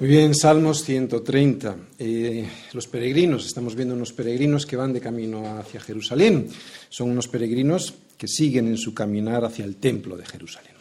Muy 0.00 0.08
bien, 0.08 0.34
Salmos 0.34 0.82
130. 0.82 1.76
Eh, 1.98 2.48
los 2.72 2.86
peregrinos, 2.86 3.44
estamos 3.44 3.74
viendo 3.74 3.94
unos 3.94 4.14
peregrinos 4.14 4.64
que 4.64 4.74
van 4.74 4.94
de 4.94 5.00
camino 5.00 5.58
hacia 5.58 5.78
Jerusalén. 5.78 6.48
Son 6.88 7.10
unos 7.10 7.28
peregrinos 7.28 7.92
que 8.16 8.26
siguen 8.26 8.68
en 8.68 8.78
su 8.78 8.94
caminar 8.94 9.44
hacia 9.44 9.66
el 9.66 9.76
templo 9.76 10.16
de 10.16 10.24
Jerusalén. 10.24 10.72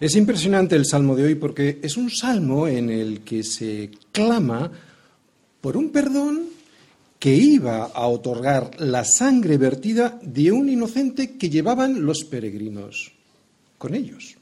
Es 0.00 0.16
impresionante 0.16 0.74
el 0.74 0.84
salmo 0.84 1.14
de 1.14 1.26
hoy 1.26 1.34
porque 1.36 1.78
es 1.80 1.96
un 1.96 2.10
salmo 2.10 2.66
en 2.66 2.90
el 2.90 3.20
que 3.20 3.44
se 3.44 3.88
clama 4.10 4.68
por 5.60 5.76
un 5.76 5.90
perdón 5.90 6.46
que 7.20 7.36
iba 7.36 7.84
a 7.84 8.08
otorgar 8.08 8.80
la 8.80 9.04
sangre 9.04 9.58
vertida 9.58 10.18
de 10.20 10.50
un 10.50 10.68
inocente 10.68 11.36
que 11.36 11.50
llevaban 11.50 12.04
los 12.04 12.24
peregrinos 12.24 13.12
con 13.78 13.94
ellos. 13.94 14.36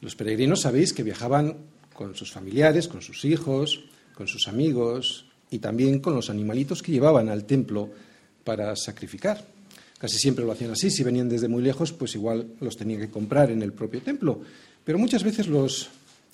Los 0.00 0.16
peregrinos 0.16 0.62
sabéis 0.62 0.92
que 0.92 1.02
viajaban 1.02 1.58
con 1.94 2.14
sus 2.14 2.32
familiares, 2.32 2.88
con 2.88 3.02
sus 3.02 3.24
hijos, 3.24 3.84
con 4.14 4.26
sus 4.26 4.48
amigos 4.48 5.26
y 5.50 5.58
también 5.58 6.00
con 6.00 6.14
los 6.14 6.30
animalitos 6.30 6.82
que 6.82 6.92
llevaban 6.92 7.28
al 7.28 7.44
templo 7.44 7.90
para 8.44 8.74
sacrificar. 8.76 9.44
Casi 9.98 10.18
siempre 10.18 10.44
lo 10.46 10.52
hacían 10.52 10.70
así, 10.70 10.90
si 10.90 11.02
venían 11.02 11.28
desde 11.28 11.48
muy 11.48 11.62
lejos, 11.62 11.92
pues 11.92 12.14
igual 12.14 12.54
los 12.60 12.78
tenían 12.78 13.00
que 13.00 13.10
comprar 13.10 13.50
en 13.50 13.60
el 13.60 13.74
propio 13.74 14.00
templo. 14.00 14.40
Pero 14.82 14.98
muchas 14.98 15.22
veces 15.22 15.46
los 15.46 15.90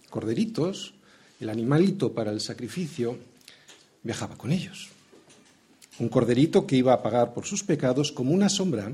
corderitos, 0.09 0.95
el 1.41 1.49
animalito 1.49 2.13
para 2.13 2.31
el 2.31 2.41
sacrificio, 2.41 3.19
viajaba 4.05 4.39
con 4.39 4.53
ellos. 4.53 4.91
Un 5.99 6.09
corderito 6.09 6.65
que 6.65 6.77
iba 6.77 6.93
a 6.93 7.03
pagar 7.03 7.35
por 7.35 7.45
sus 7.45 7.65
pecados 7.65 8.13
como 8.13 8.31
una 8.31 8.49
sombra 8.49 8.93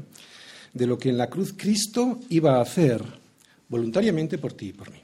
de 0.73 0.87
lo 0.87 0.97
que 0.97 1.11
en 1.11 1.19
la 1.19 1.29
cruz 1.29 1.53
Cristo 1.55 2.19
iba 2.31 2.57
a 2.57 2.63
hacer 2.63 3.03
voluntariamente 3.73 4.37
por 4.37 4.53
ti 4.53 4.69
y 4.69 4.73
por 4.75 4.93
mí. 4.93 5.01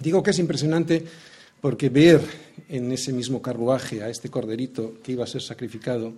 Digo 0.00 0.24
que 0.24 0.32
es 0.32 0.38
impresionante 0.40 1.04
porque 1.60 1.88
ver 1.88 2.20
en 2.68 2.90
ese 2.90 3.12
mismo 3.12 3.40
carruaje 3.40 4.02
a 4.02 4.10
este 4.10 4.28
corderito 4.28 4.98
que 5.04 5.12
iba 5.12 5.22
a 5.22 5.28
ser 5.30 5.40
sacrificado, 5.40 6.12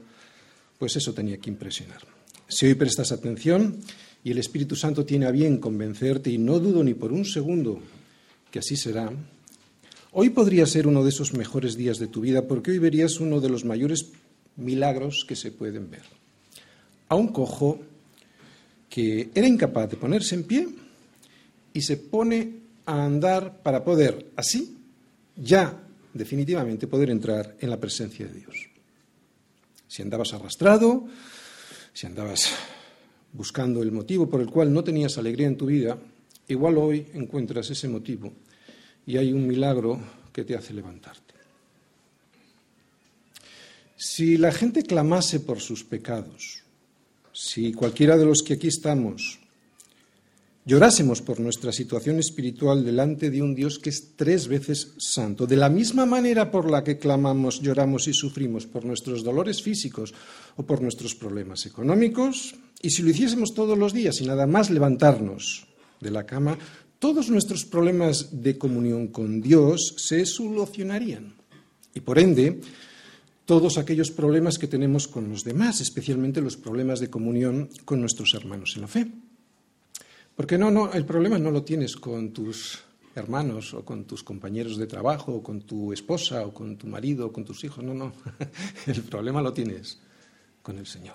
pues 0.78 0.96
eso 0.96 1.12
tenía 1.12 1.36
que 1.36 1.50
impresionar. 1.50 2.00
Si 2.48 2.64
hoy 2.64 2.74
prestas 2.74 3.12
atención 3.12 3.76
y 4.24 4.30
el 4.30 4.38
Espíritu 4.38 4.76
Santo 4.76 5.04
tiene 5.04 5.26
a 5.26 5.30
bien 5.30 5.58
convencerte, 5.58 6.30
y 6.30 6.38
no 6.38 6.58
dudo 6.58 6.82
ni 6.82 6.94
por 6.94 7.12
un 7.12 7.26
segundo 7.26 7.80
que 8.50 8.60
así 8.60 8.74
será, 8.74 9.12
hoy 10.12 10.30
podría 10.30 10.64
ser 10.64 10.86
uno 10.86 11.04
de 11.04 11.10
esos 11.10 11.34
mejores 11.34 11.76
días 11.76 11.98
de 11.98 12.06
tu 12.06 12.22
vida 12.22 12.48
porque 12.48 12.70
hoy 12.70 12.78
verías 12.78 13.20
uno 13.20 13.40
de 13.40 13.50
los 13.50 13.66
mayores 13.66 14.06
milagros 14.56 15.26
que 15.28 15.36
se 15.36 15.50
pueden 15.52 15.90
ver. 15.90 16.04
A 17.10 17.14
un 17.14 17.28
cojo 17.28 17.78
que 18.88 19.28
era 19.34 19.46
incapaz 19.46 19.90
de 19.90 19.96
ponerse 19.96 20.34
en 20.34 20.44
pie, 20.44 20.85
y 21.76 21.82
se 21.82 21.98
pone 21.98 22.54
a 22.86 23.04
andar 23.04 23.62
para 23.62 23.84
poder, 23.84 24.32
así, 24.34 24.78
ya 25.36 25.78
definitivamente 26.14 26.86
poder 26.86 27.10
entrar 27.10 27.54
en 27.60 27.68
la 27.68 27.78
presencia 27.78 28.26
de 28.26 28.32
Dios. 28.32 28.56
Si 29.86 30.00
andabas 30.00 30.32
arrastrado, 30.32 31.06
si 31.92 32.06
andabas 32.06 32.50
buscando 33.30 33.82
el 33.82 33.92
motivo 33.92 34.26
por 34.26 34.40
el 34.40 34.48
cual 34.48 34.72
no 34.72 34.82
tenías 34.82 35.18
alegría 35.18 35.48
en 35.48 35.58
tu 35.58 35.66
vida, 35.66 35.98
igual 36.48 36.78
hoy 36.78 37.08
encuentras 37.12 37.68
ese 37.68 37.88
motivo 37.88 38.32
y 39.06 39.18
hay 39.18 39.34
un 39.34 39.46
milagro 39.46 40.00
que 40.32 40.44
te 40.44 40.56
hace 40.56 40.72
levantarte. 40.72 41.34
Si 43.98 44.38
la 44.38 44.50
gente 44.50 44.82
clamase 44.82 45.40
por 45.40 45.60
sus 45.60 45.84
pecados, 45.84 46.62
si 47.34 47.74
cualquiera 47.74 48.16
de 48.16 48.24
los 48.24 48.42
que 48.42 48.54
aquí 48.54 48.68
estamos 48.68 49.40
llorásemos 50.66 51.22
por 51.22 51.38
nuestra 51.38 51.70
situación 51.70 52.18
espiritual 52.18 52.84
delante 52.84 53.30
de 53.30 53.40
un 53.40 53.54
Dios 53.54 53.78
que 53.78 53.90
es 53.90 54.16
tres 54.16 54.48
veces 54.48 54.94
santo, 54.98 55.46
de 55.46 55.56
la 55.56 55.70
misma 55.70 56.04
manera 56.04 56.50
por 56.50 56.68
la 56.68 56.82
que 56.82 56.98
clamamos, 56.98 57.62
lloramos 57.62 58.08
y 58.08 58.12
sufrimos 58.12 58.66
por 58.66 58.84
nuestros 58.84 59.22
dolores 59.22 59.62
físicos 59.62 60.12
o 60.56 60.66
por 60.66 60.82
nuestros 60.82 61.14
problemas 61.14 61.64
económicos, 61.66 62.56
y 62.82 62.90
si 62.90 63.02
lo 63.02 63.10
hiciésemos 63.10 63.54
todos 63.54 63.78
los 63.78 63.94
días 63.94 64.20
y 64.20 64.26
nada 64.26 64.46
más 64.46 64.68
levantarnos 64.68 65.68
de 66.00 66.10
la 66.10 66.26
cama, 66.26 66.58
todos 66.98 67.30
nuestros 67.30 67.64
problemas 67.64 68.42
de 68.42 68.58
comunión 68.58 69.08
con 69.08 69.40
Dios 69.40 69.94
se 69.98 70.26
solucionarían. 70.26 71.36
Y 71.94 72.00
por 72.00 72.18
ende, 72.18 72.60
todos 73.44 73.78
aquellos 73.78 74.10
problemas 74.10 74.58
que 74.58 74.66
tenemos 74.66 75.06
con 75.06 75.30
los 75.30 75.44
demás, 75.44 75.80
especialmente 75.80 76.40
los 76.40 76.56
problemas 76.56 76.98
de 76.98 77.08
comunión 77.08 77.70
con 77.84 78.00
nuestros 78.00 78.34
hermanos 78.34 78.72
en 78.74 78.82
la 78.82 78.88
fe. 78.88 79.06
Porque 80.36 80.58
no, 80.58 80.70
no, 80.70 80.92
el 80.92 81.06
problema 81.06 81.38
no 81.38 81.50
lo 81.50 81.62
tienes 81.62 81.96
con 81.96 82.32
tus 82.32 82.78
hermanos 83.14 83.72
o 83.72 83.84
con 83.84 84.04
tus 84.04 84.22
compañeros 84.22 84.76
de 84.76 84.86
trabajo 84.86 85.32
o 85.32 85.42
con 85.42 85.62
tu 85.62 85.92
esposa 85.92 86.44
o 86.46 86.52
con 86.52 86.76
tu 86.76 86.86
marido 86.86 87.26
o 87.26 87.32
con 87.32 87.44
tus 87.44 87.64
hijos, 87.64 87.82
no, 87.82 87.94
no. 87.94 88.12
El 88.86 89.02
problema 89.02 89.40
lo 89.40 89.54
tienes 89.54 89.98
con 90.62 90.78
el 90.78 90.86
Señor. 90.86 91.14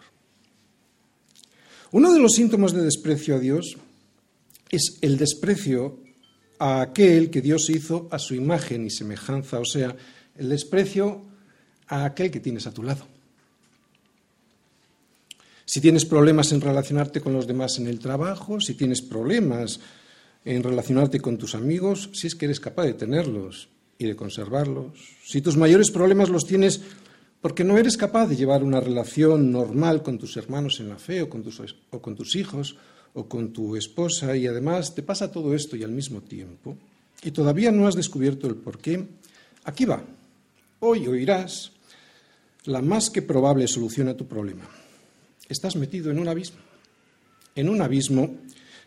Uno 1.92 2.12
de 2.12 2.20
los 2.20 2.34
síntomas 2.34 2.74
de 2.74 2.84
desprecio 2.84 3.36
a 3.36 3.40
Dios 3.40 3.78
es 4.70 4.98
el 5.02 5.18
desprecio 5.18 6.00
a 6.58 6.82
aquel 6.82 7.30
que 7.30 7.42
Dios 7.42 7.70
hizo 7.70 8.08
a 8.12 8.18
su 8.18 8.34
imagen 8.34 8.86
y 8.86 8.90
semejanza, 8.90 9.59
o 9.59 9.66
sea, 9.66 9.96
el 10.38 10.50
desprecio 10.50 11.26
a 11.88 12.06
aquel 12.06 12.32
que 12.32 12.40
tienes 12.40 12.66
a 12.66 12.74
tu 12.74 12.82
lado. 12.82 13.06
Si 15.74 15.80
tienes 15.80 16.04
problemas 16.04 16.52
en 16.52 16.59
relacionarte 16.59 17.22
con 17.22 17.32
los 17.32 17.48
demás 17.48 17.80
en 17.80 17.88
el 17.88 17.98
trabajo, 17.98 18.59
si 18.59 18.74
tienes 18.74 19.02
problemas 19.02 19.80
en 20.44 20.64
relacionarte 20.64 21.22
con 21.22 21.38
tus 21.38 21.56
amigos, 21.56 22.09
si 22.12 22.28
es 22.28 22.36
que 22.36 22.44
eres 22.44 22.59
capaz 22.59 22.84
de 22.84 22.94
tenerlos 22.94 23.70
y 23.98 24.06
de 24.06 24.18
conservarlos, 24.18 24.92
si 25.24 25.40
tus 25.40 25.56
mayores 25.56 25.90
problemas 25.90 26.28
los 26.28 26.46
tienes 26.46 26.82
porque 27.40 27.64
no 27.64 27.78
eres 27.78 27.96
capaz 27.96 28.28
de 28.28 28.36
llevar 28.36 28.66
una 28.66 28.82
relación 28.82 29.50
normal 29.50 30.04
con 30.04 30.18
tus 30.18 30.36
hermanos 30.36 30.82
en 30.82 30.90
la 30.90 30.98
fe 30.98 31.22
o 31.22 31.30
con 31.30 31.42
tus, 31.42 32.36
hijos 32.36 32.76
o 33.14 33.30
con 33.30 33.53
tu 33.53 33.78
esposa 33.78 34.36
y 34.36 34.48
además 34.48 34.94
te 34.94 35.03
pasa 35.03 35.32
todo 35.32 35.56
esto 35.56 35.78
y 35.78 35.84
al 35.84 35.94
mismo 35.94 36.20
tiempo 36.20 36.78
y 37.24 37.32
todavía 37.32 37.72
no 37.72 37.88
has 37.88 37.96
descubierto 37.96 38.46
el 38.48 38.56
por 38.56 38.80
qué, 38.80 39.08
aquí 39.64 39.86
va. 39.86 40.03
Hoy 40.82 41.08
oirás 41.08 41.72
la 42.66 42.82
más 42.82 43.09
que 43.09 43.22
probable 43.22 43.70
solución 43.70 44.09
a 44.09 44.18
tu 44.18 44.28
problema 44.28 44.81
estás 45.52 45.76
metido 45.76 46.12
en 46.12 46.20
un 46.20 46.28
abismo, 46.28 46.60
en 47.56 47.70
un 47.70 47.82
abismo 47.82 48.38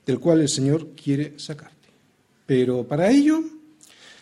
del 0.07 0.19
cual 0.19 0.41
el 0.41 0.49
Señor 0.49 0.91
quiere 0.95 1.39
sacarte. 1.39 1.89
Pero 2.47 2.87
para 2.87 3.11
ello 3.11 3.43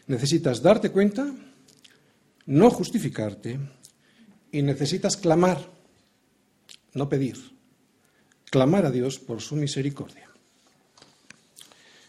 necesitas 0.07 0.63
darte 0.63 0.91
cuenta, 0.91 1.33
no 2.47 2.71
justificarte 2.71 3.59
y 4.51 4.63
necesitas 4.63 5.17
clamar, 5.17 5.67
no 6.95 7.09
pedir, 7.09 7.37
clamar 8.51 8.87
a 8.87 8.91
Dios 8.91 9.19
por 9.19 9.41
su 9.41 9.57
misericordia. 9.57 10.29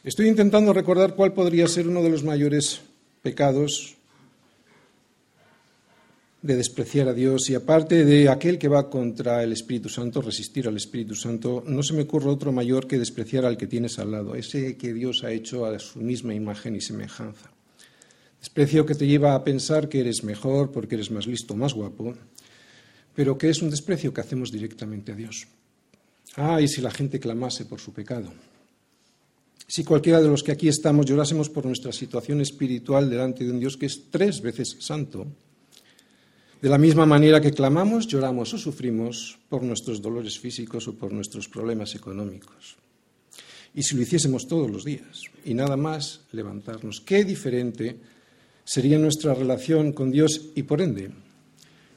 Estoy 0.03 0.27
intentando 0.27 0.73
recordar 0.73 1.15
cuál 1.15 1.33
podría 1.33 1.67
ser 1.67 1.87
uno 1.87 2.03
de 2.03 2.09
los 2.09 2.23
mayores 2.23 2.81
pecados 3.21 3.95
de 6.43 6.57
despreciar 6.57 7.07
a 7.07 7.13
Dios 7.13 7.49
y 7.49 7.55
aparte 7.55 8.03
de 8.03 8.27
aquel 8.27 8.59
que 8.59 8.67
va 8.67 8.89
contra 8.89 9.41
el 9.43 9.53
Espíritu 9.53 9.87
Santo, 9.87 10.21
resistir 10.21 10.67
al 10.67 10.75
Espíritu 10.75 11.15
Santo, 11.15 11.63
no 11.65 11.81
se 11.81 11.93
me 11.93 12.01
ocurre 12.01 12.29
otro 12.29 12.51
mayor 12.51 12.85
que 12.85 12.99
despreciar 12.99 13.45
al 13.45 13.55
que 13.55 13.65
tienes 13.65 13.97
al 13.97 14.11
lado, 14.11 14.35
ese 14.35 14.75
que 14.75 14.93
Dios 14.93 15.23
ha 15.23 15.31
hecho 15.31 15.65
a 15.65 15.79
su 15.79 15.99
misma 15.99 16.35
imagen 16.35 16.75
y 16.75 16.81
semejanza. 16.81 17.49
Desprecio 18.41 18.85
que 18.85 18.93
te 18.93 19.07
lleva 19.07 19.35
a 19.35 19.43
pensar 19.45 19.87
que 19.87 20.01
eres 20.01 20.25
mejor 20.25 20.73
porque 20.73 20.95
eres 20.95 21.11
más 21.11 21.27
listo, 21.27 21.55
más 21.55 21.73
guapo, 21.73 22.13
pero 23.15 23.37
que 23.37 23.49
es 23.49 23.61
un 23.61 23.69
desprecio 23.69 24.13
que 24.13 24.19
hacemos 24.19 24.51
directamente 24.51 25.13
a 25.13 25.15
Dios. 25.15 25.47
Ah, 26.35 26.59
y 26.59 26.67
si 26.67 26.81
la 26.81 26.91
gente 26.91 27.21
clamase 27.21 27.63
por 27.63 27.79
su 27.79 27.93
pecado. 27.93 28.33
Si 29.65 29.85
cualquiera 29.85 30.21
de 30.21 30.27
los 30.27 30.43
que 30.43 30.51
aquí 30.51 30.67
estamos 30.67 31.05
llorásemos 31.05 31.49
por 31.49 31.65
nuestra 31.65 31.93
situación 31.93 32.41
espiritual 32.41 33.09
delante 33.09 33.45
de 33.45 33.51
un 33.51 33.61
Dios 33.61 33.77
que 33.77 33.85
es 33.85 34.11
tres 34.11 34.41
veces 34.41 34.75
santo, 34.81 35.25
de 36.63 36.69
la 36.69 36.77
misma 36.77 37.05
manera 37.05 37.41
que 37.41 37.51
clamamos, 37.51 38.07
lloramos 38.07 38.53
o 38.53 38.57
sufrimos 38.57 39.35
por 39.51 39.67
nuestros 39.67 39.99
dolores 39.99 40.39
físicos 40.39 40.87
o 40.87 40.95
por 40.95 41.11
nuestros 41.11 41.51
problemas 41.51 41.91
económicos. 41.91 42.79
Y 43.75 43.83
si 43.83 43.97
lo 43.97 44.03
hiciésemos 44.03 44.47
todos 44.47 44.71
los 44.71 44.85
días 44.85 45.27
y 45.43 45.55
nada 45.55 45.75
más 45.75 46.21
levantarnos, 46.31 47.01
qué 47.01 47.25
diferente 47.25 47.99
sería 48.63 48.97
nuestra 48.97 49.33
relación 49.33 49.91
con 49.91 50.09
Dios 50.09 50.55
y 50.55 50.63
por 50.63 50.79
ende 50.79 51.11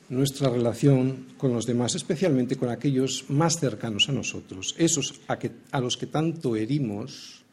nuestra 0.08 0.50
relación 0.50 1.38
con 1.38 1.52
los 1.52 1.64
demás, 1.64 1.94
especialmente 1.94 2.56
con 2.56 2.68
aquellos 2.68 3.30
más 3.30 3.60
cercanos 3.60 4.08
a 4.08 4.18
nosotros, 4.18 4.74
esos 4.78 5.20
a, 5.28 5.38
a 5.70 5.80
los 5.80 5.96
que 5.96 6.10
tanto 6.10 6.56
herimos 6.56 7.44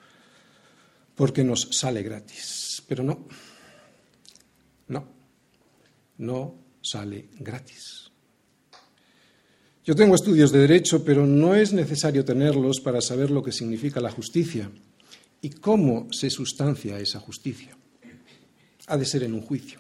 porque 1.14 1.44
nos 1.44 1.70
sale 1.70 2.02
gratis. 2.02 2.82
Pero 2.88 3.04
no, 3.04 3.28
no, 4.88 5.06
no 6.18 6.63
sale 6.84 7.30
gratis. 7.40 8.12
Yo 9.86 9.96
tengo 9.96 10.16
estudios 10.16 10.52
de 10.52 10.60
derecho, 10.60 11.04
pero 11.04 11.26
no 11.26 11.56
es 11.56 11.74
necesario 11.74 12.24
tenerlos 12.24 12.80
para 12.80 13.02
saber 13.02 13.32
lo 13.32 13.44
que 13.44 13.52
significa 13.52 14.00
la 14.00 14.12
justicia 14.12 14.70
y 15.42 15.50
cómo 15.50 16.08
se 16.12 16.30
sustancia 16.30 17.00
esa 17.00 17.20
justicia. 17.20 17.76
ha 18.88 18.98
de 18.98 19.06
ser 19.06 19.24
en 19.24 19.34
un 19.34 19.42
juicio. 19.42 19.80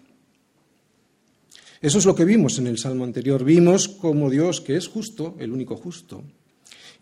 Eso 1.81 1.97
es 1.97 2.05
lo 2.05 2.15
que 2.15 2.23
vimos 2.23 2.57
en 2.57 2.67
el 2.67 2.77
salmo 2.77 3.03
anterior. 3.03 3.43
Vimos 3.43 3.89
como 3.89 4.29
Dios, 4.29 4.61
que 4.61 4.77
es 4.77 4.87
justo, 4.87 5.35
el 5.39 5.51
único 5.51 5.75
justo. 5.75 6.23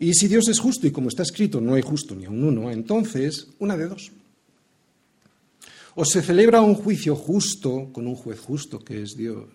Y 0.00 0.14
si 0.14 0.26
Dios 0.26 0.48
es 0.48 0.58
justo 0.58 0.88
y 0.88 0.90
como 0.90 1.08
está 1.08 1.22
escrito, 1.22 1.60
no 1.60 1.74
hay 1.74 1.82
justo 1.82 2.16
ni 2.16 2.24
a 2.24 2.30
un 2.30 2.42
uno, 2.42 2.72
entonces, 2.72 3.48
una 3.60 3.76
de 3.76 3.86
dos. 3.86 4.10
O 5.94 6.04
se 6.04 6.22
celebra 6.22 6.62
un 6.62 6.74
juicio 6.74 7.14
justo 7.14 7.90
con 7.92 8.06
un 8.06 8.14
juez 8.14 8.40
justo, 8.40 8.78
que 8.78 9.02
es 9.02 9.16
Dios, 9.16 9.48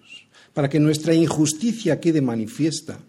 para 0.53 0.69
que 0.69 0.79
nuestra 0.79 1.13
injusticia 1.13 1.99
quede 1.99 2.21
manifiesta. 2.21 2.99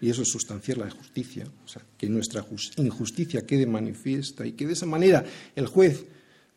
Y 0.00 0.10
eso 0.10 0.22
es 0.22 0.28
sustanciar 0.28 0.78
la 0.78 0.90
justicia, 0.90 1.46
o 1.64 1.68
sea, 1.68 1.82
que 1.98 2.08
nuestra 2.08 2.44
injusticia 2.78 3.46
quede 3.46 3.66
manifiesta 3.66 4.46
y 4.46 4.52
que 4.52 4.66
de 4.66 4.72
esa 4.72 4.86
manera 4.86 5.24
el 5.54 5.66
juez 5.66 6.04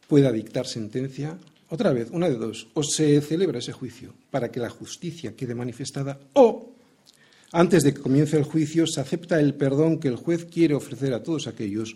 pueda 0.07 0.31
dictar 0.31 0.65
sentencia, 0.65 1.37
otra 1.69 1.91
vez, 1.91 2.09
una 2.11 2.29
de 2.29 2.37
dos, 2.37 2.67
o 2.73 2.83
se 2.83 3.19
celebra 3.21 3.59
ese 3.59 3.73
juicio 3.73 4.13
para 4.31 4.49
que 4.49 4.59
la 4.59 4.69
justicia 4.69 5.35
quede 5.35 5.55
manifestada, 5.55 6.19
o 6.33 6.73
antes 7.51 7.83
de 7.83 7.93
que 7.93 8.01
comience 8.01 8.37
el 8.37 8.43
juicio 8.43 8.87
se 8.87 9.01
acepta 9.01 9.39
el 9.39 9.53
perdón 9.53 9.99
que 9.99 10.07
el 10.07 10.15
juez 10.15 10.45
quiere 10.45 10.73
ofrecer 10.73 11.13
a 11.13 11.21
todos 11.21 11.47
aquellos, 11.47 11.95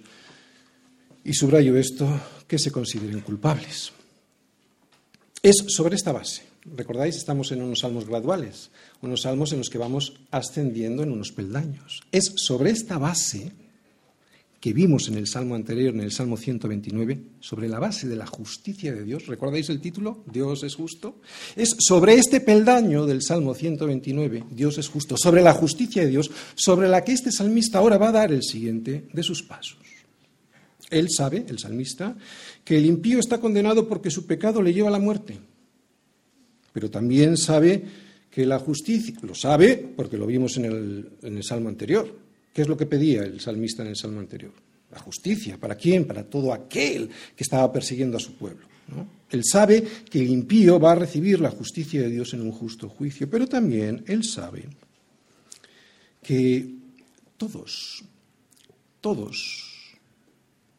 y 1.27 1.33
subrayo 1.33 1.75
esto, 1.75 2.07
que 2.47 2.57
se 2.57 2.71
consideren 2.71 3.19
culpables. 3.19 3.91
Es 5.43 5.57
sobre 5.67 5.97
esta 5.97 6.13
base. 6.13 6.43
Recordáis, 6.63 7.17
estamos 7.17 7.51
en 7.51 7.61
unos 7.61 7.79
salmos 7.79 8.07
graduales, 8.07 8.71
unos 9.01 9.23
salmos 9.23 9.51
en 9.51 9.59
los 9.59 9.69
que 9.69 9.77
vamos 9.77 10.13
ascendiendo 10.31 11.03
en 11.03 11.11
unos 11.11 11.33
peldaños. 11.33 12.01
Es 12.13 12.31
sobre 12.37 12.71
esta 12.71 12.97
base 12.97 13.51
que 14.61 14.71
vimos 14.71 15.09
en 15.09 15.15
el 15.15 15.27
Salmo 15.27 15.55
anterior, 15.55 15.93
en 15.93 15.99
el 15.99 16.13
Salmo 16.13 16.37
129, 16.37 17.19
sobre 17.41 17.67
la 17.67 17.79
base 17.79 18.07
de 18.07 18.15
la 18.15 18.25
justicia 18.25 18.93
de 18.93 19.03
Dios. 19.03 19.27
¿Recordáis 19.27 19.69
el 19.69 19.81
título? 19.81 20.23
Dios 20.31 20.63
es 20.63 20.75
justo. 20.75 21.19
Es 21.57 21.75
sobre 21.77 22.13
este 22.15 22.39
peldaño 22.39 23.05
del 23.05 23.21
Salmo 23.21 23.53
129, 23.53 24.45
Dios 24.51 24.77
es 24.77 24.87
justo, 24.87 25.17
sobre 25.17 25.41
la 25.41 25.53
justicia 25.53 26.03
de 26.03 26.09
Dios, 26.09 26.31
sobre 26.55 26.87
la 26.87 27.03
que 27.03 27.11
este 27.11 27.33
salmista 27.33 27.79
ahora 27.79 27.97
va 27.97 28.09
a 28.09 28.13
dar 28.13 28.31
el 28.31 28.43
siguiente 28.43 29.09
de 29.11 29.23
sus 29.23 29.43
pasos. 29.43 29.77
Él 30.89 31.07
sabe, 31.09 31.45
el 31.47 31.59
salmista, 31.59 32.15
que 32.63 32.77
el 32.77 32.85
impío 32.85 33.19
está 33.19 33.39
condenado 33.39 33.87
porque 33.87 34.09
su 34.09 34.25
pecado 34.25 34.61
le 34.61 34.73
lleva 34.73 34.87
a 34.89 34.91
la 34.91 34.99
muerte. 34.99 35.37
Pero 36.71 36.89
también 36.89 37.37
sabe 37.37 37.83
que 38.29 38.45
la 38.45 38.59
justicia, 38.59 39.15
lo 39.21 39.35
sabe 39.35 39.77
porque 39.95 40.17
lo 40.17 40.27
vimos 40.27 40.57
en 40.57 40.65
el, 41.21 41.43
Salmo 41.43 41.69
anterior, 41.69 42.27
¿Qué 42.53 42.63
es 42.63 42.67
lo 42.67 42.75
que 42.75 42.87
pedía 42.87 43.21
el 43.21 43.39
salmista 43.39 43.83
en 43.83 43.89
el 43.89 43.95
salmo 43.95 44.19
anterior? 44.19 44.51
La 44.89 44.97
justicia. 44.97 45.59
¿Para 45.59 45.75
quién? 45.75 46.07
Para 46.07 46.23
todo 46.23 46.51
aquel 46.51 47.07
que 47.35 47.43
estaba 47.43 47.71
persiguiendo 47.71 48.17
a 48.17 48.19
su 48.19 48.33
pueblo. 48.33 48.65
Él 49.29 49.43
sabe 49.45 49.85
que 50.09 50.19
el 50.19 50.29
impío 50.29 50.79
va 50.79 50.93
a 50.93 50.95
recibir 50.95 51.39
la 51.39 51.51
justicia 51.51 52.01
de 52.01 52.09
Dios 52.09 52.33
en 52.33 52.41
un 52.41 52.51
justo 52.51 52.89
juicio, 52.89 53.29
pero 53.29 53.47
también 53.47 54.03
él 54.07 54.23
sabe 54.23 54.65
que 56.23 56.73
todos, 57.37 58.03
todos, 59.01 59.66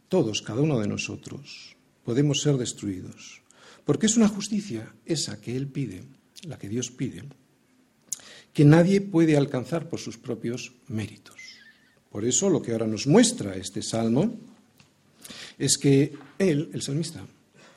todos, 0.09 0.43
cada 0.43 0.63
uno 0.63 0.81
de 0.81 0.89
nosotros, 0.89 1.77
podemos 2.05 2.41
ser 2.41 2.57
destruidos, 2.57 3.43
porque 3.85 4.07
es 4.07 4.17
una 4.17 4.29
justicia 4.29 4.93
esa 5.05 5.41
que 5.41 5.57
él 5.57 5.69
pide, 5.69 6.05
la 6.45 6.59
que 6.59 6.69
Dios 6.69 6.91
pide, 6.91 7.25
que 8.53 8.65
nadie 8.65 9.01
puede 9.01 9.37
alcanzar 9.37 9.89
por 9.89 10.01
sus 10.01 10.17
propios 10.17 10.73
méritos. 10.89 11.37
Por 12.11 12.25
eso 12.25 12.49
lo 12.49 12.63
que 12.63 12.73
ahora 12.73 12.87
nos 12.87 13.07
muestra 13.07 13.57
este 13.57 13.83
salmo 13.83 14.35
es 15.59 15.77
que 15.77 16.15
él, 16.39 16.71
el 16.73 16.83
salmista, 16.83 17.27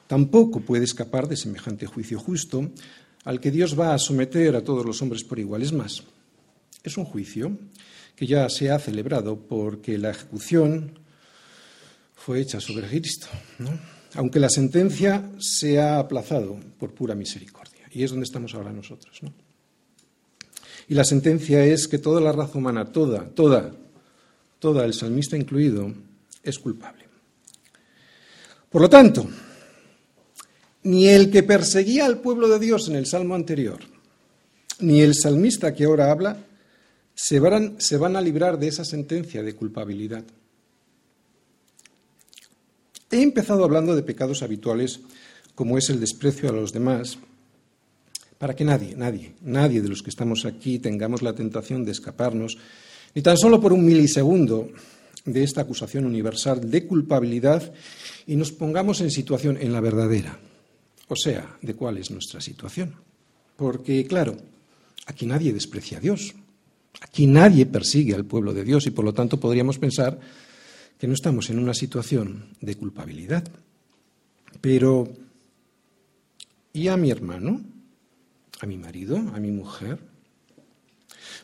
tampoco 0.08 0.62
puede 0.62 0.86
escapar 0.86 1.28
de 1.28 1.36
semejante 1.36 1.86
juicio 1.86 2.20
justo 2.20 2.72
al 3.26 3.40
que 3.40 3.52
Dios 3.52 3.78
va 3.80 3.94
a 3.94 4.00
someter 4.00 4.56
a 4.56 4.64
todos 4.64 4.86
los 4.86 5.02
hombres 5.02 5.24
por 5.24 5.40
igual. 5.40 5.62
Es 5.62 5.74
más, 5.74 6.04
es 6.84 6.98
un 6.98 7.06
juicio 7.06 7.58
que 8.16 8.28
ya 8.28 8.50
se 8.50 8.72
ha 8.72 8.80
celebrado 8.80 9.38
porque 9.38 9.98
la 9.98 10.12
ejecución 10.12 11.01
fue 12.24 12.40
hecha 12.40 12.60
sobre 12.62 12.88
Cristo, 12.88 13.26
aunque 14.14 14.40
la 14.40 14.50
sentencia 14.50 15.32
se 15.40 15.80
ha 15.80 15.98
aplazado 15.98 16.60
por 16.78 16.94
pura 16.94 17.16
misericordia. 17.16 17.88
Y 17.90 18.04
es 18.04 18.12
donde 18.12 18.26
estamos 18.26 18.54
ahora 18.54 18.72
nosotros. 18.72 19.20
Y 20.88 20.94
la 20.94 21.04
sentencia 21.04 21.66
es 21.66 21.88
que 21.88 21.98
toda 21.98 22.22
la 22.22 22.32
raza 22.32 22.60
humana, 22.60 22.92
toda, 22.92 23.26
toda, 23.30 23.72
toda, 24.60 24.86
el 24.86 24.94
salmista 24.94 25.36
incluido, 25.36 25.92
es 26.44 26.60
culpable. 26.60 27.06
Por 28.70 28.84
lo 28.84 28.90
tanto, 28.90 29.28
ni 30.84 31.08
el 31.08 31.32
que 31.32 31.42
perseguía 31.42 32.06
al 32.06 32.20
pueblo 32.20 32.48
de 32.50 32.60
Dios 32.60 32.88
en 32.88 32.98
el 32.98 33.08
salmo 33.08 33.34
anterior, 33.34 33.80
ni 34.80 35.02
el 35.02 35.16
salmista 35.16 35.74
que 35.74 35.86
ahora 35.86 36.12
habla, 36.12 36.38
se 37.16 37.40
van, 37.40 37.82
se 37.82 37.98
van 37.98 38.16
a 38.16 38.22
librar 38.22 38.60
de 38.60 38.68
esa 38.68 38.86
sentencia 38.86 39.42
de 39.42 39.56
culpabilidad. 39.56 40.24
He 43.12 43.22
empezado 43.22 43.64
hablando 43.66 43.96
de 43.96 44.04
pecados 44.04 44.42
habituales 44.42 45.02
como 45.54 45.78
es 45.78 45.90
el 45.90 46.00
desprecio 46.00 46.50
a 46.50 46.54
los 46.54 46.72
demás, 46.72 47.18
para 48.38 48.56
que 48.56 48.64
nadie, 48.64 48.96
nadie, 48.96 49.34
nadie 49.42 49.82
de 49.82 49.90
los 49.90 50.02
que 50.02 50.10
estamos 50.10 50.46
aquí 50.46 50.80
tengamos 50.80 51.22
la 51.22 51.34
tentación 51.34 51.84
de 51.84 51.92
escaparnos 51.92 52.58
ni 53.14 53.22
tan 53.22 53.38
solo 53.38 53.60
por 53.60 53.74
un 53.74 53.86
milisegundo 53.86 54.72
de 55.26 55.44
esta 55.44 55.62
acusación 55.62 56.06
universal 56.06 56.72
de 56.72 56.88
culpabilidad 56.88 57.74
y 58.26 58.36
nos 58.38 58.52
pongamos 58.52 59.02
en 59.02 59.12
situación, 59.12 59.58
en 59.60 59.74
la 59.74 59.82
verdadera, 59.82 60.40
o 61.08 61.16
sea, 61.16 61.58
de 61.62 61.76
cuál 61.76 61.98
es 61.98 62.10
nuestra 62.12 62.40
situación. 62.42 62.96
Porque, 63.58 64.08
claro, 64.08 64.38
aquí 65.06 65.26
nadie 65.26 65.54
desprecia 65.54 65.98
a 65.98 66.02
Dios, 66.02 66.34
aquí 67.02 67.28
nadie 67.28 67.66
persigue 67.66 68.16
al 68.16 68.26
pueblo 68.26 68.54
de 68.54 68.64
Dios 68.64 68.88
y 68.88 68.92
por 68.92 69.06
lo 69.06 69.14
tanto 69.14 69.40
podríamos 69.40 69.78
pensar 69.78 70.18
que 70.98 71.08
no 71.08 71.14
estamos 71.14 71.50
en 71.50 71.60
una 71.60 71.74
situación 71.74 72.46
de 72.62 72.76
culpabilidad. 72.76 73.44
Pero, 74.62 75.10
¿y 76.74 76.88
a 76.88 76.98
mi 76.98 77.10
hermano? 77.10 77.62
¿A 78.60 78.66
mi 78.66 78.78
marido? 78.78 79.18
¿A 79.18 79.40
mi 79.40 79.52
mujer? 79.52 80.00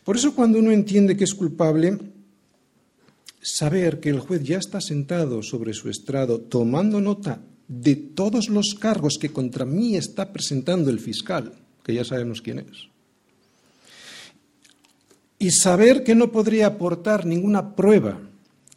Por 0.03 0.15
eso 0.15 0.36
cuando 0.36 0.60
uno 0.60 0.72
entiende 0.72 1.17
que 1.17 1.24
es 1.24 1.33
culpable, 1.33 1.98
saber 3.41 4.00
que 4.00 4.10
el 4.10 4.19
juez 4.19 4.43
ya 4.43 4.57
está 4.57 4.81
sentado 4.81 5.41
sobre 5.41 5.74
su 5.74 5.89
estrado 5.89 6.39
tomando 6.39 7.01
nota 7.01 7.41
de 7.67 7.95
todos 7.95 8.50
los 8.50 8.75
cargos 8.75 9.17
que 9.17 9.29
contra 9.29 9.65
mí 9.65 9.95
está 9.95 10.31
presentando 10.31 10.89
el 10.89 11.00
fiscal, 11.00 11.53
que 11.83 11.93
ya 11.93 12.05
sabemos 12.05 12.41
quién 12.41 12.60
es, 12.60 12.88
y 15.39 15.51
saber 15.51 16.03
que 16.03 16.15
no 16.15 16.31
podría 16.31 16.67
aportar 16.67 17.25
ninguna 17.25 17.75
prueba 17.75 18.19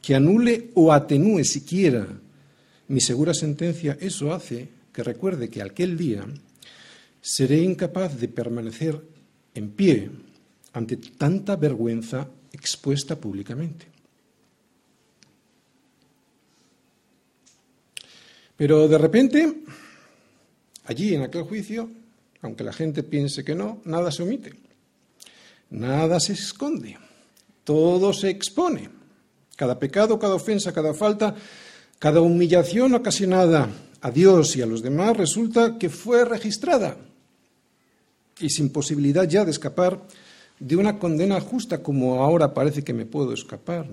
que 0.00 0.14
anule 0.14 0.70
o 0.74 0.92
atenúe 0.92 1.44
siquiera 1.44 2.06
mi 2.88 3.00
segura 3.00 3.34
sentencia, 3.34 3.96
eso 4.00 4.32
hace 4.32 4.68
que 4.92 5.04
recuerde 5.04 5.48
que 5.48 5.62
aquel 5.62 5.96
día 5.96 6.26
seré 7.20 7.62
incapaz 7.62 8.18
de 8.18 8.28
permanecer 8.28 9.00
en 9.54 9.70
pie 9.70 10.10
ante 10.72 10.96
tanta 10.96 11.56
vergüenza 11.56 12.28
expuesta 12.52 13.14
públicamente. 13.14 13.86
Pero 18.56 18.88
de 18.88 18.98
repente, 18.98 19.62
allí 20.84 21.14
en 21.14 21.22
aquel 21.22 21.44
juicio, 21.44 21.88
aunque 22.42 22.64
la 22.64 22.72
gente 22.72 23.02
piense 23.02 23.44
que 23.44 23.54
no, 23.54 23.80
nada 23.84 24.10
se 24.10 24.22
omite, 24.22 24.52
nada 25.70 26.20
se 26.20 26.34
esconde, 26.34 26.98
todo 27.64 28.12
se 28.12 28.30
expone. 28.30 28.99
Cada 29.60 29.78
pecado, 29.78 30.18
cada 30.18 30.36
ofensa, 30.36 30.72
cada 30.72 30.94
falta, 30.94 31.34
cada 31.98 32.22
humillación 32.22 32.94
ocasionada 32.94 33.68
a 34.00 34.10
Dios 34.10 34.56
y 34.56 34.62
a 34.62 34.66
los 34.66 34.80
demás 34.80 35.14
resulta 35.14 35.76
que 35.76 35.90
fue 35.90 36.24
registrada 36.24 36.96
y 38.40 38.48
sin 38.48 38.70
posibilidad 38.70 39.28
ya 39.28 39.44
de 39.44 39.50
escapar 39.50 40.00
de 40.58 40.76
una 40.76 40.98
condena 40.98 41.38
justa 41.42 41.82
como 41.82 42.24
ahora 42.24 42.54
parece 42.54 42.82
que 42.82 42.94
me 42.94 43.04
puedo 43.04 43.34
escapar. 43.34 43.86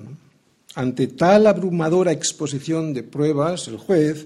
Ante 0.73 1.07
tal 1.07 1.47
abrumadora 1.47 2.13
exposición 2.13 2.93
de 2.93 3.03
pruebas, 3.03 3.67
el 3.67 3.75
juez, 3.75 4.25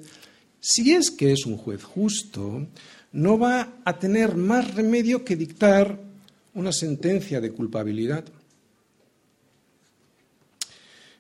si 0.59 0.93
es 0.93 1.09
que 1.09 1.31
es 1.31 1.47
un 1.47 1.57
juez 1.57 1.83
justo, 1.83 2.67
no 3.13 3.39
va 3.39 3.77
a 3.83 3.97
tener 3.97 4.35
más 4.35 4.75
remedio 4.75 5.25
que 5.25 5.35
dictar 5.35 5.97
una 6.53 6.71
sentencia 6.71 7.41
de 7.41 7.49
culpabilidad. 7.49 8.25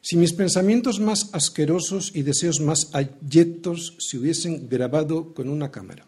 Si 0.01 0.17
mis 0.17 0.33
pensamientos 0.33 0.99
más 0.99 1.29
asquerosos 1.33 2.11
y 2.15 2.23
deseos 2.23 2.59
más 2.59 2.89
ayetos 2.93 3.95
se 3.99 4.17
hubiesen 4.17 4.67
grabado 4.67 5.33
con 5.33 5.47
una 5.47 5.71
cámara, 5.71 6.05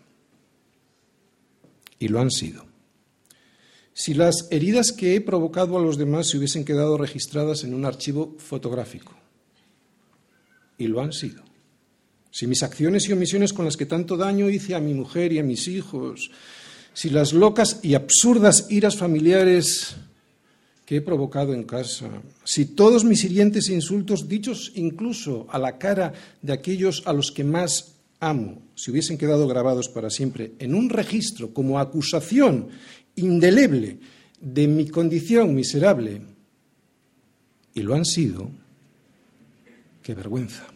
y 1.99 2.07
lo 2.07 2.19
han 2.19 2.31
sido, 2.31 2.65
si 3.93 4.15
las 4.15 4.47
heridas 4.49 4.91
que 4.91 5.15
he 5.15 5.21
provocado 5.21 5.77
a 5.77 5.81
los 5.81 5.97
demás 5.97 6.27
se 6.27 6.37
hubiesen 6.37 6.65
quedado 6.65 6.97
registradas 6.97 7.63
en 7.63 7.75
un 7.75 7.85
archivo 7.85 8.35
fotográfico. 8.39 9.13
Y 10.77 10.87
lo 10.87 11.01
han 11.01 11.13
sido. 11.13 11.43
si 12.31 12.47
mis 12.47 12.63
acciones 12.63 13.07
y 13.07 13.13
omisiones 13.13 13.53
con 13.53 13.65
las 13.65 13.77
que 13.77 13.85
tanto 13.85 14.17
daño 14.17 14.49
hice 14.49 14.73
a 14.73 14.79
mi 14.79 14.95
mujer 14.95 15.31
y 15.31 15.37
a 15.37 15.43
mis 15.43 15.67
hijos, 15.67 16.31
si 16.95 17.11
las 17.11 17.31
locas 17.31 17.79
y 17.83 17.93
absurdas 17.93 18.65
iras 18.71 18.97
familiares 18.97 19.95
he 20.95 21.01
provocado 21.01 21.53
en 21.53 21.63
casa, 21.63 22.09
si 22.43 22.65
todos 22.65 23.03
mis 23.03 23.23
hirientes 23.23 23.69
insultos, 23.69 24.27
dichos 24.27 24.71
incluso 24.75 25.47
a 25.49 25.57
la 25.57 25.77
cara 25.77 26.13
de 26.41 26.53
aquellos 26.53 27.03
a 27.05 27.13
los 27.13 27.31
que 27.31 27.43
más 27.43 27.95
amo, 28.19 28.61
si 28.75 28.91
hubiesen 28.91 29.17
quedado 29.17 29.47
grabados 29.47 29.89
para 29.89 30.09
siempre 30.09 30.53
en 30.59 30.75
un 30.75 30.89
registro 30.89 31.53
como 31.53 31.79
acusación 31.79 32.69
indeleble 33.15 33.99
de 34.39 34.67
mi 34.67 34.87
condición 34.87 35.53
miserable, 35.53 36.21
y 37.73 37.81
lo 37.81 37.95
han 37.95 38.05
sido, 38.05 38.49
qué 40.01 40.13
vergüenza. 40.13 40.67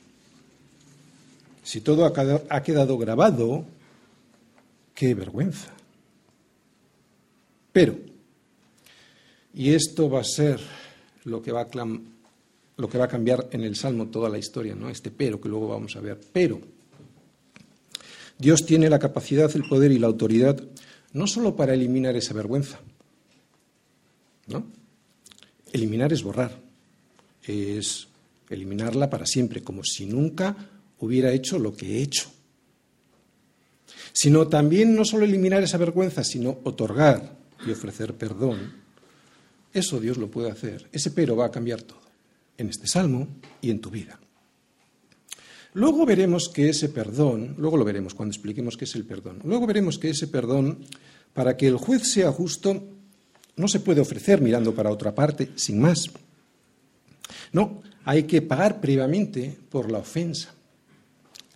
Si 1.64 1.82
todo 1.82 2.06
ha 2.06 2.64
quedado 2.64 2.98
grabado, 2.98 3.66
qué 4.96 5.14
vergüenza. 5.14 5.74
Pero, 7.72 8.00
y 9.58 9.74
esto 9.74 10.08
va 10.08 10.22
a 10.22 10.24
ser 10.24 10.60
lo 11.24 11.42
que 11.42 11.52
va 11.52 11.62
a, 11.62 11.68
lo 12.78 12.88
que 12.88 12.98
va 13.00 13.06
a 13.06 13.08
cambiar 13.08 13.50
en 13.52 13.64
el 13.64 13.76
Salmo 13.76 14.08
toda 14.10 14.30
la 14.30 14.38
historia, 14.38 14.76
¿no? 14.76 14.88
Este 14.88 15.10
pero 15.10 15.42
que 15.42 15.50
luego 15.50 15.68
vamos 15.68 15.96
a 15.96 16.00
ver. 16.00 16.20
Pero 16.32 16.62
Dios 18.38 18.68
tiene 18.68 18.88
la 18.88 19.00
capacidad, 19.00 19.54
el 19.56 19.68
poder 19.68 19.92
y 19.92 19.98
la 19.98 20.06
autoridad 20.06 20.62
no 21.14 21.26
solo 21.26 21.56
para 21.56 21.74
eliminar 21.74 22.16
esa 22.16 22.36
vergüenza, 22.36 22.80
¿no? 24.46 24.68
Eliminar 25.74 26.14
es 26.14 26.22
borrar, 26.22 26.56
es 27.44 28.10
eliminarla 28.52 29.10
para 29.10 29.26
siempre, 29.26 29.64
como 29.64 29.84
si 29.84 30.06
nunca 30.06 30.56
hubiera 31.00 31.32
hecho 31.34 31.58
lo 31.58 31.76
que 31.76 31.98
he 31.98 32.04
hecho. 32.04 32.30
Sino 34.14 34.48
también 34.50 34.96
no 34.96 35.04
solo 35.04 35.26
eliminar 35.26 35.64
esa 35.64 35.80
vergüenza, 35.80 36.24
sino 36.24 36.60
otorgar 36.64 37.38
y 37.66 37.72
ofrecer 37.72 38.14
perdón. 38.14 38.86
Eso 39.74 40.00
Dios 40.00 40.18
lo 40.18 40.30
puede 40.30 40.52
hacer. 40.52 40.88
Ese 40.92 41.12
pero 41.12 41.36
va 41.36 41.46
a 41.46 41.52
cambiar 41.52 41.82
todo, 41.82 42.02
en 42.58 42.70
este 42.70 42.88
salmo 42.88 43.28
y 43.62 43.70
en 43.70 43.80
tu 43.80 43.90
vida. 43.90 44.20
Luego 45.74 46.06
veremos 46.06 46.50
que 46.50 46.70
ese 46.70 46.90
perdón, 46.90 47.56
luego 47.58 47.78
lo 47.78 47.86
veremos 47.86 48.14
cuando 48.14 48.34
expliquemos 48.34 48.78
qué 48.78 48.86
es 48.86 48.96
el 48.96 49.06
perdón, 49.06 49.40
luego 49.44 49.68
veremos 49.68 50.00
que 50.00 50.10
ese 50.10 50.28
perdón, 50.28 50.80
para 51.34 51.56
que 51.56 51.68
el 51.68 51.78
juez 51.78 52.12
sea 52.12 52.32
justo, 52.32 52.84
no 53.56 53.68
se 53.68 53.80
puede 53.80 54.02
ofrecer 54.02 54.42
mirando 54.42 54.74
para 54.74 54.92
otra 54.92 55.14
parte, 55.14 55.52
sin 55.56 55.80
más. 55.80 56.10
No, 57.52 57.82
hay 58.06 58.24
que 58.24 58.42
pagar 58.42 58.82
previamente 58.82 59.56
por 59.70 59.92
la 59.92 60.00
ofensa 60.00 60.58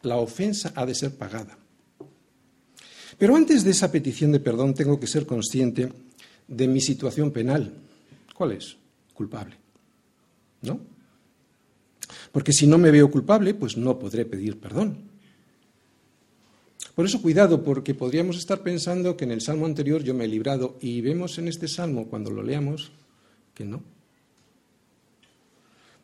la 0.03 0.17
ofensa 0.17 0.73
ha 0.75 0.85
de 0.85 0.95
ser 0.95 1.15
pagada. 1.15 1.57
Pero 3.17 3.35
antes 3.35 3.63
de 3.63 3.71
esa 3.71 3.91
petición 3.91 4.31
de 4.31 4.39
perdón 4.39 4.73
tengo 4.73 4.99
que 4.99 5.07
ser 5.07 5.25
consciente 5.25 5.91
de 6.47 6.67
mi 6.67 6.81
situación 6.81 7.31
penal. 7.31 7.71
¿Cuál 8.33 8.53
es? 8.53 8.77
Culpable. 9.13 9.55
¿No? 10.61 10.79
Porque 12.31 12.53
si 12.53 12.67
no 12.67 12.77
me 12.77 12.91
veo 12.91 13.09
culpable, 13.09 13.53
pues 13.53 13.77
no 13.77 13.97
podré 13.97 14.25
pedir 14.25 14.59
perdón. 14.59 15.11
Por 16.95 17.05
eso 17.05 17.21
cuidado, 17.21 17.63
porque 17.63 17.93
podríamos 17.93 18.37
estar 18.37 18.61
pensando 18.61 19.15
que 19.15 19.23
en 19.23 19.31
el 19.31 19.41
salmo 19.41 19.65
anterior 19.65 20.03
yo 20.03 20.13
me 20.13 20.25
he 20.25 20.27
librado 20.27 20.77
y 20.81 21.01
vemos 21.01 21.37
en 21.37 21.47
este 21.47 21.67
salmo, 21.67 22.07
cuando 22.07 22.31
lo 22.31 22.43
leamos, 22.43 22.91
que 23.53 23.65
no. 23.65 23.81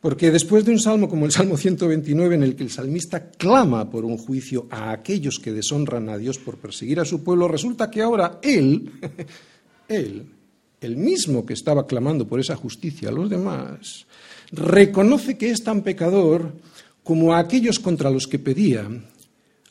Porque 0.00 0.30
después 0.30 0.64
de 0.64 0.70
un 0.70 0.78
salmo 0.78 1.08
como 1.08 1.26
el 1.26 1.32
Salmo 1.32 1.56
129, 1.56 2.36
en 2.36 2.42
el 2.44 2.54
que 2.54 2.62
el 2.62 2.70
salmista 2.70 3.30
clama 3.30 3.90
por 3.90 4.04
un 4.04 4.16
juicio 4.16 4.68
a 4.70 4.92
aquellos 4.92 5.40
que 5.40 5.52
deshonran 5.52 6.08
a 6.08 6.16
Dios 6.16 6.38
por 6.38 6.56
perseguir 6.56 7.00
a 7.00 7.04
su 7.04 7.24
pueblo, 7.24 7.48
resulta 7.48 7.90
que 7.90 8.00
ahora 8.00 8.38
él, 8.40 8.92
él, 9.88 10.26
el 10.80 10.96
mismo 10.96 11.44
que 11.44 11.54
estaba 11.54 11.86
clamando 11.86 12.26
por 12.26 12.40
esa 12.40 12.56
justicia 12.56 13.08
a 13.08 13.12
los 13.12 13.28
demás, 13.28 14.06
reconoce 14.52 15.36
que 15.36 15.50
es 15.50 15.62
tan 15.62 15.82
pecador 15.82 16.52
como 17.02 17.34
a 17.34 17.38
aquellos 17.38 17.78
contra 17.78 18.10
los 18.10 18.26
que 18.26 18.38
pedía 18.38 18.88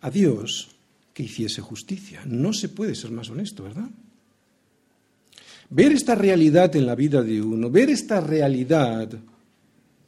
a 0.02 0.10
Dios 0.10 0.70
que 1.14 1.24
hiciese 1.24 1.62
justicia. 1.62 2.22
No 2.26 2.54
se 2.54 2.70
puede 2.70 2.96
ser 2.96 3.12
más 3.12 3.30
honesto, 3.30 3.64
¿verdad? 3.64 3.90
Ver 5.70 5.92
esta 5.92 6.16
realidad 6.16 6.76
en 6.76 6.86
la 6.86 6.96
vida 6.96 7.22
de 7.22 7.42
uno, 7.42 7.70
ver 7.70 7.90
esta 7.90 8.22
realidad 8.22 9.10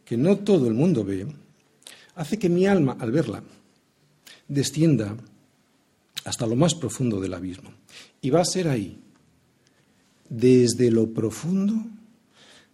que 0.05 0.17
no 0.17 0.37
todo 0.37 0.67
el 0.67 0.73
mundo 0.73 1.03
ve, 1.03 1.27
hace 2.15 2.39
que 2.39 2.49
mi 2.49 2.65
alma, 2.65 2.97
al 2.99 3.11
verla, 3.11 3.43
descienda 4.47 5.15
hasta 6.25 6.45
lo 6.45 6.55
más 6.55 6.75
profundo 6.75 7.19
del 7.19 7.33
abismo. 7.33 7.71
Y 8.21 8.29
va 8.29 8.41
a 8.41 8.45
ser 8.45 8.67
ahí, 8.67 8.97
desde 10.29 10.91
lo 10.91 11.11
profundo, 11.13 11.73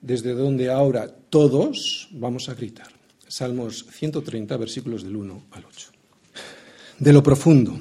desde 0.01 0.33
donde 0.33 0.69
ahora 0.69 1.07
todos 1.07 2.09
vamos 2.11 2.49
a 2.49 2.53
gritar. 2.53 2.89
Salmos 3.27 3.85
130, 3.91 4.55
versículos 4.57 5.03
del 5.03 5.15
1 5.15 5.43
al 5.51 5.65
8. 5.65 5.89
De 6.99 7.11
lo 7.11 7.23
profundo, 7.23 7.79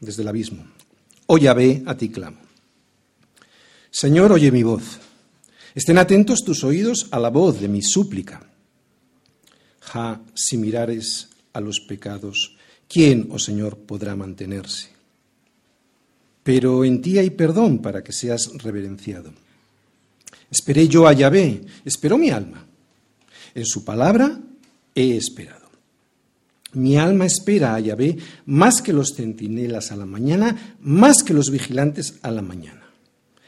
desde 0.00 0.22
el 0.22 0.28
abismo. 0.28 0.64
Oh 1.26 1.38
ve 1.38 1.82
a 1.86 1.96
ti 1.96 2.10
clamo. 2.10 2.38
Señor, 3.90 4.32
oye 4.32 4.50
mi 4.50 4.62
voz. 4.62 5.00
Estén 5.74 5.98
atentos 5.98 6.44
tus 6.44 6.62
oídos 6.62 7.08
a 7.10 7.18
la 7.18 7.30
voz 7.30 7.60
de 7.60 7.68
mi 7.68 7.82
súplica. 7.82 8.46
Ja, 9.80 10.20
si 10.34 10.56
mirares 10.56 11.28
a 11.52 11.60
los 11.60 11.80
pecados, 11.80 12.56
¿quién, 12.88 13.28
oh 13.30 13.38
Señor, 13.38 13.78
podrá 13.78 14.14
mantenerse? 14.14 14.93
Pero 16.44 16.84
en 16.84 17.02
ti 17.02 17.18
hay 17.18 17.30
perdón 17.30 17.78
para 17.78 18.04
que 18.04 18.12
seas 18.12 18.50
reverenciado. 18.62 19.32
Esperé 20.50 20.86
yo 20.86 21.08
a 21.08 21.12
Yahvé, 21.12 21.62
esperó 21.84 22.16
mi 22.16 22.30
alma. 22.30 22.64
En 23.54 23.66
su 23.66 23.84
palabra 23.84 24.38
he 24.94 25.16
esperado. 25.16 25.64
Mi 26.74 26.96
alma 26.96 27.24
espera 27.24 27.74
a 27.74 27.80
Yahvé 27.80 28.18
más 28.46 28.82
que 28.82 28.92
los 28.92 29.14
centinelas 29.14 29.90
a 29.90 29.96
la 29.96 30.06
mañana, 30.06 30.76
más 30.80 31.22
que 31.22 31.34
los 31.34 31.50
vigilantes 31.50 32.18
a 32.22 32.30
la 32.30 32.42
mañana. 32.42 32.82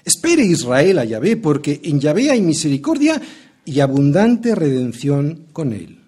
Espere 0.05 0.45
Israel 0.45 1.01
a 1.01 1.05
Yahvé, 1.05 1.37
porque 1.37 1.81
en 1.83 2.01
Yahvé 2.01 2.31
hay 2.31 2.41
misericordia 2.41 3.21
y 3.65 3.81
abundante 3.81 4.55
redención 4.55 5.47
con 5.53 5.73
él. 5.73 5.99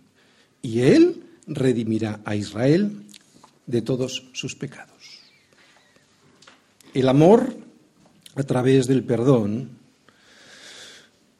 Y 0.62 0.80
él 0.80 1.24
redimirá 1.48 2.20
a 2.24 2.36
Israel 2.36 3.02
de 3.66 3.82
todos 3.82 4.28
sus 4.32 4.54
pecados. 4.54 4.87
El 6.98 7.08
amor 7.08 7.54
a 8.34 8.42
través 8.42 8.88
del 8.88 9.04
perdón 9.04 9.70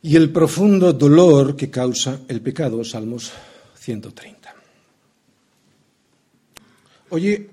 y 0.01 0.15
el 0.15 0.31
profundo 0.31 0.93
dolor 0.93 1.57
que 1.57 1.69
causa 1.69 2.21
el 2.29 2.41
pecado, 2.41 2.85
Salmos 2.85 3.33
130. 3.75 4.55
Oye, 7.11 7.51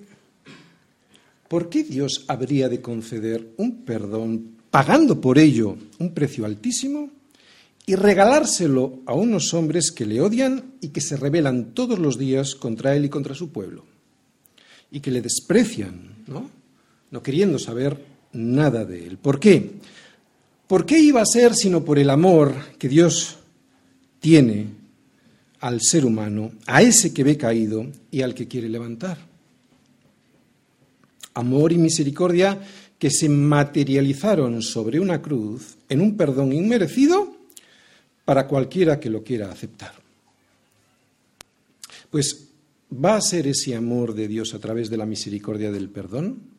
¿por 1.48 1.68
qué 1.68 1.84
Dios 1.84 2.26
habría 2.28 2.70
de 2.70 2.80
conceder 2.80 3.54
un 3.58 3.84
perdón 3.84 4.58
pagando 4.70 5.20
por 5.20 5.40
ello 5.40 5.76
un 5.98 6.14
precio 6.14 6.46
altísimo, 6.46 7.10
y 7.88 7.96
regalárselo 7.96 9.00
a 9.08 9.16
unos 9.16 9.52
hombres 9.56 9.92
que 9.92 10.06
le 10.06 10.22
odian 10.22 10.76
y 10.80 10.90
que 10.90 11.02
se 11.02 11.18
rebelan 11.18 11.74
todos 11.74 11.98
los 11.98 12.20
días 12.20 12.54
contra 12.54 12.96
él 12.96 13.06
y 13.06 13.10
contra 13.10 13.34
su 13.34 13.50
pueblo, 13.50 13.84
y 14.92 15.00
que 15.00 15.10
le 15.10 15.24
desprecian, 15.24 16.24
¿no? 16.28 16.65
No 17.12 17.22
queriendo 17.24 17.60
saber 17.60 17.98
nada 18.34 18.86
de 18.86 19.08
él. 19.08 19.18
¿Por 19.18 19.40
qué? 19.40 19.72
¿Por 20.68 20.86
qué 20.86 21.00
iba 21.00 21.22
a 21.22 21.26
ser 21.26 21.54
sino 21.54 21.86
por 21.86 22.00
el 22.00 22.10
amor 22.10 22.54
que 22.78 22.90
Dios 22.90 23.38
tiene 24.20 24.68
al 25.60 25.82
ser 25.82 26.06
humano, 26.06 26.52
a 26.66 26.82
ese 26.82 27.14
que 27.14 27.24
ve 27.24 27.38
caído 27.38 27.86
y 28.12 28.22
al 28.22 28.34
que 28.34 28.48
quiere 28.48 28.70
levantar? 28.70 29.18
Amor 31.36 31.72
y 31.72 31.78
misericordia 31.78 32.60
que 32.98 33.12
se 33.12 33.30
materializaron 33.30 34.62
sobre 34.62 35.00
una 35.00 35.22
cruz 35.22 35.76
en 35.90 36.02
un 36.02 36.18
perdón 36.18 36.54
inmerecido 36.54 37.36
para 38.24 38.48
cualquiera 38.48 39.00
que 39.00 39.10
lo 39.10 39.24
quiera 39.24 39.52
aceptar. 39.52 39.94
Pues 42.10 42.48
va 42.92 43.18
a 43.18 43.22
ser 43.22 43.48
ese 43.48 43.76
amor 43.76 44.16
de 44.16 44.28
Dios 44.28 44.54
a 44.54 44.60
través 44.60 44.90
de 44.90 44.98
la 44.98 45.06
misericordia 45.06 45.72
del 45.72 45.90
perdón 45.90 46.55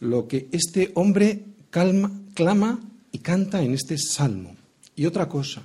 lo 0.00 0.26
que 0.28 0.48
este 0.52 0.92
hombre 0.94 1.44
calma, 1.70 2.10
clama 2.34 2.80
y 3.12 3.18
canta 3.18 3.62
en 3.62 3.74
este 3.74 3.98
salmo. 3.98 4.56
Y 4.94 5.06
otra 5.06 5.28
cosa, 5.28 5.64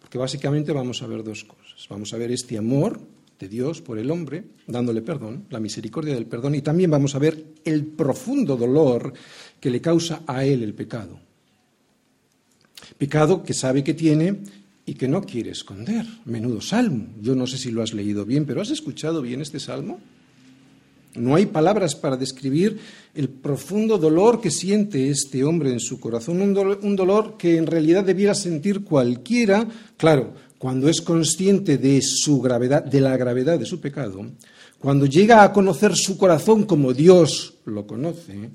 porque 0.00 0.18
básicamente 0.18 0.72
vamos 0.72 1.02
a 1.02 1.06
ver 1.06 1.22
dos 1.22 1.44
cosas. 1.44 1.86
Vamos 1.88 2.12
a 2.12 2.16
ver 2.16 2.30
este 2.32 2.58
amor 2.58 3.00
de 3.38 3.48
Dios 3.48 3.80
por 3.80 3.98
el 3.98 4.10
hombre, 4.10 4.44
dándole 4.66 5.00
perdón, 5.02 5.44
la 5.50 5.60
misericordia 5.60 6.14
del 6.14 6.26
perdón, 6.26 6.56
y 6.56 6.62
también 6.62 6.90
vamos 6.90 7.14
a 7.14 7.20
ver 7.20 7.54
el 7.64 7.86
profundo 7.86 8.56
dolor 8.56 9.12
que 9.60 9.70
le 9.70 9.80
causa 9.80 10.22
a 10.26 10.44
él 10.44 10.62
el 10.62 10.74
pecado. 10.74 11.20
Pecado 12.96 13.42
que 13.44 13.54
sabe 13.54 13.84
que 13.84 13.94
tiene 13.94 14.38
y 14.86 14.94
que 14.94 15.06
no 15.06 15.22
quiere 15.22 15.50
esconder. 15.50 16.04
Menudo 16.24 16.60
salmo. 16.60 17.08
Yo 17.20 17.34
no 17.34 17.46
sé 17.46 17.58
si 17.58 17.70
lo 17.70 17.82
has 17.82 17.92
leído 17.92 18.24
bien, 18.24 18.44
pero 18.44 18.60
¿has 18.60 18.70
escuchado 18.70 19.22
bien 19.22 19.40
este 19.40 19.60
salmo? 19.60 20.00
No 21.14 21.34
hay 21.34 21.46
palabras 21.46 21.94
para 21.94 22.16
describir 22.16 22.78
el 23.14 23.28
profundo 23.28 23.98
dolor 23.98 24.40
que 24.40 24.50
siente 24.50 25.10
este 25.10 25.42
hombre 25.44 25.72
en 25.72 25.80
su 25.80 25.98
corazón, 25.98 26.40
un 26.40 26.96
dolor, 26.96 27.36
que 27.36 27.56
en 27.56 27.66
realidad 27.66 28.04
debiera 28.04 28.34
sentir 28.34 28.84
cualquiera, 28.84 29.66
claro, 29.96 30.34
cuando 30.58 30.88
es 30.88 31.00
consciente 31.00 31.78
de 31.78 32.00
su 32.02 32.40
gravedad, 32.40 32.84
de 32.84 33.00
la 33.00 33.16
gravedad 33.16 33.58
de 33.58 33.64
su 33.66 33.80
pecado, 33.80 34.26
cuando 34.78 35.06
llega 35.06 35.42
a 35.42 35.52
conocer 35.52 35.96
su 35.96 36.16
corazón 36.18 36.64
como 36.64 36.92
Dios 36.92 37.54
lo 37.64 37.86
conoce, 37.86 38.50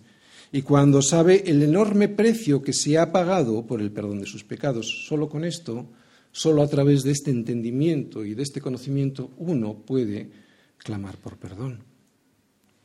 y 0.51 0.61
cuando 0.61 1.01
sabe 1.01 1.43
el 1.47 1.63
enorme 1.63 2.07
precio 2.07 2.61
que 2.61 2.73
se 2.73 2.99
ha 2.99 3.11
pagado 3.11 3.65
por 3.65 3.81
el 3.81 3.91
perdón 3.91 4.19
de 4.19 4.27
sus 4.27 4.43
pecados. 4.43 5.05
Solo 5.07 5.27
con 5.27 5.43
esto, 5.43 5.87
solo 6.31 6.61
a 6.61 6.67
través 6.67 7.01
de 7.01 7.11
este 7.11 7.31
entendimiento 7.31 8.23
y 8.23 8.35
de 8.35 8.43
este 8.43 8.61
conocimiento, 8.61 9.31
uno 9.37 9.73
puede 9.73 10.29
clamar 10.77 11.17
por 11.17 11.37
perdón. 11.37 11.92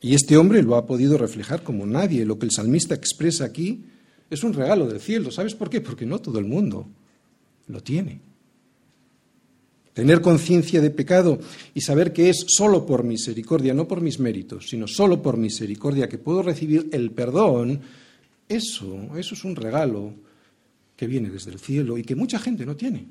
Y 0.01 0.15
este 0.15 0.37
hombre 0.37 0.63
lo 0.63 0.75
ha 0.75 0.85
podido 0.85 1.17
reflejar 1.17 1.63
como 1.63 1.85
nadie. 1.85 2.25
Lo 2.25 2.39
que 2.39 2.45
el 2.45 2.51
salmista 2.51 2.95
expresa 2.95 3.45
aquí 3.45 3.83
es 4.29 4.43
un 4.43 4.53
regalo 4.53 4.87
del 4.87 5.01
cielo. 5.01 5.31
¿Sabes 5.31 5.55
por 5.55 5.69
qué? 5.69 5.81
Porque 5.81 6.05
no 6.05 6.19
todo 6.19 6.39
el 6.39 6.45
mundo 6.45 6.87
lo 7.67 7.81
tiene. 7.81 8.21
Tener 9.93 10.21
conciencia 10.21 10.79
de 10.79 10.91
pecado 10.91 11.39
y 11.73 11.81
saber 11.81 12.13
que 12.13 12.29
es 12.29 12.45
solo 12.47 12.85
por 12.85 13.03
misericordia, 13.03 13.73
no 13.73 13.87
por 13.87 13.99
mis 13.99 14.19
méritos, 14.19 14.69
sino 14.69 14.87
solo 14.87 15.21
por 15.21 15.35
misericordia 15.35 16.07
que 16.07 16.17
puedo 16.17 16.41
recibir 16.41 16.87
el 16.93 17.11
perdón, 17.11 17.81
eso, 18.47 19.09
eso 19.17 19.35
es 19.35 19.43
un 19.43 19.55
regalo 19.55 20.13
que 20.95 21.07
viene 21.07 21.29
desde 21.29 21.51
el 21.51 21.59
cielo 21.59 21.97
y 21.97 22.03
que 22.03 22.15
mucha 22.15 22.39
gente 22.39 22.65
no 22.65 22.75
tiene. 22.75 23.07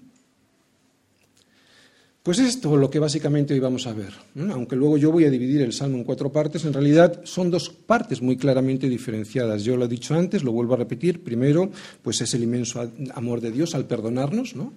Pues 2.28 2.40
esto 2.40 2.74
es 2.74 2.78
lo 2.78 2.90
que 2.90 2.98
básicamente 2.98 3.54
hoy 3.54 3.60
vamos 3.60 3.86
a 3.86 3.94
ver. 3.94 4.12
Aunque 4.52 4.76
luego 4.76 4.98
yo 4.98 5.10
voy 5.10 5.24
a 5.24 5.30
dividir 5.30 5.62
el 5.62 5.72
Salmo 5.72 5.96
en 5.96 6.04
cuatro 6.04 6.30
partes, 6.30 6.62
en 6.66 6.74
realidad 6.74 7.22
son 7.24 7.50
dos 7.50 7.70
partes 7.70 8.20
muy 8.20 8.36
claramente 8.36 8.86
diferenciadas. 8.86 9.64
Yo 9.64 9.78
lo 9.78 9.86
he 9.86 9.88
dicho 9.88 10.14
antes, 10.14 10.44
lo 10.44 10.52
vuelvo 10.52 10.74
a 10.74 10.76
repetir. 10.76 11.24
Primero, 11.24 11.70
pues 12.02 12.20
es 12.20 12.34
el 12.34 12.42
inmenso 12.42 12.86
amor 13.14 13.40
de 13.40 13.50
Dios 13.50 13.74
al 13.74 13.86
perdonarnos, 13.86 14.54
¿no? 14.56 14.74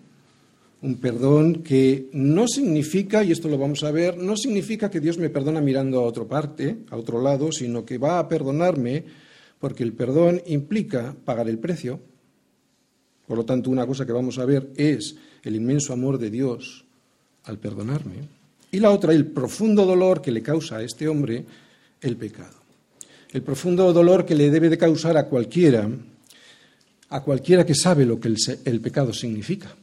Un 0.81 0.95
perdón 0.95 1.55
que 1.55 2.07
no 2.13 2.47
significa, 2.47 3.21
y 3.21 3.33
esto 3.33 3.49
lo 3.49 3.57
vamos 3.57 3.83
a 3.83 3.91
ver, 3.91 4.17
no 4.17 4.37
significa 4.37 4.89
que 4.89 5.01
Dios 5.01 5.17
me 5.17 5.29
perdona 5.29 5.59
mirando 5.59 5.99
a 5.99 6.03
otra 6.03 6.23
parte, 6.23 6.77
a 6.89 6.95
otro 6.95 7.21
lado, 7.21 7.51
sino 7.51 7.83
que 7.83 7.97
va 7.97 8.19
a 8.19 8.29
perdonarme 8.29 9.03
porque 9.59 9.83
el 9.83 9.91
perdón 9.91 10.41
implica 10.45 11.13
pagar 11.25 11.49
el 11.49 11.59
precio. 11.59 11.99
Por 13.27 13.37
lo 13.37 13.43
tanto, 13.43 13.69
una 13.69 13.85
cosa 13.85 14.05
que 14.05 14.13
vamos 14.13 14.39
a 14.39 14.45
ver 14.45 14.71
es 14.77 15.17
el 15.43 15.57
inmenso 15.57 15.91
amor 15.91 16.17
de 16.17 16.29
Dios 16.29 16.85
al 17.45 17.57
perdonarme, 17.57 18.15
y 18.71 18.79
la 18.79 18.91
otra, 18.91 19.13
el 19.13 19.25
profundo 19.25 19.85
dolor 19.85 20.21
que 20.21 20.31
le 20.31 20.41
causa 20.41 20.77
a 20.77 20.83
este 20.83 21.07
hombre 21.07 21.45
el 21.99 22.15
pecado. 22.15 22.55
El 23.31 23.43
profundo 23.43 23.91
dolor 23.91 24.25
que 24.25 24.35
le 24.35 24.49
debe 24.49 24.69
de 24.69 24.77
causar 24.77 25.17
a 25.17 25.25
cualquiera, 25.25 25.89
a 27.09 27.21
cualquiera 27.21 27.65
que 27.65 27.75
sabe 27.75 28.05
lo 28.05 28.19
que 28.19 28.33
el, 28.65 28.81
pecado 28.81 29.13
significa. 29.13 29.75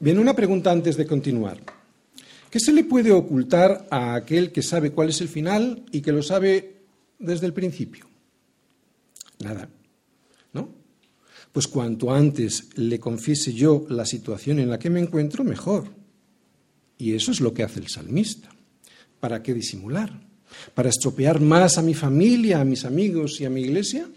Bien, 0.00 0.18
una 0.18 0.34
pregunta 0.34 0.70
antes 0.70 0.96
de 0.96 1.06
continuar. 1.06 1.58
¿Qué 2.50 2.60
se 2.60 2.72
le 2.72 2.84
puede 2.84 3.12
ocultar 3.12 3.86
a 3.90 4.14
aquel 4.14 4.52
que 4.52 4.62
sabe 4.62 4.90
cuál 4.90 5.08
es 5.08 5.20
el 5.20 5.28
final 5.28 5.84
y 5.90 6.00
que 6.00 6.12
lo 6.12 6.22
sabe 6.22 6.74
desde 7.18 7.46
el 7.46 7.52
principio? 7.52 8.06
Nada. 9.40 9.68
Pues 11.54 11.68
cuanto 11.68 12.12
antes 12.12 12.70
le 12.74 12.98
confiese 12.98 13.52
yo 13.54 13.86
la 13.88 14.04
situación 14.04 14.58
en 14.58 14.68
la 14.68 14.80
que 14.80 14.90
me 14.90 14.98
encuentro, 14.98 15.44
mejor. 15.44 15.84
Y 16.98 17.14
eso 17.14 17.30
es 17.30 17.40
lo 17.40 17.54
que 17.54 17.62
hace 17.62 17.78
el 17.78 17.86
salmista. 17.86 18.48
¿Para 19.20 19.40
qué 19.40 19.54
disimular? 19.54 20.20
¿Para 20.74 20.88
estropear 20.88 21.40
más 21.40 21.78
a 21.78 21.82
mi 21.82 21.94
familia, 21.94 22.60
a 22.60 22.64
mis 22.64 22.84
amigos 22.84 23.40
y 23.40 23.44
a 23.44 23.50
mi 23.50 23.60
iglesia? 23.60 24.08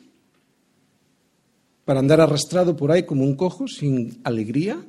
¿Para 1.85 1.99
andar 1.99 2.21
arrastrado 2.21 2.75
por 2.75 2.91
ahí 2.91 3.03
como 3.03 3.23
un 3.23 3.35
cojo 3.35 3.67
sin 3.67 4.19
alegría? 4.23 4.83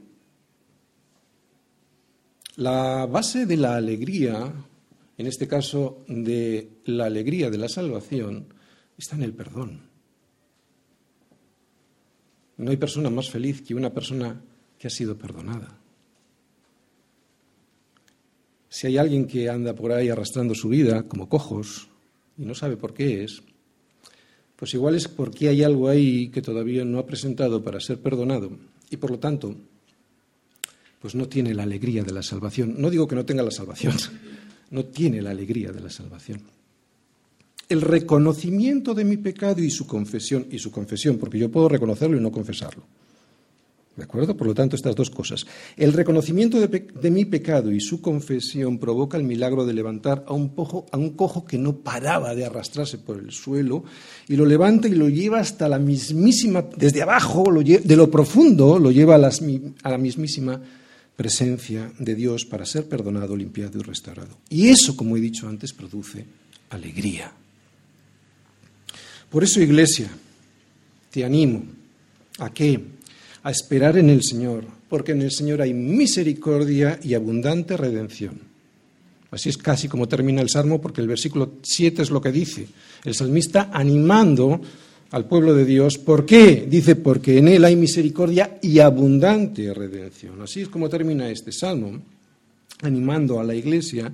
La 2.56 3.04
base 3.04 3.44
de 3.44 3.58
la 3.58 3.76
alegría, 3.76 4.54
en 5.18 5.26
este 5.26 5.46
caso 5.46 6.02
de 6.08 6.70
la 6.86 7.04
alegría 7.04 7.50
de 7.50 7.58
la 7.58 7.68
salvación, 7.68 8.46
está 8.96 9.16
en 9.16 9.24
el 9.24 9.34
perdón. 9.34 9.82
No 12.58 12.70
hay 12.70 12.76
persona 12.76 13.08
más 13.08 13.30
feliz 13.30 13.62
que 13.62 13.74
una 13.74 13.94
persona 13.94 14.40
que 14.78 14.88
ha 14.88 14.90
sido 14.90 15.16
perdonada. 15.16 15.78
Si 18.68 18.86
hay 18.86 18.98
alguien 18.98 19.26
que 19.26 19.48
anda 19.48 19.74
por 19.74 19.92
ahí 19.92 20.08
arrastrando 20.08 20.54
su 20.54 20.68
vida 20.68 21.04
como 21.04 21.28
cojos 21.28 21.88
y 22.36 22.44
no 22.44 22.54
sabe 22.54 22.76
por 22.76 22.92
qué 22.92 23.24
es, 23.24 23.42
pues 24.56 24.74
igual 24.74 24.96
es 24.96 25.08
porque 25.08 25.48
hay 25.48 25.62
algo 25.62 25.88
ahí 25.88 26.28
que 26.28 26.42
todavía 26.42 26.84
no 26.84 26.98
ha 26.98 27.06
presentado 27.06 27.62
para 27.62 27.80
ser 27.80 28.00
perdonado 28.00 28.50
y 28.90 28.96
por 28.96 29.10
lo 29.10 29.18
tanto 29.18 29.54
pues 31.00 31.14
no 31.14 31.28
tiene 31.28 31.54
la 31.54 31.62
alegría 31.62 32.02
de 32.02 32.12
la 32.12 32.22
salvación. 32.22 32.74
No 32.76 32.90
digo 32.90 33.06
que 33.06 33.14
no 33.14 33.24
tenga 33.24 33.44
la 33.44 33.52
salvación, 33.52 33.94
no 34.70 34.84
tiene 34.84 35.22
la 35.22 35.30
alegría 35.30 35.70
de 35.70 35.80
la 35.80 35.90
salvación 35.90 36.57
el 37.68 37.82
reconocimiento 37.82 38.94
de 38.94 39.04
mi 39.04 39.16
pecado 39.16 39.62
y 39.62 39.70
su 39.70 39.86
confesión, 39.86 40.46
y 40.50 40.58
su 40.58 40.70
confesión, 40.70 41.18
porque 41.18 41.38
yo 41.38 41.50
puedo 41.50 41.68
reconocerlo 41.68 42.16
y 42.16 42.20
no 42.20 42.32
confesarlo. 42.32 42.84
¿De 43.98 44.04
acuerdo? 44.04 44.36
Por 44.36 44.46
lo 44.46 44.54
tanto, 44.54 44.76
estas 44.76 44.94
dos 44.94 45.10
cosas. 45.10 45.44
El 45.76 45.92
reconocimiento 45.92 46.60
de, 46.60 47.10
mi 47.10 47.24
pecado 47.24 47.72
y 47.72 47.80
su 47.80 48.00
confesión 48.00 48.78
provoca 48.78 49.16
el 49.16 49.24
milagro 49.24 49.66
de 49.66 49.74
levantar 49.74 50.24
a 50.28 50.34
un, 50.34 50.52
a 50.92 50.96
un 50.96 51.10
cojo 51.10 51.44
que 51.44 51.58
no 51.58 51.78
paraba 51.78 52.36
de 52.36 52.44
arrastrarse 52.44 52.98
por 52.98 53.18
el 53.18 53.32
suelo 53.32 53.82
y 54.28 54.36
lo 54.36 54.46
levanta 54.46 54.86
y 54.86 54.92
lo 54.92 55.08
lleva 55.08 55.40
hasta 55.40 55.68
la 55.68 55.80
mismísima, 55.80 56.64
desde 56.76 57.02
abajo, 57.02 57.52
de 57.52 57.96
lo 57.96 58.08
profundo, 58.08 58.78
lo 58.78 58.92
lleva 58.92 59.16
a, 59.16 59.30
a 59.82 59.90
la 59.90 59.98
mismísima 59.98 60.62
presencia 61.16 61.90
de 61.98 62.14
Dios 62.14 62.44
para 62.44 62.64
ser 62.66 62.88
perdonado, 62.88 63.34
limpiado 63.34 63.80
y 63.80 63.82
restaurado. 63.82 64.38
Y 64.48 64.68
eso, 64.68 64.96
como 64.96 65.16
he 65.16 65.20
dicho 65.20 65.48
antes, 65.48 65.72
produce 65.72 66.24
alegría. 66.70 67.32
Por 69.30 69.44
eso, 69.44 69.60
Iglesia, 69.60 70.08
te 71.10 71.24
animo 71.24 71.62
a 72.38 72.52
qué? 72.52 72.80
A 73.42 73.50
esperar 73.50 73.98
en 73.98 74.10
el 74.10 74.22
Señor, 74.22 74.64
porque 74.88 75.12
en 75.12 75.22
el 75.22 75.30
Señor 75.30 75.62
hay 75.62 75.74
misericordia 75.74 76.98
y 77.02 77.14
abundante 77.14 77.76
redención. 77.76 78.40
Así 79.30 79.50
es 79.50 79.58
casi 79.58 79.88
como 79.88 80.08
termina 80.08 80.40
el 80.40 80.48
Salmo, 80.48 80.80
porque 80.80 81.02
el 81.02 81.08
versículo 81.08 81.52
7 81.62 82.02
es 82.02 82.10
lo 82.10 82.20
que 82.20 82.32
dice. 82.32 82.66
El 83.04 83.14
salmista 83.14 83.70
animando 83.72 84.60
al 85.10 85.26
pueblo 85.26 85.54
de 85.54 85.64
Dios. 85.64 85.98
¿Por 85.98 86.24
qué? 86.24 86.66
Dice, 86.68 86.96
porque 86.96 87.38
en 87.38 87.48
él 87.48 87.64
hay 87.64 87.76
misericordia 87.76 88.58
y 88.62 88.78
abundante 88.78 89.72
redención. 89.74 90.40
Así 90.40 90.62
es 90.62 90.68
como 90.68 90.88
termina 90.88 91.30
este 91.30 91.52
salmo, 91.52 92.00
animando 92.82 93.38
a 93.38 93.44
la 93.44 93.54
iglesia. 93.54 94.12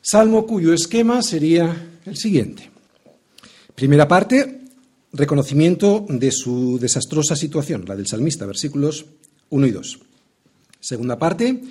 Salmo 0.00 0.44
cuyo 0.44 0.72
esquema 0.72 1.22
sería 1.22 2.00
el 2.04 2.16
siguiente. 2.16 2.71
Primera 3.74 4.06
parte, 4.06 4.60
reconocimiento 5.12 6.04
de 6.08 6.30
su 6.30 6.78
desastrosa 6.78 7.36
situación, 7.36 7.84
la 7.86 7.96
del 7.96 8.06
salmista, 8.06 8.46
versículos 8.46 9.06
1 9.50 9.66
y 9.66 9.70
2. 9.70 9.98
Segunda 10.80 11.18
parte, 11.18 11.62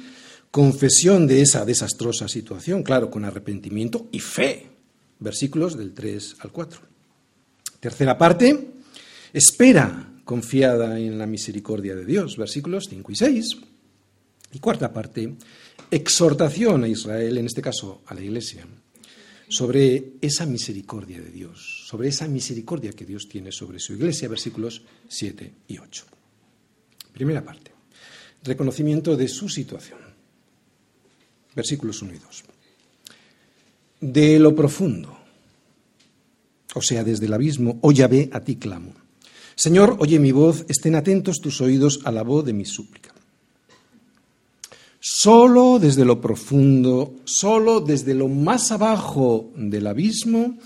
confesión 0.49 1.27
de 1.27 1.41
esa 1.41 1.65
desastrosa 1.65 2.27
situación, 2.27 2.83
claro, 2.83 3.09
con 3.09 3.25
arrepentimiento 3.25 4.07
y 4.11 4.19
fe, 4.19 4.67
versículos 5.19 5.77
del 5.77 5.93
3 5.93 6.37
al 6.39 6.51
4. 6.51 6.81
Tercera 7.79 8.17
parte, 8.17 8.71
espera 9.33 10.13
confiada 10.25 10.99
en 10.99 11.17
la 11.17 11.25
misericordia 11.25 11.95
de 11.95 12.05
Dios, 12.05 12.37
versículos 12.37 12.87
5 12.89 13.11
y 13.11 13.15
6. 13.15 13.57
Y 14.53 14.59
cuarta 14.59 14.91
parte, 14.91 15.35
exhortación 15.89 16.83
a 16.83 16.87
Israel, 16.87 17.37
en 17.37 17.45
este 17.45 17.61
caso 17.61 18.01
a 18.05 18.13
la 18.13 18.21
Iglesia, 18.21 18.65
sobre 19.51 20.13
esa 20.21 20.45
misericordia 20.45 21.19
de 21.19 21.29
Dios, 21.29 21.83
sobre 21.85 22.07
esa 22.07 22.25
misericordia 22.25 22.93
que 22.93 23.05
Dios 23.05 23.27
tiene 23.27 23.51
sobre 23.51 23.79
su 23.79 23.91
iglesia, 23.91 24.29
versículos 24.29 24.81
7 25.09 25.51
y 25.67 25.77
8. 25.77 26.05
Primera 27.11 27.43
parte, 27.43 27.71
reconocimiento 28.43 29.17
de 29.17 29.27
su 29.27 29.49
situación, 29.49 29.99
versículos 31.53 32.01
1 32.01 32.13
y 32.13 32.17
2. 32.17 32.43
De 33.99 34.39
lo 34.39 34.55
profundo, 34.55 35.19
o 36.73 36.81
sea, 36.81 37.03
desde 37.03 37.25
el 37.25 37.33
abismo, 37.33 37.77
oh 37.81 37.91
ve 37.91 38.29
a 38.31 38.39
ti 38.39 38.55
clamo. 38.55 38.93
Señor, 39.55 39.97
oye 39.99 40.17
mi 40.17 40.31
voz, 40.31 40.63
estén 40.69 40.95
atentos 40.95 41.41
tus 41.41 41.59
oídos 41.59 41.99
a 42.05 42.11
la 42.13 42.23
voz 42.23 42.45
de 42.45 42.53
mi 42.53 42.63
súplica. 42.63 43.10
Solo 45.03 45.79
desde 45.79 46.05
lo 46.05 46.21
profundo, 46.21 47.15
solo 47.25 47.81
desde 47.81 48.13
lo 48.13 48.27
más 48.27 48.71
abajo 48.71 49.51
del 49.55 49.87
abismo, 49.87 50.59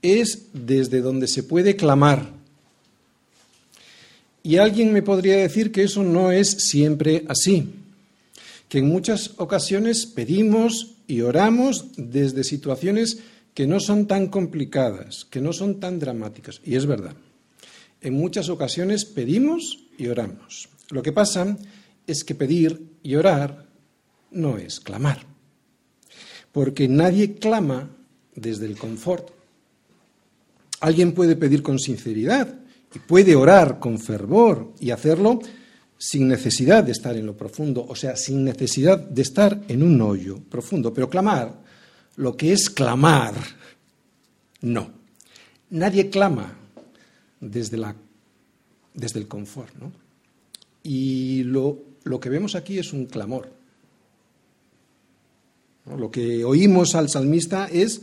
es 0.00 0.46
desde 0.52 1.00
donde 1.00 1.26
se 1.26 1.42
puede 1.42 1.74
clamar. 1.74 2.30
Y 4.44 4.58
alguien 4.58 4.92
me 4.92 5.02
podría 5.02 5.38
decir 5.38 5.72
que 5.72 5.82
eso 5.82 6.04
no 6.04 6.30
es 6.30 6.50
siempre 6.50 7.24
así, 7.26 7.68
que 8.68 8.78
en 8.78 8.88
muchas 8.88 9.32
ocasiones 9.38 10.06
pedimos 10.06 10.92
y 11.08 11.22
oramos 11.22 11.86
desde 11.96 12.44
situaciones 12.44 13.18
que 13.54 13.66
no 13.66 13.80
son 13.80 14.06
tan 14.06 14.28
complicadas, 14.28 15.26
que 15.28 15.40
no 15.40 15.52
son 15.52 15.80
tan 15.80 15.98
dramáticas. 15.98 16.60
Y 16.64 16.76
es 16.76 16.86
verdad. 16.86 17.16
En 18.00 18.14
muchas 18.14 18.50
ocasiones 18.50 19.04
pedimos 19.04 19.80
y 19.98 20.06
oramos. 20.06 20.68
Lo 20.90 21.02
que 21.02 21.10
pasa 21.10 21.58
es 22.06 22.22
que 22.22 22.36
pedir 22.36 22.80
y 23.02 23.16
orar 23.16 23.69
no 24.30 24.58
es 24.58 24.80
clamar. 24.80 25.24
Porque 26.52 26.88
nadie 26.88 27.34
clama 27.34 27.90
desde 28.34 28.66
el 28.66 28.76
confort. 28.76 29.30
Alguien 30.80 31.12
puede 31.12 31.36
pedir 31.36 31.62
con 31.62 31.78
sinceridad 31.78 32.58
y 32.94 32.98
puede 32.98 33.36
orar 33.36 33.78
con 33.78 33.98
fervor 33.98 34.72
y 34.80 34.90
hacerlo 34.90 35.40
sin 35.98 36.28
necesidad 36.28 36.82
de 36.82 36.92
estar 36.92 37.14
en 37.16 37.26
lo 37.26 37.36
profundo, 37.36 37.84
o 37.86 37.94
sea, 37.94 38.16
sin 38.16 38.42
necesidad 38.42 38.98
de 38.98 39.22
estar 39.22 39.62
en 39.68 39.82
un 39.82 40.00
hoyo 40.00 40.38
profundo. 40.38 40.94
Pero 40.94 41.10
clamar, 41.10 41.60
lo 42.16 42.36
que 42.36 42.52
es 42.52 42.70
clamar, 42.70 43.34
no. 44.62 44.90
Nadie 45.68 46.08
clama 46.08 46.56
desde, 47.38 47.76
la, 47.76 47.94
desde 48.94 49.20
el 49.20 49.28
confort, 49.28 49.74
¿no? 49.76 49.92
Y 50.82 51.42
lo, 51.44 51.78
lo 52.04 52.18
que 52.18 52.30
vemos 52.30 52.54
aquí 52.54 52.78
es 52.78 52.94
un 52.94 53.04
clamor. 53.04 53.59
Lo 55.96 56.10
que 56.10 56.44
oímos 56.44 56.94
al 56.94 57.08
salmista 57.08 57.66
es 57.66 58.02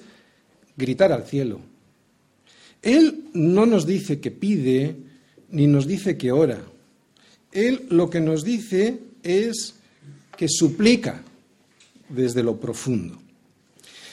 gritar 0.75 1.11
al 1.11 1.25
cielo. 1.25 1.59
Él 2.81 3.25
no 3.33 3.65
nos 3.65 3.85
dice 3.85 4.19
que 4.19 4.31
pide 4.31 4.95
ni 5.49 5.67
nos 5.67 5.87
dice 5.87 6.17
que 6.17 6.31
ora. 6.31 6.61
Él 7.51 7.87
lo 7.89 8.09
que 8.09 8.19
nos 8.19 8.43
dice 8.43 8.99
es 9.23 9.75
que 10.37 10.47
suplica 10.47 11.23
desde 12.09 12.43
lo 12.43 12.59
profundo. 12.59 13.17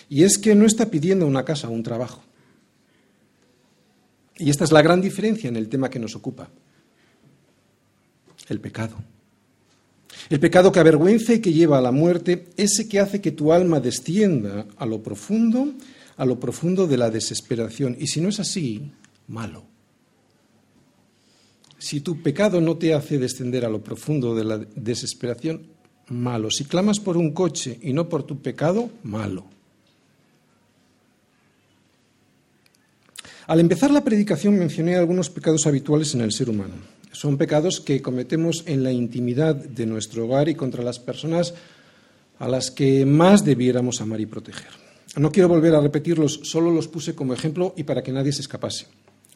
Y 0.08 0.22
es 0.22 0.38
que 0.38 0.54
no 0.54 0.66
está 0.66 0.90
pidiendo 0.90 1.26
una 1.26 1.44
casa 1.44 1.68
o 1.68 1.72
un 1.72 1.82
trabajo. 1.82 2.22
Y 4.37 4.50
esta 4.50 4.64
es 4.64 4.72
la 4.72 4.82
gran 4.82 5.00
diferencia 5.00 5.48
en 5.48 5.56
el 5.56 5.68
tema 5.68 5.90
que 5.90 5.98
nos 5.98 6.16
ocupa. 6.16 6.48
El 8.48 8.60
pecado. 8.60 8.96
El 10.31 10.40
pecado 10.40 10.72
que 10.72 10.81
avergüenza 10.81 11.35
y 11.35 11.40
que 11.40 11.53
lleva 11.53 11.79
a 11.79 11.83
la 11.83 11.92
muerte, 11.92 12.46
ese 12.57 12.88
que 12.88 13.00
hace 13.00 13.20
que 13.20 13.33
tu 13.33 13.53
alma 13.53 13.81
descienda 13.81 14.66
a 14.77 14.87
lo 14.87 15.03
profundo, 15.03 15.72
a 16.16 16.24
lo 16.24 16.40
profundo 16.40 16.87
de 16.87 16.96
la 16.96 17.11
desesperación. 17.11 17.96
Y 17.98 18.07
si 18.07 18.20
no 18.20 18.29
es 18.29 18.40
así, 18.40 18.92
malo. 19.29 19.64
Si 21.79 22.00
tu 22.00 22.22
pecado 22.22 22.61
no 22.61 22.77
te 22.77 22.94
hace 22.94 23.18
descender 23.18 23.64
a 23.64 23.68
lo 23.68 23.83
profundo 23.83 24.35
de 24.35 24.44
la 24.44 24.59
desesperación, 24.59 25.66
malo. 26.09 26.50
Si 26.50 26.64
clamas 26.64 26.98
por 26.98 27.16
un 27.16 27.33
coche 27.33 27.79
y 27.83 27.92
no 27.92 28.09
por 28.09 28.22
tu 28.22 28.40
pecado, 28.40 28.90
malo. 29.03 29.44
Al 33.46 33.61
empezar 33.61 33.90
la 33.90 34.03
predicación 34.03 34.59
mencioné 34.59 34.96
algunos 34.96 35.29
pecados 35.29 35.66
habituales 35.66 36.14
en 36.14 36.22
el 36.22 36.33
ser 36.33 36.48
humano. 36.48 36.74
Son 37.14 37.38
pecados 37.38 37.81
que 37.81 38.03
cometemos 38.03 38.64
en 38.66 38.83
la 38.83 38.90
intimidad 38.90 39.55
de 39.55 39.87
nuestro 39.87 40.24
hogar 40.24 40.48
y 40.48 40.57
contra 40.57 40.83
las 40.83 40.98
personas 40.98 41.55
a 42.40 42.48
las 42.48 42.72
que 42.72 43.07
más 43.07 43.44
debiéramos 43.44 44.00
amar 44.00 44.20
y 44.20 44.27
proteger. 44.27 44.68
No 45.16 45.31
quiero 45.31 45.48
volver 45.48 45.77
a 45.77 45.81
repetirlos, 45.81 46.40
solo 46.42 46.72
los 46.72 46.88
puse 46.88 47.14
como 47.14 47.33
ejemplo 47.33 47.72
y 47.77 47.85
para 47.85 48.03
que 48.03 48.11
nadie 48.11 48.33
se 48.33 48.40
escapase. 48.40 48.87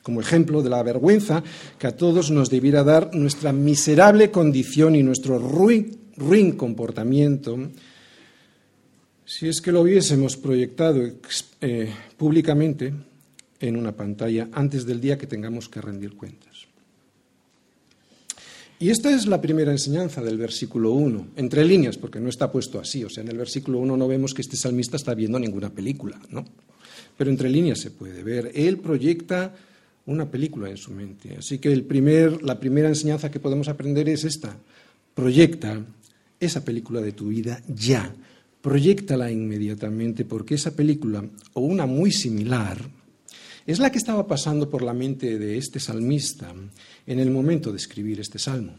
Como 0.02 0.20
ejemplo 0.20 0.60
de 0.60 0.70
la 0.70 0.82
vergüenza 0.82 1.44
que 1.78 1.86
a 1.86 1.96
todos 1.96 2.32
nos 2.32 2.50
debiera 2.50 2.82
dar 2.82 3.14
nuestra 3.14 3.52
miserable 3.52 4.32
condición 4.32 4.96
y 4.96 5.04
nuestro 5.04 5.38
ruin, 5.38 6.56
comportamiento 6.56 7.56
si 9.24 9.46
es 9.46 9.60
que 9.60 9.70
lo 9.70 9.82
hubiésemos 9.82 10.36
proyectado 10.36 11.00
eh, 11.60 11.92
públicamente 12.16 12.92
en 13.60 13.76
una 13.76 13.92
pantalla 13.92 14.48
antes 14.52 14.84
del 14.84 15.00
día 15.00 15.16
que 15.16 15.28
tengamos 15.28 15.68
que 15.68 15.80
rendir 15.80 16.16
cuentas. 16.16 16.47
Y 18.80 18.90
esta 18.90 19.10
es 19.10 19.26
la 19.26 19.40
primera 19.40 19.72
enseñanza 19.72 20.22
del 20.22 20.38
versículo 20.38 20.92
1, 20.92 21.28
entre 21.36 21.64
líneas, 21.64 21.98
porque 21.98 22.20
no 22.20 22.28
está 22.28 22.50
puesto 22.52 22.78
así. 22.78 23.02
O 23.02 23.10
sea, 23.10 23.24
en 23.24 23.28
el 23.28 23.36
versículo 23.36 23.80
1 23.80 23.96
no 23.96 24.06
vemos 24.06 24.34
que 24.34 24.42
este 24.42 24.56
salmista 24.56 24.96
está 24.96 25.14
viendo 25.14 25.38
ninguna 25.38 25.70
película, 25.70 26.20
¿no? 26.30 26.44
Pero 27.16 27.30
entre 27.30 27.50
líneas 27.50 27.80
se 27.80 27.90
puede 27.90 28.22
ver. 28.22 28.52
Él 28.54 28.78
proyecta 28.78 29.52
una 30.06 30.30
película 30.30 30.70
en 30.70 30.76
su 30.76 30.92
mente. 30.92 31.36
Así 31.36 31.58
que 31.58 31.72
el 31.72 31.82
primer, 31.82 32.40
la 32.42 32.60
primera 32.60 32.88
enseñanza 32.88 33.32
que 33.32 33.40
podemos 33.40 33.66
aprender 33.66 34.08
es 34.08 34.22
esta. 34.24 34.56
Proyecta 35.12 35.84
esa 36.38 36.64
película 36.64 37.00
de 37.00 37.12
tu 37.12 37.28
vida 37.28 37.60
ya. 37.66 38.14
Proyectala 38.62 39.30
inmediatamente, 39.30 40.24
porque 40.24 40.54
esa 40.54 40.70
película, 40.76 41.24
o 41.54 41.62
una 41.62 41.86
muy 41.86 42.12
similar, 42.12 42.78
es 43.68 43.78
la 43.78 43.92
que 43.92 43.98
estaba 43.98 44.26
pasando 44.26 44.70
por 44.70 44.80
la 44.80 44.94
mente 44.94 45.38
de 45.38 45.58
este 45.58 45.78
salmista 45.78 46.54
en 47.06 47.18
el 47.20 47.30
momento 47.30 47.70
de 47.70 47.76
escribir 47.76 48.18
este 48.18 48.38
salmo. 48.38 48.72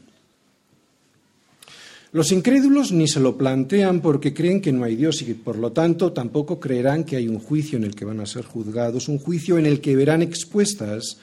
Los 2.11 2.31
incrédulos 2.31 2.91
ni 2.91 3.07
se 3.07 3.19
lo 3.19 3.37
plantean 3.37 4.01
porque 4.01 4.33
creen 4.33 4.61
que 4.61 4.71
no 4.71 4.83
hay 4.83 4.95
Dios 4.95 5.21
y 5.21 5.35
por 5.35 5.59
lo 5.59 5.71
tanto 5.73 6.11
tampoco 6.11 6.59
creerán 6.59 7.03
que 7.03 7.17
hay 7.17 7.27
un 7.27 7.37
juicio 7.37 7.77
en 7.77 7.83
el 7.83 7.93
que 7.93 8.03
van 8.03 8.19
a 8.19 8.25
ser 8.25 8.45
juzgados, 8.45 9.07
un 9.09 9.19
juicio 9.19 9.59
en 9.59 9.67
el 9.67 9.79
que 9.79 9.95
verán 9.95 10.23
expuestas 10.23 11.19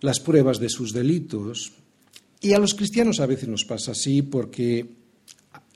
las 0.00 0.18
pruebas 0.18 0.58
de 0.58 0.68
sus 0.68 0.92
delitos. 0.92 1.74
Y 2.40 2.54
a 2.54 2.58
los 2.58 2.74
cristianos 2.74 3.20
a 3.20 3.26
veces 3.26 3.48
nos 3.48 3.64
pasa 3.64 3.92
así 3.92 4.22
porque 4.22 4.84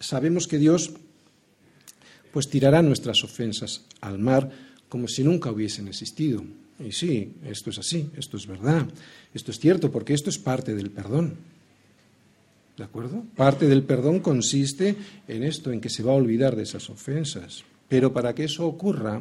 sabemos 0.01 0.49
que 0.49 0.59
Dios 0.59 0.91
pues 2.33 2.49
tirará 2.49 2.83
nuestras 2.83 3.23
ofensas 3.23 3.83
al 4.01 4.19
mar 4.19 4.51
como 4.89 5.07
si 5.07 5.23
nunca 5.23 5.53
hubiesen 5.53 5.87
existido. 5.87 6.43
Y 6.85 6.93
sí, 6.93 7.35
esto 7.45 7.71
es 7.71 7.79
así, 7.79 8.11
esto 8.17 8.37
es 8.37 8.47
verdad, 8.47 8.87
esto 9.35 9.51
es 9.51 9.59
cierto, 9.59 9.91
porque 9.91 10.15
esto 10.15 10.31
es 10.31 10.39
parte 10.39 10.75
del 10.75 10.91
perdón. 10.91 11.37
¿De 12.77 12.85
acuerdo? 12.85 13.23
Parte 13.37 13.69
del 13.69 13.83
perdón 13.83 14.21
consiste 14.21 14.97
en 15.29 15.43
esto, 15.43 15.71
en 15.71 15.81
que 15.81 15.91
se 15.91 16.03
va 16.03 16.13
a 16.13 16.17
olvidar 16.17 16.57
de 16.57 16.63
esas 16.63 16.89
ofensas. 16.89 17.65
Pero 17.89 18.13
para 18.13 18.35
que 18.35 18.45
eso 18.45 18.67
ocurra, 18.67 19.21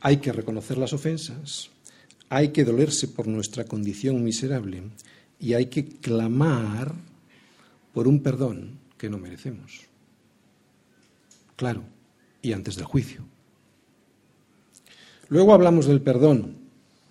hay 0.00 0.18
que 0.18 0.32
reconocer 0.32 0.78
las 0.78 0.94
ofensas, 0.94 1.70
hay 2.30 2.48
que 2.48 2.64
dolerse 2.64 3.08
por 3.08 3.26
nuestra 3.26 3.64
condición 3.64 4.24
miserable 4.24 4.82
y 5.38 5.52
hay 5.52 5.66
que 5.66 5.84
clamar 5.84 6.94
por 7.92 8.08
un 8.08 8.22
perdón 8.22 8.78
que 8.96 9.10
no 9.10 9.18
merecemos. 9.18 9.82
Claro, 11.56 11.84
y 12.40 12.52
antes 12.52 12.76
del 12.76 12.86
juicio. 12.86 13.33
Luego 15.28 15.54
hablamos 15.54 15.86
del 15.86 16.00
perdón. 16.00 16.56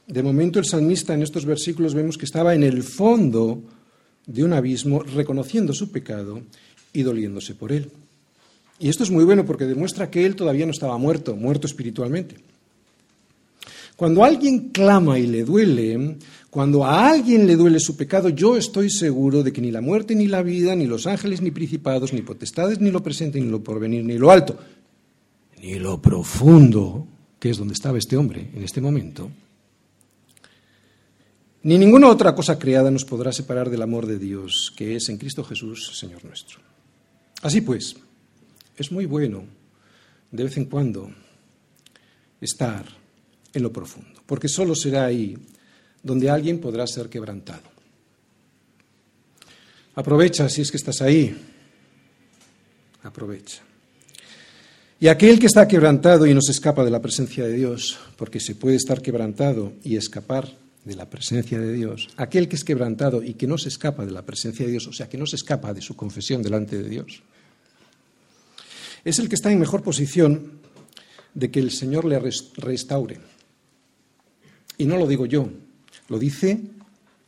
De 0.08 0.24
momento 0.24 0.60
el 0.60 0.66
salmista 0.66 1.14
en 1.14 1.22
estos 1.22 1.46
versículos 1.46 1.94
vemos 1.94 2.18
que 2.18 2.26
estaba 2.26 2.54
en 2.54 2.64
el 2.64 2.84
fondo 2.84 3.62
de 4.26 4.44
un 4.44 4.54
abismo, 4.54 5.02
reconociendo 5.02 5.74
su 5.74 5.92
pecado 5.92 6.42
y 6.92 7.04
doliéndose 7.04 7.56
por 7.56 7.72
él. 7.72 7.90
Y 8.80 8.90
esto 8.90 9.04
es 9.04 9.12
muy 9.12 9.24
bueno 9.24 9.46
porque 9.46 9.66
demuestra 9.66 10.10
que 10.10 10.26
él 10.26 10.36
todavía 10.36 10.66
no 10.66 10.72
estaba 10.72 10.98
muerto, 10.98 11.36
muerto 11.36 11.68
espiritualmente. 11.68 12.36
Cuando 13.96 14.24
alguien 14.24 14.70
clama 14.70 15.20
y 15.20 15.28
le 15.28 15.44
duele, 15.44 16.18
cuando 16.50 16.84
a 16.84 17.10
alguien 17.10 17.46
le 17.46 17.56
duele 17.56 17.80
su 17.80 17.96
pecado, 17.96 18.30
yo 18.30 18.58
estoy 18.58 18.90
seguro 18.90 19.44
de 19.44 19.54
que 19.54 19.62
ni 19.62 19.72
la 19.72 19.82
muerte, 19.82 20.16
ni 20.16 20.28
la 20.28 20.42
vida, 20.42 20.76
ni 20.76 20.88
los 20.88 21.06
ángeles, 21.06 21.42
ni 21.42 21.52
principados, 21.52 22.12
ni 22.12 22.22
potestades, 22.22 22.80
ni 22.80 22.92
lo 22.92 23.04
presente, 23.04 23.40
ni 23.40 23.50
lo 23.50 23.64
porvenir, 23.64 24.04
ni 24.04 24.18
lo 24.18 24.32
alto, 24.32 24.58
ni 25.62 25.76
lo 25.76 26.02
profundo, 26.02 27.08
que 27.44 27.50
es 27.50 27.58
donde 27.58 27.74
estaba 27.74 27.98
este 27.98 28.16
hombre 28.16 28.52
en 28.56 28.64
este 28.64 28.80
momento, 28.80 29.30
ni 31.64 31.78
ninguna 31.78 32.08
otra 32.08 32.34
cosa 32.34 32.58
creada 32.58 32.90
nos 32.90 33.04
podrá 33.04 33.34
separar 33.34 33.70
del 33.70 33.82
amor 33.82 34.06
de 34.06 34.18
Dios, 34.18 34.72
que 34.78 34.96
es 34.96 35.10
en 35.10 35.18
Cristo 35.18 35.44
Jesús, 35.44 35.92
Señor 35.94 36.24
nuestro. 36.24 36.62
Así 37.42 37.60
pues, 37.60 37.98
es 38.78 38.94
muy 38.94 39.06
bueno 39.08 39.44
de 40.32 40.44
vez 40.46 40.56
en 40.56 40.68
cuando 40.68 41.12
estar 42.40 42.86
en 43.52 43.62
lo 43.62 43.74
profundo, 43.74 44.24
porque 44.26 44.48
solo 44.48 44.74
será 44.74 45.04
ahí 45.04 45.38
donde 46.02 46.30
alguien 46.30 46.62
podrá 46.62 46.88
ser 46.88 47.10
quebrantado. 47.10 47.70
Aprovecha 49.96 50.48
si 50.48 50.62
es 50.62 50.72
que 50.72 50.78
estás 50.78 51.02
ahí. 51.02 51.36
Aprovecha. 53.04 53.64
Y 55.04 55.10
aquel 55.10 55.38
que 55.38 55.48
está 55.48 55.68
quebrantado 55.68 56.26
y 56.26 56.34
no 56.34 56.40
se 56.42 56.54
escapa 56.54 56.86
de 56.86 56.90
la 56.90 57.02
presencia 57.02 57.44
de 57.44 57.52
Dios, 57.52 58.00
porque 58.16 58.40
se 58.40 58.56
puede 58.56 58.78
estar 58.78 59.02
quebrantado 59.02 59.74
y 59.84 59.98
escapar 59.98 60.48
de 60.86 60.96
la 60.96 61.10
presencia 61.10 61.60
de 61.60 61.74
Dios, 61.74 62.08
aquel 62.16 62.48
que 62.48 62.56
es 62.56 62.64
quebrantado 62.64 63.22
y 63.22 63.34
que 63.34 63.46
no 63.46 63.58
se 63.58 63.68
escapa 63.68 64.06
de 64.06 64.14
la 64.14 64.22
presencia 64.22 64.66
de 64.66 64.72
Dios, 64.72 64.88
o 64.88 64.94
sea, 64.94 65.10
que 65.10 65.18
no 65.18 65.26
se 65.26 65.36
escapa 65.36 65.74
de 65.74 65.82
su 65.82 65.98
confesión 65.98 66.42
delante 66.42 66.82
de 66.82 66.88
Dios, 66.88 67.22
es 69.04 69.20
el 69.20 69.28
que 69.28 69.36
está 69.36 69.52
en 69.52 69.60
mejor 69.60 69.84
posición 69.84 70.54
de 71.34 71.52
que 71.52 71.60
el 71.60 71.72
Señor 71.72 72.06
le 72.06 72.22
restaure. 72.56 73.20
Y 74.78 74.86
no 74.86 74.96
lo 74.96 75.06
digo 75.06 75.26
yo, 75.26 75.50
lo 76.08 76.18
dice, 76.18 76.62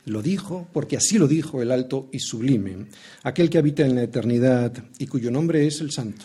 lo 0.06 0.22
dijo, 0.22 0.66
porque 0.72 0.96
así 0.96 1.18
lo 1.18 1.28
dijo 1.28 1.60
el 1.60 1.70
alto 1.70 2.08
y 2.10 2.20
sublime, 2.20 2.86
aquel 3.22 3.50
que 3.50 3.58
habita 3.58 3.84
en 3.84 3.96
la 3.96 4.04
eternidad 4.04 4.72
y 4.98 5.06
cuyo 5.08 5.30
nombre 5.30 5.66
es 5.66 5.82
el 5.82 5.90
Santo 5.90 6.24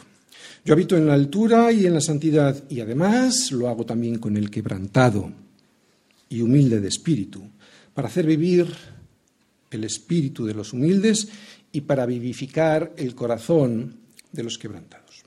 Yo 0.63 0.73
habito 0.73 0.95
en 0.95 1.07
la 1.07 1.13
altura 1.13 1.71
y 1.71 1.85
en 1.85 1.93
la 1.93 2.01
santidad, 2.01 2.63
y 2.69 2.79
además 2.81 3.51
lo 3.51 3.67
hago 3.67 3.85
también 3.85 4.19
con 4.19 4.37
el 4.37 4.49
quebrantado 4.49 5.31
y 6.29 6.41
humilde 6.41 6.79
de 6.79 6.87
espíritu, 6.87 7.41
para 7.93 8.07
hacer 8.07 8.25
vivir 8.25 8.67
el 9.71 9.83
espíritu 9.83 10.45
de 10.45 10.53
los 10.53 10.73
humildes 10.73 11.27
y 11.71 11.81
para 11.81 12.05
vivificar 12.05 12.93
el 12.97 13.15
corazón 13.15 13.95
de 14.31 14.43
los 14.43 14.57
quebrantados. 14.57 15.23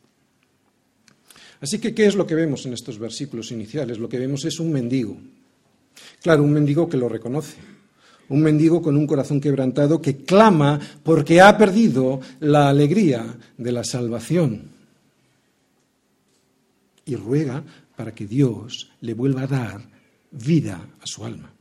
Así 1.61 1.79
que, 1.79 1.95
¿qué 1.95 2.07
es 2.07 2.15
lo 2.15 2.27
que 2.27 2.35
vemos 2.35 2.67
en 2.67 2.75
estos 2.75 2.99
versículos 2.99 3.51
iniciales? 3.51 3.99
Lo 3.99 4.09
que 4.09 4.19
vemos 4.19 4.45
es 4.45 4.61
un 4.61 4.71
mendigo. 4.71 5.17
Claro, 6.23 6.43
un 6.43 6.53
mendigo 6.53 6.89
que 6.89 6.99
lo 6.99 7.09
reconoce. 7.09 7.57
Un 8.29 8.43
mendigo 8.43 8.83
con 8.83 8.97
un 8.97 9.07
corazón 9.07 9.41
quebrantado 9.41 10.01
que 10.01 10.19
clama 10.19 10.79
porque 11.03 11.41
ha 11.41 11.57
perdido 11.57 12.21
la 12.41 12.69
alegría 12.69 13.39
de 13.57 13.73
la 13.73 13.85
salvación. 13.85 14.74
Y 17.07 17.17
ruega 17.17 17.63
para 17.97 18.15
que 18.15 18.27
Dios 18.27 18.91
le 19.01 19.15
vuelva 19.15 19.43
a 19.43 19.47
dar 19.47 19.89
vida 20.31 20.89
a 21.01 21.07
su 21.07 21.25
alma. 21.25 21.53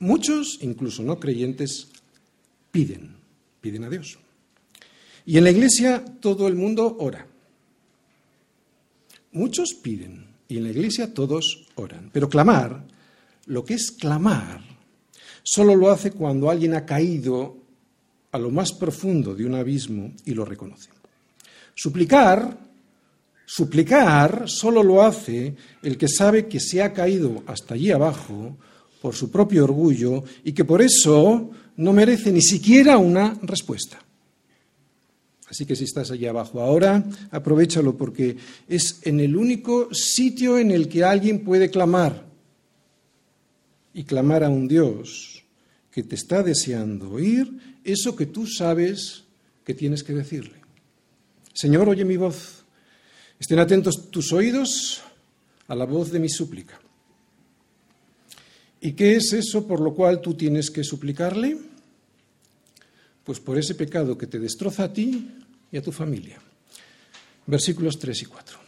Muchos, 0.00 0.58
incluso 0.62 1.02
no 1.02 1.18
creyentes, 1.18 1.88
piden, 2.70 3.16
piden 3.60 3.84
a 3.84 3.90
Dios. 3.90 4.18
Y 5.26 5.36
en 5.36 5.44
la 5.44 5.50
iglesia 5.50 6.04
todo 6.20 6.48
el 6.48 6.54
mundo 6.54 6.96
ora. 7.00 7.26
Muchos 9.32 9.74
piden 9.74 10.26
y 10.48 10.56
en 10.56 10.64
la 10.64 10.70
iglesia 10.70 11.12
todos 11.12 11.66
oran. 11.74 12.10
Pero 12.12 12.28
clamar, 12.28 12.84
lo 13.46 13.64
que 13.64 13.74
es 13.74 13.90
clamar, 13.90 14.62
solo 15.42 15.74
lo 15.74 15.90
hace 15.90 16.12
cuando 16.12 16.48
alguien 16.48 16.74
ha 16.74 16.86
caído 16.86 17.56
a 18.32 18.38
lo 18.38 18.50
más 18.50 18.72
profundo 18.72 19.34
de 19.34 19.44
un 19.44 19.54
abismo 19.54 20.12
y 20.24 20.32
lo 20.32 20.44
reconoce. 20.44 20.90
Suplicar, 21.74 22.67
suplicar 23.48 24.44
solo 24.46 24.82
lo 24.82 25.02
hace 25.02 25.54
el 25.82 25.96
que 25.96 26.06
sabe 26.06 26.46
que 26.46 26.60
se 26.60 26.82
ha 26.82 26.92
caído 26.92 27.42
hasta 27.46 27.74
allí 27.74 27.90
abajo 27.90 28.58
por 29.00 29.14
su 29.14 29.30
propio 29.30 29.64
orgullo 29.64 30.22
y 30.44 30.52
que 30.52 30.66
por 30.66 30.82
eso 30.82 31.50
no 31.76 31.92
merece 31.94 32.30
ni 32.30 32.42
siquiera 32.42 32.98
una 32.98 33.38
respuesta. 33.40 33.98
Así 35.48 35.64
que 35.64 35.74
si 35.74 35.84
estás 35.84 36.10
allí 36.10 36.26
abajo 36.26 36.60
ahora, 36.60 37.02
aprovechalo 37.30 37.96
porque 37.96 38.36
es 38.68 39.00
en 39.04 39.18
el 39.18 39.34
único 39.34 39.88
sitio 39.94 40.58
en 40.58 40.70
el 40.70 40.86
que 40.86 41.04
alguien 41.04 41.42
puede 41.42 41.70
clamar 41.70 42.26
y 43.94 44.04
clamar 44.04 44.44
a 44.44 44.50
un 44.50 44.68
Dios 44.68 45.42
que 45.90 46.02
te 46.02 46.16
está 46.16 46.42
deseando 46.42 47.12
oír 47.12 47.50
eso 47.82 48.14
que 48.14 48.26
tú 48.26 48.46
sabes 48.46 49.24
que 49.64 49.72
tienes 49.72 50.04
que 50.04 50.12
decirle. 50.12 50.58
Señor, 51.54 51.88
oye 51.88 52.04
mi 52.04 52.18
voz. 52.18 52.57
Estén 53.38 53.58
atentos 53.58 54.10
tus 54.10 54.32
oídos 54.32 55.02
a 55.68 55.74
la 55.74 55.84
voz 55.84 56.10
de 56.10 56.18
mi 56.18 56.28
súplica. 56.28 56.80
¿Y 58.80 58.92
qué 58.92 59.16
es 59.16 59.32
eso 59.32 59.66
por 59.66 59.80
lo 59.80 59.94
cual 59.94 60.20
tú 60.20 60.34
tienes 60.34 60.70
que 60.70 60.84
suplicarle? 60.84 61.58
Pues 63.24 63.40
por 63.40 63.58
ese 63.58 63.74
pecado 63.74 64.16
que 64.16 64.26
te 64.26 64.38
destroza 64.38 64.84
a 64.84 64.92
ti 64.92 65.28
y 65.70 65.76
a 65.76 65.82
tu 65.82 65.92
familia. 65.92 66.40
Versículos 67.46 67.98
3 67.98 68.22
y 68.22 68.24
4. 68.26 68.58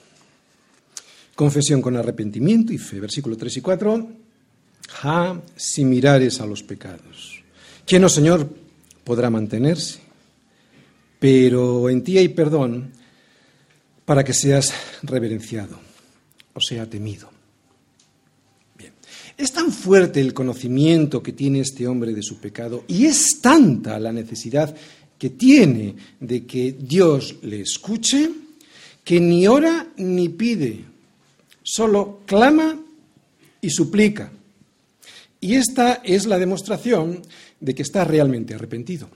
Confesión 1.35 1.81
con 1.81 1.97
arrepentimiento 1.97 2.73
y 2.73 2.79
fe. 2.79 3.01
Versículo 3.01 3.37
3 3.37 3.57
y 3.57 3.61
4. 3.61 4.09
Ja, 4.89 5.41
si 5.57 5.85
mirares 5.85 6.41
a 6.41 6.47
los 6.47 6.63
pecados. 6.63 7.43
¿Quién, 7.87 8.05
oh 8.05 8.09
Señor, 8.09 8.49
podrá 9.05 9.31
mantenerse? 9.31 10.01
Pero 11.19 11.89
en 11.89 12.03
ti 12.03 12.19
hay 12.19 12.29
perdón 12.29 12.93
para 14.11 14.25
que 14.25 14.35
seas 14.35 14.75
reverenciado, 15.05 15.79
o 16.53 16.61
sea, 16.61 16.85
temido. 16.91 17.31
Es 19.39 19.53
tan 19.53 19.71
fuerte 19.71 20.21
el 20.21 20.35
conocimiento 20.35 21.23
que 21.23 21.31
tiene 21.31 21.61
este 21.61 21.87
hombre 21.87 22.13
de 22.13 22.25
su 22.25 22.41
pecado 22.41 22.83
y 22.89 23.07
es 23.07 23.41
tanta 23.41 24.01
la 24.01 24.13
necesidad 24.13 24.75
que 25.17 25.31
tiene 25.31 25.95
de 26.19 26.45
que 26.45 26.73
Dios 26.73 27.37
le 27.43 27.61
escuche 27.61 28.33
que 29.05 29.21
ni 29.21 29.47
ora 29.47 29.87
ni 29.99 30.29
pide, 30.29 30.81
solo 31.63 32.23
clama 32.27 32.81
y 33.61 33.71
suplica. 33.71 34.33
Y 35.41 35.55
esta 35.55 36.03
es 36.03 36.27
la 36.27 36.41
demostración 36.41 37.23
de 37.61 37.77
que 37.77 37.83
está 37.83 38.03
realmente 38.03 38.55
arrepentido. 38.55 39.09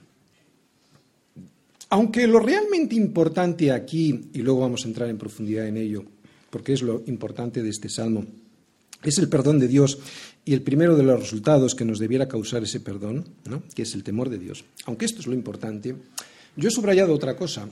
Aunque 1.95 2.27
lo 2.27 2.41
realmente 2.41 2.97
importante 2.97 3.71
aquí, 3.71 4.29
y 4.33 4.39
luego 4.39 4.63
vamos 4.63 4.85
a 4.85 4.89
entrar 4.89 5.09
en 5.09 5.17
profundidad 5.17 5.69
en 5.69 5.77
ello, 5.77 6.03
porque 6.51 6.73
es 6.73 6.83
lo 6.83 7.05
importante 7.07 7.63
de 7.63 7.71
este 7.71 7.89
salmo, 7.89 8.27
es 9.05 9.19
el 9.19 9.29
perdón 9.29 9.61
de 9.61 9.69
Dios 9.69 10.01
y 10.45 10.55
el 10.55 10.63
primero 10.63 10.97
de 10.97 11.05
los 11.05 11.21
resultados 11.21 11.77
que 11.77 11.85
nos 11.85 12.01
debiera 12.01 12.27
causar 12.27 12.65
ese 12.65 12.81
perdón, 12.81 13.25
que 13.77 13.83
es 13.83 13.95
el 13.95 14.03
temor 14.03 14.29
de 14.29 14.39
Dios. 14.39 14.65
Aunque 14.87 15.05
esto 15.05 15.21
es 15.21 15.29
lo 15.29 15.35
importante, 15.35 15.95
yo 16.57 16.69
he 16.69 16.73
subrayado 16.73 17.15
otra 17.15 17.37
cosa, 17.37 17.69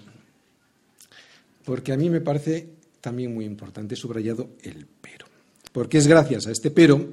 porque 1.64 1.92
a 1.92 1.96
mí 1.96 2.08
me 2.08 2.20
parece 2.20 2.68
también 3.00 3.34
muy 3.34 3.44
importante, 3.44 3.94
he 3.94 3.98
subrayado 3.98 4.50
el 4.62 4.86
pero. 5.00 5.26
Porque 5.72 5.98
es 5.98 6.06
gracias 6.06 6.46
a 6.46 6.52
este 6.52 6.70
pero 6.70 7.04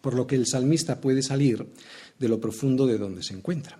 por 0.00 0.14
lo 0.14 0.26
que 0.26 0.36
el 0.36 0.46
salmista 0.46 1.02
puede 1.02 1.22
salir 1.22 1.66
de 2.18 2.28
lo 2.30 2.40
profundo 2.40 2.86
de 2.86 2.96
donde 2.96 3.22
se 3.22 3.34
encuentra. 3.34 3.78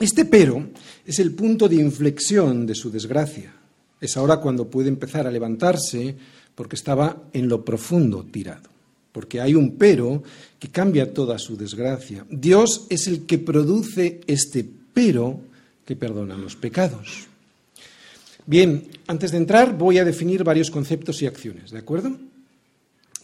Este 0.00 0.24
pero 0.24 0.68
es 1.04 1.18
el 1.18 1.32
punto 1.32 1.68
de 1.68 1.76
inflexión 1.76 2.66
de 2.66 2.74
su 2.74 2.90
desgracia. 2.90 3.52
Es 4.00 4.16
ahora 4.16 4.38
cuando 4.38 4.68
puede 4.68 4.88
empezar 4.88 5.26
a 5.26 5.30
levantarse 5.30 6.16
porque 6.54 6.76
estaba 6.76 7.24
en 7.32 7.48
lo 7.48 7.64
profundo 7.64 8.24
tirado. 8.24 8.68
Porque 9.12 9.40
hay 9.40 9.54
un 9.54 9.76
pero 9.76 10.22
que 10.58 10.68
cambia 10.68 11.12
toda 11.12 11.38
su 11.38 11.56
desgracia. 11.56 12.24
Dios 12.30 12.86
es 12.88 13.06
el 13.08 13.26
que 13.26 13.38
produce 13.38 14.20
este 14.26 14.64
pero 14.94 15.40
que 15.84 15.96
perdona 15.96 16.36
los 16.36 16.56
pecados. 16.56 17.26
Bien, 18.46 18.88
antes 19.06 19.32
de 19.32 19.36
entrar 19.36 19.76
voy 19.76 19.98
a 19.98 20.04
definir 20.04 20.44
varios 20.44 20.70
conceptos 20.70 21.20
y 21.20 21.26
acciones, 21.26 21.72
¿de 21.72 21.78
acuerdo? 21.78 22.16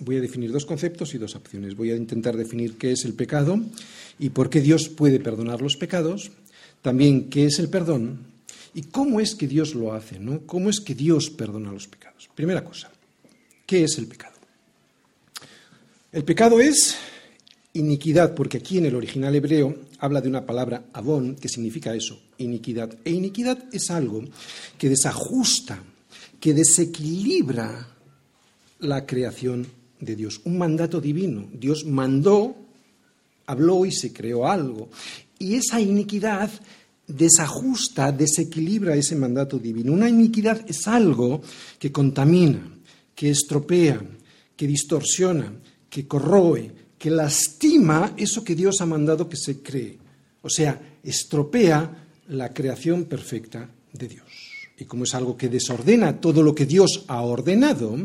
Voy 0.00 0.16
a 0.16 0.20
definir 0.20 0.52
dos 0.52 0.66
conceptos 0.66 1.14
y 1.14 1.18
dos 1.18 1.36
acciones. 1.36 1.74
Voy 1.74 1.90
a 1.90 1.96
intentar 1.96 2.36
definir 2.36 2.76
qué 2.76 2.92
es 2.92 3.06
el 3.06 3.14
pecado 3.14 3.58
y 4.18 4.28
por 4.28 4.50
qué 4.50 4.60
Dios 4.60 4.90
puede 4.90 5.20
perdonar 5.20 5.62
los 5.62 5.76
pecados. 5.76 6.30
También 6.86 7.28
qué 7.28 7.46
es 7.46 7.58
el 7.58 7.68
perdón 7.68 8.20
y 8.72 8.82
cómo 8.82 9.18
es 9.18 9.34
que 9.34 9.48
Dios 9.48 9.74
lo 9.74 9.92
hace, 9.92 10.20
¿no? 10.20 10.46
¿Cómo 10.46 10.70
es 10.70 10.78
que 10.78 10.94
Dios 10.94 11.30
perdona 11.30 11.72
los 11.72 11.88
pecados? 11.88 12.30
Primera 12.32 12.62
cosa, 12.62 12.92
¿Qué 13.66 13.82
es 13.82 13.98
el 13.98 14.06
pecado? 14.06 14.36
El 16.12 16.22
pecado 16.22 16.60
es 16.60 16.96
iniquidad, 17.72 18.36
porque 18.36 18.58
aquí 18.58 18.78
en 18.78 18.86
el 18.86 18.94
original 18.94 19.34
hebreo 19.34 19.74
habla 19.98 20.20
de 20.20 20.28
una 20.28 20.46
palabra 20.46 20.84
abón, 20.92 21.34
que 21.34 21.48
significa 21.48 21.92
eso, 21.92 22.20
iniquidad. 22.38 22.96
E 23.04 23.10
iniquidad 23.10 23.64
es 23.72 23.90
algo 23.90 24.22
que 24.78 24.88
desajusta, 24.88 25.82
que 26.38 26.54
desequilibra 26.54 27.88
la 28.78 29.04
creación 29.04 29.66
de 29.98 30.14
Dios, 30.14 30.40
un 30.44 30.56
mandato 30.56 31.00
divino. 31.00 31.48
Dios 31.52 31.84
mandó, 31.84 32.54
habló 33.46 33.84
y 33.84 33.90
se 33.90 34.12
creó 34.12 34.46
algo. 34.46 34.88
Y 35.38 35.54
esa 35.54 35.80
iniquidad 35.80 36.50
desajusta, 37.06 38.10
desequilibra 38.10 38.96
ese 38.96 39.16
mandato 39.16 39.58
divino. 39.58 39.92
Una 39.92 40.08
iniquidad 40.08 40.64
es 40.68 40.86
algo 40.86 41.40
que 41.78 41.92
contamina, 41.92 42.78
que 43.14 43.30
estropea, 43.30 44.00
que 44.56 44.66
distorsiona, 44.66 45.52
que 45.88 46.06
corroe, 46.06 46.72
que 46.98 47.10
lastima 47.10 48.14
eso 48.16 48.42
que 48.42 48.54
Dios 48.54 48.80
ha 48.80 48.86
mandado 48.86 49.28
que 49.28 49.36
se 49.36 49.62
cree. 49.62 49.98
O 50.42 50.50
sea, 50.50 50.98
estropea 51.02 52.06
la 52.28 52.52
creación 52.52 53.04
perfecta 53.04 53.68
de 53.92 54.08
Dios. 54.08 54.26
Y 54.78 54.84
como 54.84 55.04
es 55.04 55.14
algo 55.14 55.36
que 55.36 55.48
desordena 55.48 56.20
todo 56.20 56.42
lo 56.42 56.54
que 56.54 56.66
Dios 56.66 57.04
ha 57.08 57.22
ordenado, 57.22 57.96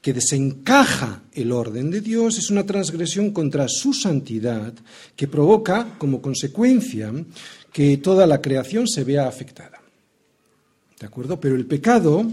que 0.00 0.12
desencaja 0.12 1.22
el 1.32 1.52
orden 1.52 1.90
de 1.90 2.00
Dios, 2.00 2.38
es 2.38 2.50
una 2.50 2.64
transgresión 2.64 3.32
contra 3.32 3.68
su 3.68 3.92
santidad 3.92 4.72
que 5.14 5.28
provoca 5.28 5.98
como 5.98 6.22
consecuencia 6.22 7.12
que 7.72 7.98
toda 7.98 8.26
la 8.26 8.40
creación 8.40 8.88
se 8.88 9.04
vea 9.04 9.28
afectada. 9.28 9.80
¿De 10.98 11.06
acuerdo? 11.06 11.38
Pero 11.38 11.54
el 11.54 11.66
pecado 11.66 12.26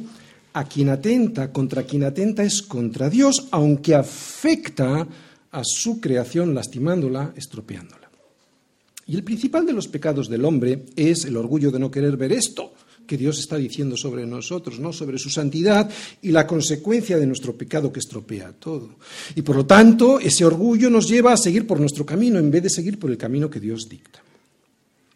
a 0.53 0.65
quien 0.65 0.89
atenta, 0.89 1.51
contra 1.51 1.83
quien 1.83 2.03
atenta 2.03 2.43
es 2.43 2.61
contra 2.61 3.09
Dios, 3.09 3.47
aunque 3.51 3.95
afecta 3.95 5.07
a 5.51 5.61
su 5.63 6.01
creación 6.01 6.55
lastimándola, 6.55 7.33
estropeándola. 7.35 8.09
Y 9.05 9.15
el 9.15 9.23
principal 9.23 9.65
de 9.65 9.73
los 9.73 9.87
pecados 9.87 10.27
del 10.29 10.43
hombre 10.45 10.85
es 10.95 11.25
el 11.25 11.37
orgullo 11.37 11.71
de 11.71 11.79
no 11.79 11.91
querer 11.91 12.17
ver 12.17 12.31
esto 12.31 12.73
que 13.07 13.17
Dios 13.17 13.39
está 13.39 13.57
diciendo 13.57 13.97
sobre 13.97 14.27
nosotros, 14.27 14.79
¿no? 14.79 14.93
sobre 14.93 15.17
su 15.17 15.29
santidad 15.29 15.89
y 16.21 16.31
la 16.31 16.45
consecuencia 16.45 17.17
de 17.17 17.25
nuestro 17.25 17.57
pecado 17.57 17.91
que 17.91 17.99
estropea 17.99 18.51
todo. 18.51 18.89
Y 19.35 19.41
por 19.41 19.55
lo 19.55 19.65
tanto, 19.65 20.19
ese 20.19 20.45
orgullo 20.45 20.89
nos 20.89 21.07
lleva 21.07 21.33
a 21.33 21.37
seguir 21.37 21.65
por 21.65 21.79
nuestro 21.79 22.05
camino 22.05 22.37
en 22.37 22.51
vez 22.51 22.63
de 22.63 22.69
seguir 22.69 22.99
por 22.99 23.09
el 23.09 23.17
camino 23.17 23.49
que 23.49 23.59
Dios 23.59 23.89
dicta. 23.89 24.21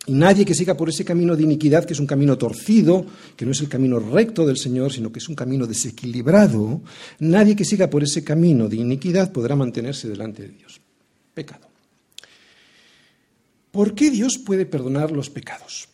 Y 0.08 0.14
nadie 0.14 0.46
que 0.46 0.56
siga 0.56 0.76
por 0.76 0.90
ese 0.90 1.06
camino 1.06 1.36
de 1.36 1.44
iniquidad, 1.44 1.86
que 1.86 1.94
es 1.94 2.00
un 2.00 2.08
camino 2.08 2.36
torcido, 2.36 3.06
que 3.36 3.46
no 3.46 3.52
es 3.52 3.62
el 3.62 3.70
camino 3.70 4.00
recto 4.00 4.48
del 4.48 4.58
Señor, 4.58 4.92
sino 4.92 5.12
que 5.12 5.20
es 5.20 5.30
un 5.30 5.36
camino 5.36 5.68
desequilibrado, 5.68 6.82
nadie 7.20 7.56
que 7.56 7.66
siga 7.66 7.88
por 7.88 8.02
ese 8.02 8.24
camino 8.24 8.68
de 8.68 8.78
iniquidad 8.78 9.32
podrá 9.32 9.56
mantenerse 9.56 10.10
delante 10.10 10.42
de 10.42 10.50
Dios. 10.50 10.82
Pecado. 11.36 11.68
¿Por 13.70 13.94
qué 13.94 14.10
Dios 14.10 14.40
puede 14.44 14.66
perdonar 14.66 15.12
los 15.12 15.30
pecados? 15.30 15.88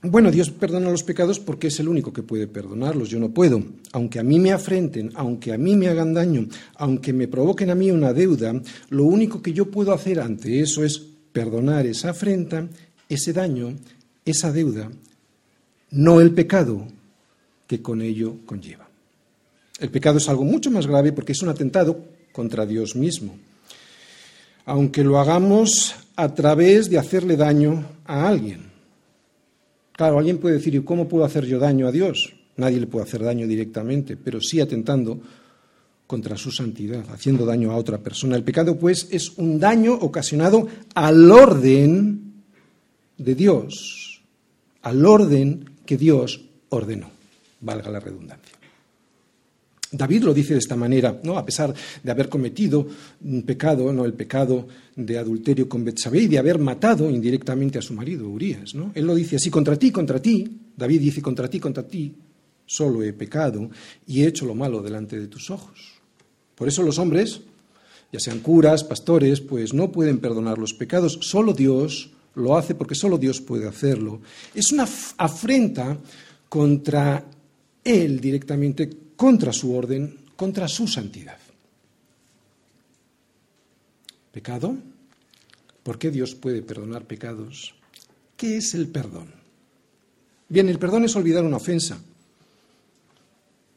Bueno, 0.00 0.30
Dios 0.30 0.50
perdona 0.50 0.90
los 0.90 1.02
pecados 1.02 1.40
porque 1.40 1.66
es 1.66 1.80
el 1.80 1.88
único 1.88 2.12
que 2.12 2.22
puede 2.22 2.46
perdonarlos. 2.46 3.08
Yo 3.08 3.18
no 3.18 3.30
puedo. 3.30 3.62
Aunque 3.92 4.20
a 4.20 4.22
mí 4.22 4.38
me 4.38 4.52
afrenten, 4.52 5.10
aunque 5.16 5.52
a 5.52 5.58
mí 5.58 5.74
me 5.74 5.88
hagan 5.88 6.14
daño, 6.14 6.46
aunque 6.76 7.12
me 7.12 7.26
provoquen 7.26 7.70
a 7.70 7.74
mí 7.74 7.90
una 7.90 8.12
deuda, 8.12 8.54
lo 8.90 9.04
único 9.04 9.42
que 9.42 9.52
yo 9.52 9.66
puedo 9.66 9.92
hacer 9.92 10.20
ante 10.20 10.60
eso 10.60 10.84
es 10.84 11.02
perdonar 11.32 11.84
esa 11.86 12.10
afrenta, 12.10 12.68
ese 13.08 13.32
daño, 13.32 13.74
esa 14.24 14.52
deuda, 14.52 14.88
no 15.90 16.20
el 16.20 16.32
pecado 16.32 16.86
que 17.66 17.82
con 17.82 18.00
ello 18.00 18.36
conlleva. 18.46 18.88
El 19.80 19.90
pecado 19.90 20.18
es 20.18 20.28
algo 20.28 20.44
mucho 20.44 20.70
más 20.70 20.86
grave 20.86 21.12
porque 21.12 21.32
es 21.32 21.42
un 21.42 21.48
atentado 21.48 22.04
contra 22.32 22.66
Dios 22.66 22.94
mismo. 22.94 23.36
Aunque 24.64 25.02
lo 25.02 25.18
hagamos 25.18 25.96
a 26.14 26.34
través 26.34 26.88
de 26.88 26.98
hacerle 26.98 27.36
daño 27.36 27.84
a 28.04 28.28
alguien. 28.28 28.67
Claro, 29.98 30.20
alguien 30.20 30.38
puede 30.38 30.54
decir, 30.54 30.76
¿y 30.76 30.84
cómo 30.84 31.08
puedo 31.08 31.24
hacer 31.24 31.44
yo 31.44 31.58
daño 31.58 31.88
a 31.88 31.90
Dios? 31.90 32.32
Nadie 32.56 32.78
le 32.78 32.86
puede 32.86 33.04
hacer 33.04 33.20
daño 33.20 33.48
directamente, 33.48 34.16
pero 34.16 34.40
sí 34.40 34.60
atentando 34.60 35.18
contra 36.06 36.36
su 36.36 36.52
santidad, 36.52 37.04
haciendo 37.12 37.44
daño 37.44 37.72
a 37.72 37.76
otra 37.76 37.98
persona. 37.98 38.36
El 38.36 38.44
pecado, 38.44 38.78
pues, 38.78 39.08
es 39.10 39.36
un 39.38 39.58
daño 39.58 39.94
ocasionado 39.94 40.68
al 40.94 41.28
orden 41.28 42.44
de 43.16 43.34
Dios, 43.34 44.22
al 44.82 45.04
orden 45.04 45.68
que 45.84 45.96
Dios 45.96 46.42
ordenó, 46.68 47.10
valga 47.60 47.90
la 47.90 47.98
redundancia. 47.98 48.56
David 49.90 50.24
lo 50.24 50.34
dice 50.34 50.52
de 50.52 50.58
esta 50.58 50.76
manera, 50.76 51.18
¿no? 51.22 51.38
A 51.38 51.46
pesar 51.46 51.74
de 52.02 52.10
haber 52.10 52.28
cometido 52.28 52.86
un 53.22 53.42
pecado, 53.42 53.90
no 53.92 54.04
el 54.04 54.12
pecado 54.12 54.68
de 54.94 55.16
adulterio 55.16 55.68
con 55.68 55.84
Betsabé 55.84 56.22
y 56.22 56.28
de 56.28 56.38
haber 56.38 56.58
matado 56.58 57.08
indirectamente 57.08 57.78
a 57.78 57.82
su 57.82 57.94
marido 57.94 58.28
Urias, 58.28 58.74
¿no? 58.74 58.92
Él 58.94 59.06
lo 59.06 59.14
dice 59.14 59.36
así 59.36 59.48
contra 59.48 59.76
ti, 59.76 59.90
contra 59.90 60.20
ti. 60.20 60.46
David 60.76 61.00
dice 61.00 61.22
contra 61.22 61.48
ti, 61.48 61.58
contra 61.58 61.86
ti. 61.86 62.14
Solo 62.66 63.02
he 63.02 63.14
pecado 63.14 63.70
y 64.06 64.22
he 64.22 64.26
hecho 64.26 64.44
lo 64.44 64.54
malo 64.54 64.82
delante 64.82 65.18
de 65.18 65.26
tus 65.26 65.50
ojos. 65.50 65.94
Por 66.54 66.68
eso 66.68 66.82
los 66.82 66.98
hombres, 66.98 67.40
ya 68.12 68.20
sean 68.20 68.40
curas, 68.40 68.84
pastores, 68.84 69.40
pues 69.40 69.72
no 69.72 69.90
pueden 69.90 70.18
perdonar 70.18 70.58
los 70.58 70.74
pecados. 70.74 71.18
Solo 71.22 71.54
Dios 71.54 72.10
lo 72.34 72.58
hace 72.58 72.74
porque 72.74 72.94
solo 72.94 73.16
Dios 73.16 73.40
puede 73.40 73.66
hacerlo. 73.66 74.20
Es 74.54 74.70
una 74.70 74.86
afrenta 75.16 75.96
contra 76.48 77.24
él 77.84 78.20
directamente 78.20 79.07
contra 79.18 79.52
su 79.52 79.74
orden, 79.74 80.16
contra 80.36 80.68
su 80.68 80.86
santidad. 80.86 81.38
¿Pecado? 84.30 84.76
¿Por 85.82 85.98
qué 85.98 86.12
Dios 86.12 86.36
puede 86.36 86.62
perdonar 86.62 87.04
pecados? 87.04 87.74
¿Qué 88.36 88.58
es 88.58 88.74
el 88.74 88.86
perdón? 88.86 89.34
Bien, 90.48 90.68
el 90.68 90.78
perdón 90.78 91.04
es 91.04 91.16
olvidar 91.16 91.42
una 91.42 91.56
ofensa, 91.56 91.98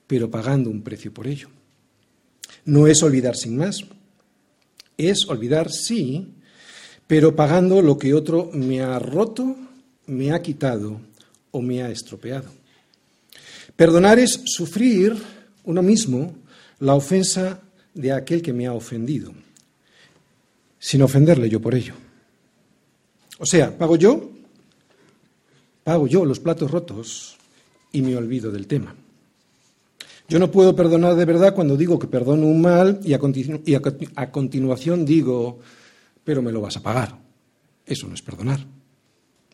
pero 0.06 0.30
pagando 0.30 0.70
un 0.70 0.84
precio 0.84 1.12
por 1.12 1.26
ello. 1.26 1.50
No 2.66 2.86
es 2.86 3.02
olvidar 3.02 3.36
sin 3.36 3.58
más, 3.58 3.84
es 4.96 5.28
olvidar 5.28 5.72
sí, 5.72 6.36
pero 7.08 7.36
pagando 7.36 7.82
lo 7.82 7.98
que 7.98 8.14
otro 8.14 8.52
me 8.54 8.82
ha 8.82 9.00
roto, 9.00 9.56
me 10.06 10.34
ha 10.34 10.42
quitado 10.44 11.02
o 11.50 11.64
me 11.64 11.82
ha 11.82 11.90
estropeado. 11.90 12.61
Perdonar 13.82 14.20
es 14.20 14.44
sufrir 14.46 15.18
uno 15.64 15.82
mismo 15.82 16.36
la 16.82 16.94
ofensa 16.94 17.62
de 17.96 18.12
aquel 18.12 18.40
que 18.44 18.54
me 18.54 18.68
ha 18.68 18.74
ofendido, 18.74 19.34
sin 20.78 21.02
ofenderle 21.02 21.50
yo 21.50 21.60
por 21.60 21.74
ello. 21.74 21.96
O 23.40 23.46
sea, 23.48 23.76
pago 23.76 23.96
yo, 23.96 24.34
pago 25.84 26.06
yo 26.06 26.26
los 26.26 26.40
platos 26.40 26.70
rotos 26.70 27.38
y 27.92 28.04
me 28.04 28.16
olvido 28.16 28.52
del 28.52 28.68
tema. 28.68 28.96
Yo 30.30 30.38
no 30.38 30.52
puedo 30.52 30.76
perdonar 30.76 31.16
de 31.16 31.26
verdad 31.26 31.56
cuando 31.56 31.76
digo 31.76 31.98
que 31.98 32.06
perdono 32.06 32.46
un 32.46 32.62
mal 32.62 33.00
y 33.04 33.14
a, 33.16 33.20
continuación 34.32 35.06
digo, 35.06 35.58
pero 36.24 36.44
me 36.44 36.52
lo 36.52 36.62
vas 36.62 36.78
a 36.78 36.84
pagar. 36.84 37.18
Eso 37.84 38.08
no 38.08 38.14
es 38.14 38.22
perdonar. 38.22 38.64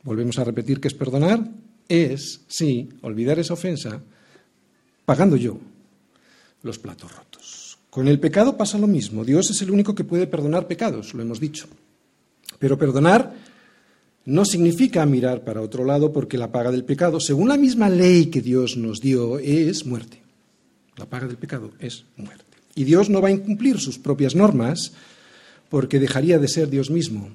Volvemos 0.04 0.38
a 0.38 0.44
repetir 0.44 0.82
que 0.82 0.90
es 0.90 0.94
perdonar. 0.94 1.50
Es, 1.88 2.42
sí, 2.50 2.90
olvidar 3.04 3.40
esa 3.40 3.54
ofensa 3.54 4.02
pagando 5.08 5.38
yo 5.38 5.58
los 6.64 6.80
platos 6.80 7.16
rotos. 7.16 7.78
Con 7.90 8.10
el 8.10 8.20
pecado 8.20 8.58
pasa 8.58 8.78
lo 8.78 8.88
mismo. 8.88 9.24
Dios 9.24 9.50
es 9.50 9.62
el 9.62 9.72
único 9.72 9.96
que 9.96 10.04
puede 10.04 10.28
perdonar 10.28 10.68
pecados, 10.68 11.14
lo 11.14 11.22
hemos 11.22 11.40
dicho. 11.40 11.68
Pero 12.60 12.78
perdonar 12.78 13.34
no 14.26 14.44
significa 14.44 15.06
mirar 15.06 15.46
para 15.46 15.62
otro 15.62 15.86
lado 15.86 16.12
porque 16.12 16.38
la 16.38 16.52
paga 16.52 16.72
del 16.72 16.84
pecado, 16.84 17.22
según 17.22 17.48
la 17.48 17.56
misma 17.56 17.88
ley 17.90 18.26
que 18.26 18.42
Dios 18.42 18.76
nos 18.76 19.00
dio, 19.00 19.40
es 19.40 19.86
muerte. 19.86 20.22
La 20.98 21.06
paga 21.06 21.26
del 21.26 21.38
pecado 21.38 21.72
es 21.80 22.04
muerte. 22.18 22.44
Y 22.76 22.84
Dios 22.84 23.10
no 23.10 23.22
va 23.22 23.30
a 23.30 23.32
incumplir 23.32 23.80
sus 23.80 23.98
propias 23.98 24.36
normas 24.36 24.92
porque 25.70 26.02
dejaría 26.02 26.38
de 26.38 26.50
ser 26.50 26.70
Dios 26.70 26.90
mismo. 26.90 27.30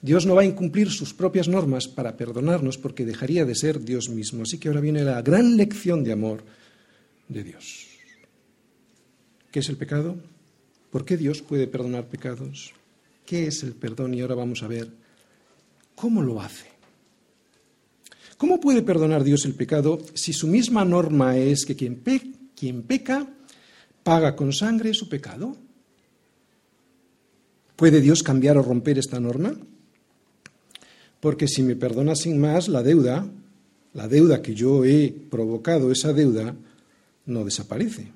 Dios 0.00 0.24
no 0.24 0.34
va 0.34 0.40
a 0.40 0.46
incumplir 0.46 0.90
sus 0.90 1.12
propias 1.12 1.48
normas 1.48 1.86
para 1.86 2.16
perdonarnos 2.16 2.78
porque 2.78 3.04
dejaría 3.04 3.44
de 3.44 3.54
ser 3.54 3.84
Dios 3.84 4.08
mismo. 4.08 4.44
Así 4.44 4.56
que 4.56 4.68
ahora 4.68 4.80
viene 4.80 5.04
la 5.04 5.20
gran 5.20 5.58
lección 5.58 6.02
de 6.02 6.12
amor 6.12 6.42
de 7.32 7.44
Dios. 7.44 7.88
¿Qué 9.50 9.60
es 9.60 9.68
el 9.68 9.76
pecado? 9.76 10.16
¿Por 10.90 11.04
qué 11.04 11.16
Dios 11.16 11.42
puede 11.42 11.66
perdonar 11.66 12.06
pecados? 12.06 12.72
¿Qué 13.26 13.46
es 13.46 13.62
el 13.62 13.72
perdón? 13.72 14.14
Y 14.14 14.20
ahora 14.20 14.34
vamos 14.34 14.62
a 14.62 14.68
ver 14.68 14.88
cómo 15.94 16.22
lo 16.22 16.40
hace. 16.40 16.66
¿Cómo 18.36 18.60
puede 18.60 18.82
perdonar 18.82 19.22
Dios 19.22 19.44
el 19.44 19.54
pecado 19.54 20.00
si 20.14 20.32
su 20.32 20.48
misma 20.48 20.84
norma 20.84 21.36
es 21.36 21.64
que 21.64 21.76
quien, 21.76 22.02
quien 22.56 22.82
peca 22.82 23.26
paga 24.02 24.34
con 24.34 24.52
sangre 24.52 24.94
su 24.94 25.08
pecado? 25.08 25.56
¿Puede 27.76 28.00
Dios 28.00 28.22
cambiar 28.22 28.58
o 28.58 28.62
romper 28.62 28.98
esta 28.98 29.20
norma? 29.20 29.54
Porque 31.20 31.46
si 31.46 31.62
me 31.62 31.76
perdona 31.76 32.16
sin 32.16 32.40
más 32.40 32.68
la 32.68 32.82
deuda, 32.82 33.28
la 33.94 34.08
deuda 34.08 34.42
que 34.42 34.54
yo 34.54 34.84
he 34.84 35.14
provocado, 35.30 35.92
esa 35.92 36.12
deuda, 36.12 36.54
no 37.26 37.44
desaparece. 37.44 38.12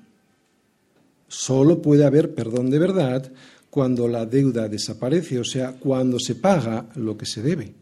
Solo 1.27 1.81
puede 1.81 2.05
haber 2.05 2.33
perdón 2.33 2.69
de 2.69 2.79
verdad 2.79 3.31
cuando 3.69 4.07
la 4.07 4.25
deuda 4.25 4.69
desaparece, 4.69 5.39
o 5.39 5.43
sea, 5.43 5.73
cuando 5.73 6.19
se 6.19 6.35
paga 6.35 6.89
lo 6.95 7.17
que 7.17 7.25
se 7.25 7.41
debe. 7.41 7.73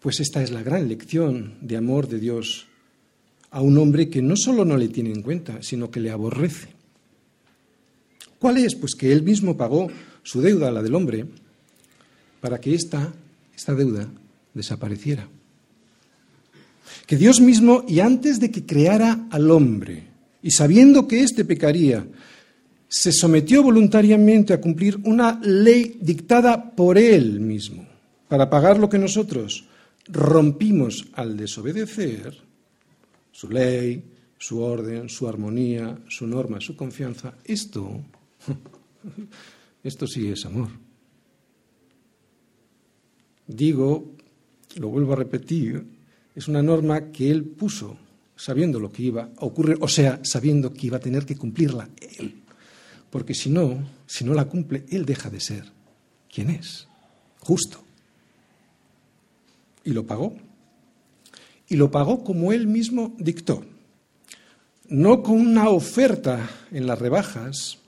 Pues 0.00 0.20
esta 0.20 0.42
es 0.42 0.50
la 0.50 0.62
gran 0.62 0.88
lección 0.88 1.58
de 1.60 1.76
amor 1.76 2.08
de 2.08 2.18
Dios 2.18 2.66
a 3.50 3.60
un 3.60 3.78
hombre 3.78 4.08
que 4.08 4.22
no 4.22 4.36
solo 4.36 4.64
no 4.64 4.76
le 4.76 4.88
tiene 4.88 5.10
en 5.12 5.22
cuenta, 5.22 5.62
sino 5.62 5.90
que 5.90 6.00
le 6.00 6.10
aborrece. 6.10 6.68
¿Cuál 8.38 8.58
es? 8.58 8.74
Pues 8.74 8.94
que 8.94 9.12
él 9.12 9.22
mismo 9.22 9.56
pagó 9.56 9.88
su 10.22 10.40
deuda, 10.40 10.70
la 10.70 10.82
del 10.82 10.94
hombre, 10.94 11.26
para 12.40 12.60
que 12.60 12.74
esta, 12.74 13.14
esta 13.54 13.74
deuda 13.74 14.08
desapareciera 14.54 15.28
que 17.06 17.16
Dios 17.16 17.40
mismo, 17.40 17.84
y 17.88 18.00
antes 18.00 18.40
de 18.40 18.50
que 18.50 18.64
creara 18.64 19.26
al 19.30 19.50
hombre, 19.50 20.04
y 20.42 20.50
sabiendo 20.50 21.08
que 21.08 21.22
éste 21.22 21.44
pecaría, 21.44 22.06
se 22.88 23.12
sometió 23.12 23.62
voluntariamente 23.62 24.52
a 24.52 24.60
cumplir 24.60 24.98
una 25.04 25.40
ley 25.42 25.98
dictada 26.00 26.70
por 26.70 26.98
él 26.98 27.40
mismo, 27.40 27.86
para 28.28 28.48
pagar 28.48 28.78
lo 28.78 28.88
que 28.88 28.98
nosotros 28.98 29.66
rompimos 30.08 31.06
al 31.14 31.36
desobedecer, 31.36 32.36
su 33.32 33.50
ley, 33.50 34.02
su 34.38 34.60
orden, 34.60 35.08
su 35.08 35.28
armonía, 35.28 35.98
su 36.08 36.26
norma, 36.26 36.60
su 36.60 36.76
confianza, 36.76 37.34
esto, 37.44 38.02
esto 39.82 40.06
sí 40.06 40.28
es 40.28 40.44
amor. 40.46 40.68
Digo, 43.46 44.12
lo 44.76 44.88
vuelvo 44.88 45.12
a 45.12 45.16
repetir, 45.16 45.84
es 46.36 46.48
una 46.48 46.62
norma 46.62 47.10
que 47.10 47.30
él 47.30 47.44
puso 47.44 47.96
sabiendo 48.36 48.78
lo 48.78 48.92
que 48.92 49.04
iba 49.04 49.30
a 49.38 49.44
ocurrir, 49.46 49.78
o 49.80 49.88
sea, 49.88 50.20
sabiendo 50.22 50.72
que 50.72 50.88
iba 50.88 50.98
a 50.98 51.00
tener 51.00 51.24
que 51.24 51.36
cumplirla 51.36 51.88
él. 52.18 52.42
Porque 53.10 53.34
si 53.34 53.48
no, 53.48 53.82
si 54.06 54.24
no 54.24 54.34
la 54.34 54.44
cumple, 54.44 54.84
él 54.90 55.06
deja 55.06 55.30
de 55.30 55.40
ser 55.40 55.64
quien 56.30 56.50
es, 56.50 56.86
justo. 57.40 57.82
Y 59.82 59.92
lo 59.92 60.06
pagó. 60.06 60.36
Y 61.68 61.76
lo 61.76 61.90
pagó 61.90 62.22
como 62.22 62.52
él 62.52 62.66
mismo 62.66 63.14
dictó. 63.18 63.64
No 64.88 65.22
con 65.22 65.40
una 65.40 65.70
oferta 65.70 66.50
en 66.70 66.86
las 66.86 66.98
rebajas, 66.98 67.78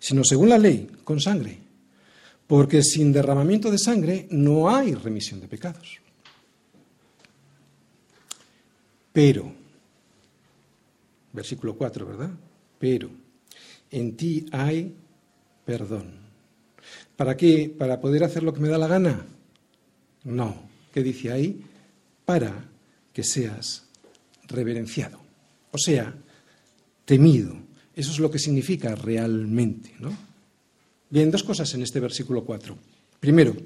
sino 0.00 0.24
según 0.24 0.48
la 0.48 0.58
ley, 0.58 0.90
con 1.04 1.20
sangre. 1.20 1.58
Porque 2.48 2.82
sin 2.82 3.12
derramamiento 3.12 3.70
de 3.70 3.78
sangre 3.78 4.26
no 4.30 4.68
hay 4.68 4.94
remisión 4.94 5.40
de 5.40 5.48
pecados. 5.48 6.00
Pero, 9.16 9.50
versículo 11.32 11.74
4, 11.74 12.04
¿verdad? 12.04 12.30
Pero 12.78 13.08
en 13.90 14.14
ti 14.14 14.44
hay 14.52 14.94
perdón. 15.64 16.12
¿Para 17.16 17.34
qué? 17.34 17.74
¿Para 17.78 17.98
poder 17.98 18.24
hacer 18.24 18.42
lo 18.42 18.52
que 18.52 18.60
me 18.60 18.68
da 18.68 18.76
la 18.76 18.88
gana? 18.88 19.24
No. 20.24 20.68
¿Qué 20.92 21.02
dice 21.02 21.32
ahí? 21.32 21.64
Para 22.26 22.68
que 23.14 23.24
seas 23.24 23.86
reverenciado. 24.48 25.18
O 25.72 25.78
sea, 25.78 26.14
temido. 27.06 27.56
Eso 27.94 28.12
es 28.12 28.18
lo 28.18 28.30
que 28.30 28.38
significa 28.38 28.94
realmente, 28.96 29.94
¿no? 29.98 30.14
Bien, 31.08 31.30
dos 31.30 31.42
cosas 31.42 31.72
en 31.72 31.80
este 31.80 32.00
versículo 32.00 32.44
4. 32.44 32.76
Primero, 33.18 33.56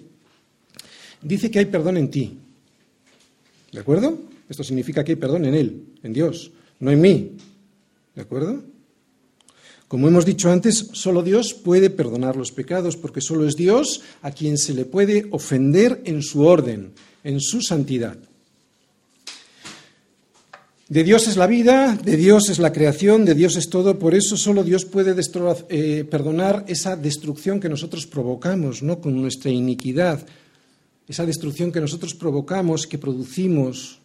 dice 1.20 1.50
que 1.50 1.58
hay 1.58 1.66
perdón 1.66 1.96
en 1.96 2.08
ti. 2.08 2.38
¿De 3.72 3.80
acuerdo? 3.80 4.29
Esto 4.50 4.64
significa 4.64 5.04
que 5.04 5.12
hay 5.12 5.16
perdón 5.16 5.44
en 5.46 5.54
Él, 5.54 5.84
en 6.02 6.12
Dios, 6.12 6.50
no 6.80 6.90
en 6.90 7.00
mí. 7.00 7.36
¿De 8.16 8.22
acuerdo? 8.22 8.64
Como 9.86 10.08
hemos 10.08 10.26
dicho 10.26 10.50
antes, 10.50 10.90
solo 10.92 11.22
Dios 11.22 11.54
puede 11.54 11.88
perdonar 11.88 12.36
los 12.36 12.50
pecados, 12.50 12.96
porque 12.96 13.20
solo 13.20 13.46
es 13.46 13.54
Dios 13.54 14.02
a 14.22 14.32
quien 14.32 14.58
se 14.58 14.74
le 14.74 14.84
puede 14.84 15.28
ofender 15.30 16.02
en 16.04 16.22
su 16.22 16.42
orden, 16.42 16.92
en 17.22 17.40
su 17.40 17.62
santidad. 17.62 18.18
De 20.88 21.04
Dios 21.04 21.28
es 21.28 21.36
la 21.36 21.46
vida, 21.46 21.96
de 22.04 22.16
Dios 22.16 22.48
es 22.50 22.58
la 22.58 22.72
creación, 22.72 23.24
de 23.24 23.36
Dios 23.36 23.54
es 23.54 23.70
todo, 23.70 24.00
por 24.00 24.16
eso 24.16 24.36
solo 24.36 24.64
Dios 24.64 24.84
puede 24.84 25.14
eh, 25.68 26.04
perdonar 26.10 26.64
esa 26.66 26.96
destrucción 26.96 27.60
que 27.60 27.68
nosotros 27.68 28.08
provocamos, 28.08 28.82
¿no? 28.82 29.00
Con 29.00 29.20
nuestra 29.20 29.52
iniquidad, 29.52 30.26
esa 31.06 31.24
destrucción 31.24 31.70
que 31.70 31.80
nosotros 31.80 32.14
provocamos, 32.14 32.88
que 32.88 32.98
producimos 32.98 33.99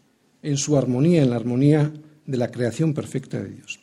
en 0.45 0.57
su 0.57 0.77
armonía, 0.77 1.23
en 1.23 1.31
la 1.31 1.35
armonía 1.35 1.91
de 2.25 2.37
la 2.37 2.51
creación 2.51 2.93
perfecta 2.93 3.41
de 3.41 3.49
Dios. 3.49 3.79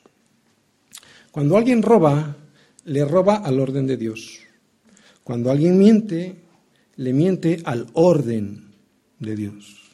Cuando 1.30 1.56
alguien 1.56 1.82
roba, 1.82 2.36
le 2.84 3.04
roba 3.04 3.36
al 3.36 3.58
orden 3.58 3.86
de 3.86 3.96
Dios. 3.96 4.40
Cuando 5.24 5.50
alguien 5.50 5.78
miente, 5.78 6.36
le 6.96 7.12
miente 7.12 7.60
al 7.64 7.86
orden 7.94 8.72
de 9.18 9.36
Dios. 9.36 9.90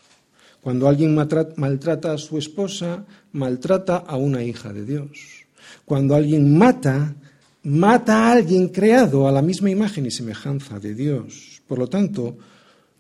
Cuando 0.60 0.88
alguien 0.88 1.14
maltrata 1.14 2.12
a 2.12 2.18
su 2.18 2.36
esposa, 2.36 3.06
maltrata 3.32 3.96
a 3.96 4.16
una 4.16 4.42
hija 4.42 4.72
de 4.72 4.84
Dios. 4.84 5.46
Cuando 5.84 6.14
alguien 6.14 6.56
mata, 6.56 7.14
mata 7.62 8.28
a 8.28 8.32
alguien 8.32 8.68
creado 8.68 9.28
a 9.28 9.32
la 9.32 9.42
misma 9.42 9.70
imagen 9.70 10.06
y 10.06 10.10
semejanza 10.10 10.78
de 10.78 10.94
Dios. 10.94 11.62
Por 11.66 11.78
lo 11.78 11.88
tanto, 11.88 12.36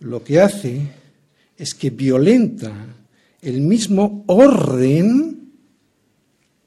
lo 0.00 0.22
que 0.22 0.40
hace 0.40 0.80
es 1.56 1.74
que 1.74 1.90
violenta 1.90 2.72
el 3.42 3.60
mismo 3.60 4.24
orden, 4.26 5.52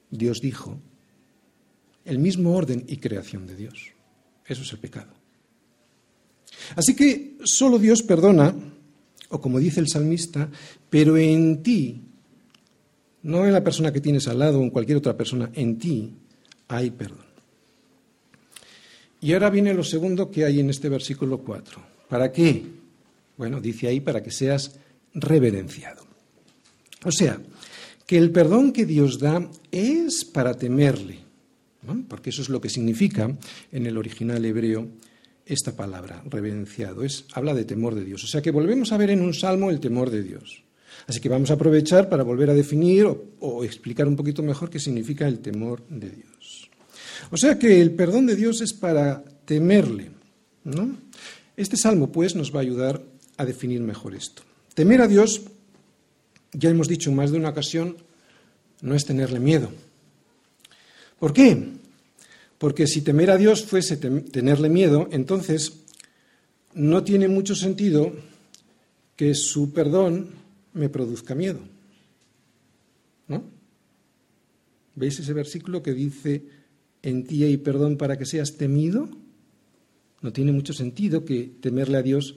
Dios 0.09 0.39
dijo, 0.41 0.80
el 2.05 2.19
mismo 2.19 2.55
orden 2.55 2.84
y 2.88 2.97
creación 2.97 3.47
de 3.47 3.55
Dios. 3.55 3.91
Eso 4.45 4.63
es 4.63 4.72
el 4.72 4.80
pecado. 4.80 5.13
Así 6.76 6.95
que 6.95 7.38
solo 7.43 7.80
Dios 7.80 8.03
perdona, 8.03 8.53
o 9.30 9.41
como 9.41 9.59
dice 9.59 9.80
el 9.80 9.88
salmista, 9.88 10.49
pero 10.89 11.17
en 11.17 11.63
ti, 11.63 12.01
no 13.24 13.45
en 13.45 13.53
la 13.53 13.63
persona 13.63 13.93
que 13.93 14.01
tienes 14.01 14.28
al 14.28 14.39
lado 14.39 14.59
o 14.59 14.63
en 14.63 14.69
cualquier 14.69 14.97
otra 14.97 15.15
persona, 15.15 15.51
en 15.53 15.78
ti 15.78 16.13
hay 16.67 16.91
perdón. 16.91 17.32
Y 19.22 19.34
ahora 19.34 19.49
viene 19.49 19.74
lo 19.74 19.84
segundo 19.84 20.32
que 20.32 20.45
hay 20.45 20.59
en 20.59 20.69
este 20.69 20.89
versículo 20.89 21.39
4. 21.39 21.80
¿Para 22.09 22.32
qué? 22.32 22.63
Bueno, 23.38 23.61
dice 23.61 23.88
ahí 23.88 23.99
para 23.99 24.24
que 24.24 24.32
seas 24.32 24.80
reverenciado. 25.13 26.11
O 27.04 27.12
sea, 27.12 27.39
que 28.06 28.18
el 28.18 28.32
perdón 28.32 28.74
que 28.74 28.86
Dios 28.86 29.20
da 29.20 29.49
es 29.72 30.26
para 30.26 30.54
temerle, 30.56 31.20
porque 32.08 32.30
eso 32.30 32.41
es 32.41 32.49
lo 32.49 32.62
que 32.62 32.70
significa 32.70 33.36
en 33.72 33.86
el 33.86 33.97
original 33.97 34.43
hebreo 34.45 34.88
esta 35.45 35.76
palabra, 35.76 36.24
reverenciado, 36.30 37.04
es, 37.04 37.26
habla 37.34 37.54
de 37.54 37.66
temor 37.66 37.95
de 37.95 38.06
Dios. 38.06 38.24
O 38.24 38.28
sea 38.28 38.41
que 38.41 38.52
volvemos 38.52 38.91
a 38.91 38.97
ver 38.97 39.10
en 39.10 39.22
un 39.22 39.34
salmo 39.34 39.70
el 39.70 39.80
temor 39.80 40.10
de 40.10 40.24
Dios. 40.24 40.64
Así 41.08 41.20
que 41.20 41.30
vamos 41.30 41.49
a 41.52 41.56
aprovechar 41.56 42.10
para 42.10 42.24
volver 42.24 42.49
a 42.49 42.54
definir 42.54 43.08
o, 43.39 43.64
explicar 43.64 44.08
un 44.08 44.16
poquito 44.16 44.43
mejor 44.43 44.70
qué 44.70 44.80
significa 44.80 45.28
el 45.28 45.39
temor 45.39 45.84
de 45.89 46.10
Dios. 46.10 46.70
O 47.32 47.38
sea 47.38 47.58
que 47.58 47.82
el 47.82 47.91
perdón 47.91 48.28
de 48.28 48.36
Dios 48.36 48.62
es 48.62 48.74
para 48.74 49.24
temerle. 49.45 50.12
Este 51.58 51.78
salmo, 51.78 52.12
pues, 52.12 52.36
nos 52.36 52.54
va 52.54 52.60
a 52.60 52.64
ayudar 52.64 53.02
a 53.38 53.45
definir 53.45 53.82
mejor 53.82 54.16
esto. 54.16 54.43
Temer 54.74 55.02
a 55.02 55.08
Dios, 55.08 55.41
ya 56.54 56.70
hemos 56.70 56.88
dicho 56.88 57.10
en 57.10 57.16
más 57.16 57.32
de 57.32 57.38
una 57.38 57.49
ocasión, 57.49 57.97
no 58.82 58.95
es 58.95 59.06
tenerle 59.06 59.39
miedo. 59.39 59.72
¿Por 61.20 61.34
qué? 61.34 61.72
Porque 62.58 62.88
si 62.88 63.02
temer 63.02 63.32
a 63.32 63.38
Dios 63.38 63.64
fuese 63.64 63.97
tenerle 63.97 64.70
miedo, 64.70 65.08
entonces 65.12 65.74
no 66.74 67.04
tiene 67.04 67.28
mucho 67.28 67.56
sentido 67.56 68.12
que 69.16 69.36
su 69.36 69.72
perdón 69.72 70.30
me 70.74 70.89
produzca 70.89 71.36
miedo. 71.36 71.60
¿No? 73.28 73.43
¿Veis 74.95 75.20
ese 75.20 75.34
versículo 75.34 75.82
que 75.82 75.93
dice, 75.93 76.43
en 77.02 77.26
ti 77.26 77.43
hay 77.43 77.58
perdón 77.58 77.97
para 77.97 78.18
que 78.18 78.26
seas 78.26 78.58
temido? 78.58 79.10
No 80.22 80.34
tiene 80.34 80.52
mucho 80.52 80.74
sentido 80.74 81.26
que 81.26 81.52
temerle 81.62 81.97
a 81.97 82.04
Dios 82.04 82.36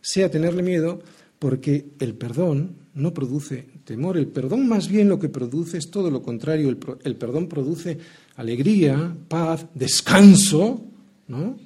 sea 0.00 0.30
tenerle 0.30 0.62
miedo, 0.62 1.02
porque 1.40 1.86
el 1.98 2.14
perdón 2.14 2.76
no 2.94 3.12
produce 3.14 3.66
temor. 3.84 4.18
El 4.18 4.28
perdón 4.28 4.68
más 4.68 4.88
bien 4.88 5.08
lo 5.08 5.18
que 5.18 5.30
produce 5.30 5.78
es 5.78 5.90
todo 5.90 6.10
lo 6.10 6.22
contrario. 6.22 6.68
El, 7.02 7.16
perdón 7.16 7.48
produce 7.48 7.98
alegría, 8.36 9.16
paz, 9.26 9.66
descanso, 9.74 10.84
¿no? 11.26 11.56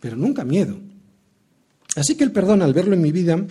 Pero 0.00 0.16
nunca 0.16 0.42
miedo. 0.42 0.78
Así 1.94 2.16
que 2.16 2.24
el 2.24 2.32
perdón, 2.32 2.62
al 2.62 2.72
verlo 2.72 2.94
en 2.94 3.02
mi 3.02 3.12
vida 3.12 3.46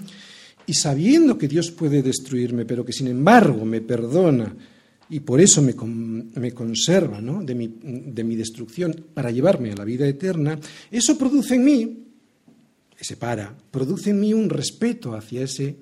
y 0.65 0.73
sabiendo 0.73 1.37
que 1.37 1.47
Dios 1.47 1.69
puede 1.69 2.01
destruirme, 2.01 2.65
pero 2.65 2.83
que 2.83 2.93
sin 2.93 3.07
embargo 3.07 3.63
me 3.63 3.81
perdona 3.81 4.55
y 5.07 5.19
por 5.19 5.39
eso 5.39 5.61
me, 5.61 5.75
conserva 6.53 7.21
¿no? 7.21 7.43
de, 7.43 7.53
mi, 7.53 7.75
de 7.81 8.23
mi 8.23 8.35
destrucción 8.35 9.05
para 9.13 9.29
llevarme 9.29 9.71
a 9.71 9.75
la 9.75 9.83
vida 9.85 10.07
eterna, 10.07 10.59
eso 10.89 11.17
produce 11.17 11.55
en 11.55 11.63
mí, 11.63 12.08
ese 12.99 13.15
para, 13.15 13.55
produce 13.71 14.09
en 14.09 14.19
mí 14.19 14.33
un 14.33 14.49
respeto 14.49 15.15
hacia 15.15 15.43
ese 15.43 15.77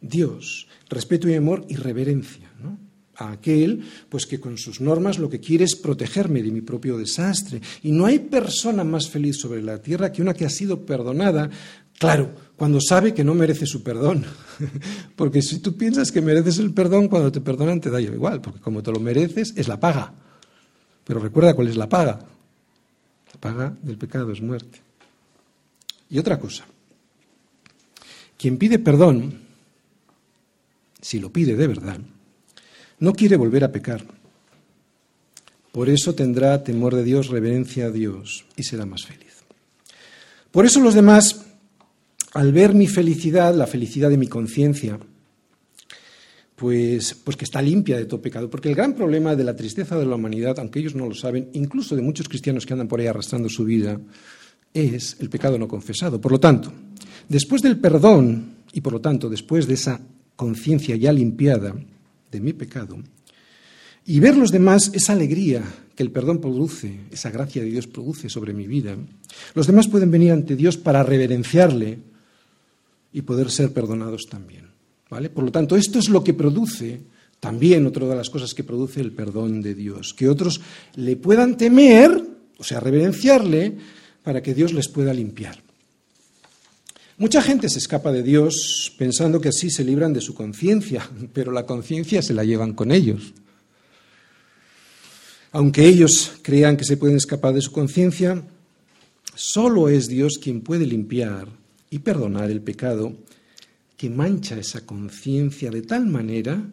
Dios, 0.00 0.68
respeto 0.88 1.28
y 1.28 1.34
amor 1.34 1.64
y 1.68 1.76
reverencia 1.76 2.50
¿no? 2.62 2.78
a 3.16 3.32
aquel 3.32 3.82
pues 4.08 4.26
que 4.26 4.38
con 4.38 4.58
sus 4.58 4.80
normas 4.80 5.18
lo 5.18 5.30
que 5.30 5.40
quiere 5.40 5.64
es 5.64 5.76
protegerme 5.76 6.42
de 6.42 6.52
mi 6.52 6.60
propio 6.60 6.98
desastre. 6.98 7.60
Y 7.82 7.90
no 7.90 8.06
hay 8.06 8.18
persona 8.18 8.84
más 8.84 9.08
feliz 9.08 9.38
sobre 9.40 9.62
la 9.62 9.80
tierra 9.80 10.12
que 10.12 10.22
una 10.22 10.34
que 10.34 10.44
ha 10.44 10.50
sido 10.50 10.84
perdonada, 10.84 11.50
claro, 11.98 12.32
cuando 12.54 12.80
sabe 12.80 13.14
que 13.14 13.24
no 13.24 13.34
merece 13.34 13.66
su 13.66 13.82
perdón. 13.82 14.24
porque 15.16 15.40
si 15.42 15.60
tú 15.60 15.76
piensas 15.76 16.12
que 16.12 16.20
mereces 16.20 16.58
el 16.58 16.72
perdón, 16.72 17.08
cuando 17.08 17.32
te 17.32 17.40
perdonan 17.40 17.80
te 17.80 17.90
da 17.90 18.00
igual, 18.00 18.40
porque 18.40 18.60
como 18.60 18.82
te 18.82 18.92
lo 18.92 19.00
mereces 19.00 19.54
es 19.56 19.68
la 19.68 19.80
paga. 19.80 20.12
Pero 21.04 21.18
recuerda 21.18 21.54
cuál 21.54 21.68
es 21.68 21.76
la 21.76 21.88
paga. 21.88 22.20
La 23.32 23.40
paga 23.40 23.76
del 23.82 23.96
pecado 23.96 24.30
es 24.32 24.42
muerte. 24.42 24.87
Y 26.10 26.18
otra 26.18 26.38
cosa, 26.38 26.64
quien 28.36 28.56
pide 28.56 28.78
perdón 28.78 29.48
si 31.00 31.20
lo 31.20 31.32
pide 31.32 31.54
de 31.54 31.66
verdad, 31.66 31.98
no 32.98 33.12
quiere 33.12 33.36
volver 33.36 33.64
a 33.64 33.72
pecar. 33.72 34.04
Por 35.72 35.88
eso 35.88 36.14
tendrá 36.14 36.64
temor 36.64 36.94
de 36.94 37.04
Dios, 37.04 37.28
reverencia 37.28 37.86
a 37.86 37.90
Dios 37.90 38.46
y 38.56 38.62
será 38.62 38.84
más 38.84 39.04
feliz. 39.04 39.44
Por 40.50 40.66
eso 40.66 40.80
los 40.80 40.94
demás, 40.94 41.44
al 42.32 42.52
ver 42.52 42.74
mi 42.74 42.86
felicidad, 42.86 43.54
la 43.54 43.66
felicidad 43.66 44.10
de 44.10 44.16
mi 44.16 44.26
conciencia, 44.26 44.98
pues, 46.56 47.14
pues 47.14 47.36
que 47.36 47.44
está 47.44 47.62
limpia 47.62 47.96
de 47.96 48.06
todo 48.06 48.20
pecado. 48.20 48.50
Porque 48.50 48.68
el 48.68 48.74
gran 48.74 48.94
problema 48.94 49.36
de 49.36 49.44
la 49.44 49.54
tristeza 49.54 49.96
de 49.96 50.06
la 50.06 50.16
humanidad, 50.16 50.58
aunque 50.58 50.80
ellos 50.80 50.94
no 50.94 51.06
lo 51.06 51.14
saben, 51.14 51.50
incluso 51.52 51.94
de 51.94 52.02
muchos 52.02 52.28
cristianos 52.28 52.66
que 52.66 52.72
andan 52.72 52.88
por 52.88 52.98
ahí 52.98 53.06
arrastrando 53.06 53.48
su 53.48 53.64
vida, 53.64 54.00
es 54.72 55.16
el 55.20 55.28
pecado 55.28 55.58
no 55.58 55.68
confesado. 55.68 56.20
Por 56.20 56.32
lo 56.32 56.40
tanto, 56.40 56.72
después 57.28 57.62
del 57.62 57.78
perdón 57.78 58.58
y 58.72 58.80
por 58.80 58.92
lo 58.92 59.00
tanto 59.00 59.28
después 59.28 59.66
de 59.66 59.74
esa 59.74 60.00
conciencia 60.36 60.96
ya 60.96 61.12
limpiada 61.12 61.74
de 62.30 62.40
mi 62.40 62.52
pecado, 62.52 62.98
y 64.06 64.20
ver 64.20 64.36
los 64.36 64.50
demás 64.50 64.90
esa 64.94 65.12
alegría 65.12 65.62
que 65.94 66.02
el 66.02 66.10
perdón 66.10 66.40
produce, 66.40 67.00
esa 67.10 67.30
gracia 67.30 67.62
de 67.62 67.70
Dios 67.70 67.86
produce 67.86 68.28
sobre 68.28 68.54
mi 68.54 68.66
vida, 68.66 68.96
los 69.54 69.66
demás 69.66 69.88
pueden 69.88 70.10
venir 70.10 70.32
ante 70.32 70.56
Dios 70.56 70.76
para 70.76 71.02
reverenciarle 71.02 71.98
y 73.12 73.22
poder 73.22 73.50
ser 73.50 73.72
perdonados 73.72 74.26
también. 74.30 74.68
¿vale? 75.10 75.28
Por 75.28 75.44
lo 75.44 75.52
tanto, 75.52 75.76
esto 75.76 75.98
es 75.98 76.08
lo 76.08 76.22
que 76.22 76.34
produce 76.34 77.00
también 77.40 77.86
otra 77.86 78.06
de 78.06 78.16
las 78.16 78.30
cosas 78.30 78.54
que 78.54 78.64
produce 78.64 79.00
el 79.00 79.12
perdón 79.12 79.60
de 79.60 79.74
Dios, 79.74 80.14
que 80.14 80.28
otros 80.28 80.60
le 80.96 81.16
puedan 81.16 81.56
temer, 81.56 82.20
o 82.56 82.64
sea, 82.64 82.80
reverenciarle, 82.80 83.76
para 84.22 84.42
que 84.42 84.54
Dios 84.54 84.72
les 84.72 84.88
pueda 84.88 85.12
limpiar. 85.12 85.62
Mucha 87.16 87.42
gente 87.42 87.68
se 87.68 87.78
escapa 87.78 88.12
de 88.12 88.22
Dios 88.22 88.94
pensando 88.96 89.40
que 89.40 89.48
así 89.48 89.70
se 89.70 89.82
libran 89.82 90.12
de 90.12 90.20
su 90.20 90.34
conciencia, 90.34 91.08
pero 91.32 91.50
la 91.50 91.66
conciencia 91.66 92.22
se 92.22 92.32
la 92.32 92.44
llevan 92.44 92.74
con 92.74 92.92
ellos. 92.92 93.34
Aunque 95.50 95.86
ellos 95.86 96.32
crean 96.42 96.76
que 96.76 96.84
se 96.84 96.96
pueden 96.96 97.16
escapar 97.16 97.54
de 97.54 97.62
su 97.62 97.72
conciencia, 97.72 98.42
solo 99.34 99.88
es 99.88 100.06
Dios 100.06 100.38
quien 100.40 100.60
puede 100.60 100.86
limpiar 100.86 101.48
y 101.90 102.00
perdonar 102.00 102.50
el 102.50 102.60
pecado 102.60 103.16
que 103.96 104.10
mancha 104.10 104.56
esa 104.56 104.86
conciencia 104.86 105.70
de 105.70 105.82
tal 105.82 106.06
manera 106.06 106.70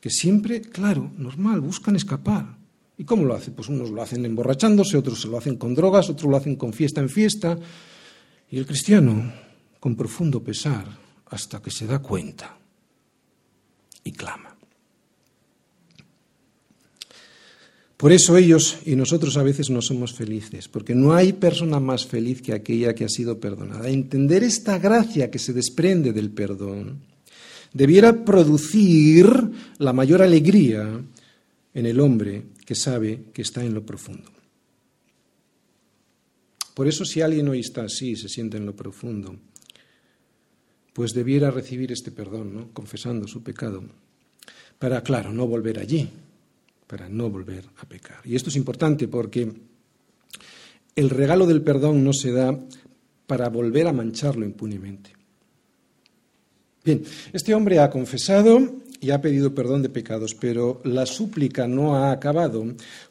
que 0.00 0.10
siempre, 0.10 0.62
claro, 0.62 1.12
normal, 1.16 1.60
buscan 1.60 1.94
escapar. 1.94 2.61
¿Y 2.98 3.04
cómo 3.04 3.24
lo 3.24 3.34
hacen? 3.34 3.54
Pues 3.54 3.68
unos 3.68 3.90
lo 3.90 4.02
hacen 4.02 4.24
emborrachándose, 4.24 4.96
otros 4.96 5.20
se 5.20 5.28
lo 5.28 5.38
hacen 5.38 5.56
con 5.56 5.74
drogas, 5.74 6.10
otros 6.10 6.30
lo 6.30 6.36
hacen 6.36 6.56
con 6.56 6.72
fiesta 6.72 7.00
en 7.00 7.08
fiesta. 7.08 7.58
Y 8.50 8.58
el 8.58 8.66
cristiano, 8.66 9.32
con 9.80 9.96
profundo 9.96 10.42
pesar, 10.42 10.86
hasta 11.26 11.60
que 11.62 11.70
se 11.70 11.86
da 11.86 12.00
cuenta 12.00 12.58
y 14.04 14.12
clama. 14.12 14.56
Por 17.96 18.10
eso 18.10 18.36
ellos 18.36 18.78
y 18.84 18.96
nosotros 18.96 19.36
a 19.36 19.44
veces 19.44 19.70
no 19.70 19.80
somos 19.80 20.12
felices, 20.12 20.66
porque 20.66 20.92
no 20.92 21.14
hay 21.14 21.32
persona 21.32 21.78
más 21.78 22.04
feliz 22.04 22.42
que 22.42 22.52
aquella 22.52 22.96
que 22.96 23.04
ha 23.04 23.08
sido 23.08 23.38
perdonada. 23.38 23.88
Entender 23.88 24.42
esta 24.42 24.78
gracia 24.78 25.30
que 25.30 25.38
se 25.38 25.52
desprende 25.52 26.12
del 26.12 26.30
perdón 26.30 27.00
debiera 27.72 28.24
producir 28.24 29.52
la 29.78 29.92
mayor 29.92 30.20
alegría 30.20 31.00
en 31.74 31.86
el 31.86 32.00
hombre 32.00 32.44
que 32.64 32.74
sabe 32.74 33.24
que 33.32 33.42
está 33.42 33.64
en 33.64 33.74
lo 33.74 33.84
profundo. 33.84 34.30
Por 36.74 36.88
eso 36.88 37.04
si 37.04 37.20
alguien 37.20 37.48
hoy 37.48 37.60
está 37.60 37.84
así, 37.84 38.16
se 38.16 38.28
siente 38.28 38.56
en 38.56 38.66
lo 38.66 38.74
profundo, 38.74 39.36
pues 40.92 41.12
debiera 41.12 41.50
recibir 41.50 41.92
este 41.92 42.10
perdón, 42.10 42.54
¿no? 42.54 42.68
confesando 42.72 43.26
su 43.26 43.42
pecado, 43.42 43.82
para, 44.78 45.02
claro, 45.02 45.32
no 45.32 45.46
volver 45.46 45.78
allí, 45.78 46.08
para 46.86 47.08
no 47.08 47.30
volver 47.30 47.64
a 47.78 47.86
pecar. 47.86 48.20
Y 48.24 48.36
esto 48.36 48.50
es 48.50 48.56
importante 48.56 49.08
porque 49.08 49.52
el 50.96 51.10
regalo 51.10 51.46
del 51.46 51.62
perdón 51.62 52.04
no 52.04 52.12
se 52.12 52.32
da 52.32 52.58
para 53.26 53.48
volver 53.48 53.86
a 53.86 53.92
mancharlo 53.92 54.44
impunemente. 54.44 55.12
Bien, 56.84 57.02
este 57.32 57.54
hombre 57.54 57.78
ha 57.78 57.90
confesado 57.90 58.81
y 59.02 59.10
ha 59.10 59.20
pedido 59.20 59.52
perdón 59.52 59.82
de 59.82 59.88
pecados, 59.88 60.34
pero 60.34 60.80
la 60.84 61.06
súplica 61.06 61.66
no 61.66 61.96
ha 61.96 62.12
acabado 62.12 62.64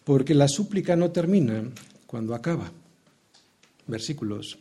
porque 0.05 0.33
la 0.33 0.47
súplica 0.47 0.95
no 0.95 1.11
termina 1.11 1.65
cuando 2.07 2.33
acaba. 2.33 2.71
Versículos 3.87 4.57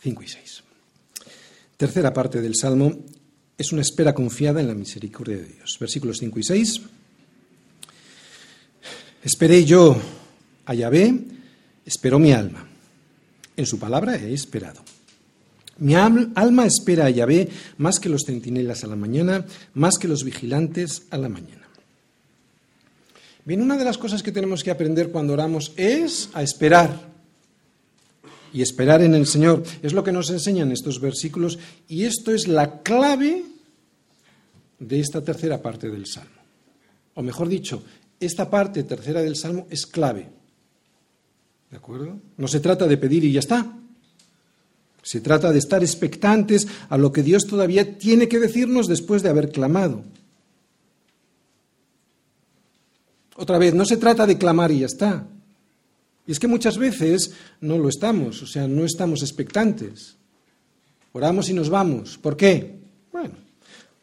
5 0.00 0.22
y 0.22 0.28
6. 0.28 0.62
Tercera 1.76 2.12
parte 2.12 2.40
del 2.40 2.54
Salmo 2.54 2.96
es 3.58 3.72
una 3.72 3.82
espera 3.82 4.14
confiada 4.14 4.60
en 4.60 4.68
la 4.68 4.74
misericordia 4.74 5.36
de 5.36 5.46
Dios. 5.46 5.76
Versículos 5.80 6.18
5 6.18 6.38
y 6.38 6.42
6. 6.44 6.80
Esperé 9.24 9.64
yo 9.64 10.00
a 10.64 10.74
Yahvé, 10.74 11.24
esperó 11.84 12.20
mi 12.20 12.32
alma. 12.32 12.68
En 13.56 13.66
su 13.66 13.80
palabra 13.80 14.14
he 14.14 14.32
esperado. 14.32 14.80
Mi 15.80 15.94
alma 15.94 16.66
espera 16.66 17.06
a 17.06 17.10
Yahvé 17.10 17.48
más 17.78 17.98
que 17.98 18.10
los 18.10 18.22
centinelas 18.26 18.84
a 18.84 18.86
la 18.86 18.96
mañana, 18.96 19.46
más 19.74 19.96
que 19.98 20.08
los 20.08 20.24
vigilantes 20.24 21.02
a 21.10 21.16
la 21.16 21.28
mañana. 21.28 21.66
Bien, 23.46 23.62
una 23.62 23.78
de 23.78 23.84
las 23.84 23.96
cosas 23.96 24.22
que 24.22 24.30
tenemos 24.30 24.62
que 24.62 24.70
aprender 24.70 25.10
cuando 25.10 25.32
oramos 25.32 25.72
es 25.76 26.28
a 26.34 26.42
esperar. 26.42 27.08
Y 28.52 28.62
esperar 28.62 29.00
en 29.00 29.14
el 29.14 29.26
Señor. 29.26 29.62
Es 29.82 29.92
lo 29.94 30.04
que 30.04 30.12
nos 30.12 30.28
enseñan 30.30 30.70
estos 30.70 31.00
versículos 31.00 31.58
y 31.88 32.04
esto 32.04 32.32
es 32.32 32.46
la 32.46 32.82
clave 32.82 33.44
de 34.78 35.00
esta 35.00 35.22
tercera 35.24 35.62
parte 35.62 35.88
del 35.88 36.06
Salmo. 36.06 36.40
O 37.14 37.22
mejor 37.22 37.48
dicho, 37.48 37.82
esta 38.18 38.50
parte 38.50 38.82
tercera 38.82 39.22
del 39.22 39.36
Salmo 39.36 39.66
es 39.70 39.86
clave. 39.86 40.28
¿De 41.70 41.76
acuerdo? 41.76 42.18
No 42.36 42.48
se 42.48 42.60
trata 42.60 42.86
de 42.86 42.98
pedir 42.98 43.24
y 43.24 43.32
ya 43.32 43.40
está. 43.40 43.79
Se 45.02 45.20
trata 45.20 45.52
de 45.52 45.58
estar 45.58 45.82
expectantes 45.82 46.66
a 46.88 46.98
lo 46.98 47.12
que 47.12 47.22
Dios 47.22 47.46
todavía 47.46 47.98
tiene 47.98 48.28
que 48.28 48.38
decirnos 48.38 48.86
después 48.86 49.22
de 49.22 49.28
haber 49.28 49.50
clamado. 49.50 50.04
Otra 53.36 53.58
vez, 53.58 53.74
no 53.74 53.84
se 53.84 53.96
trata 53.96 54.26
de 54.26 54.36
clamar 54.36 54.70
y 54.70 54.80
ya 54.80 54.86
está. 54.86 55.26
Y 56.26 56.32
es 56.32 56.38
que 56.38 56.46
muchas 56.46 56.76
veces 56.76 57.32
no 57.60 57.78
lo 57.78 57.88
estamos, 57.88 58.42
o 58.42 58.46
sea, 58.46 58.68
no 58.68 58.84
estamos 58.84 59.22
expectantes. 59.22 60.16
Oramos 61.12 61.48
y 61.48 61.54
nos 61.54 61.70
vamos. 61.70 62.18
¿Por 62.18 62.36
qué? 62.36 62.78
Bueno, 63.10 63.34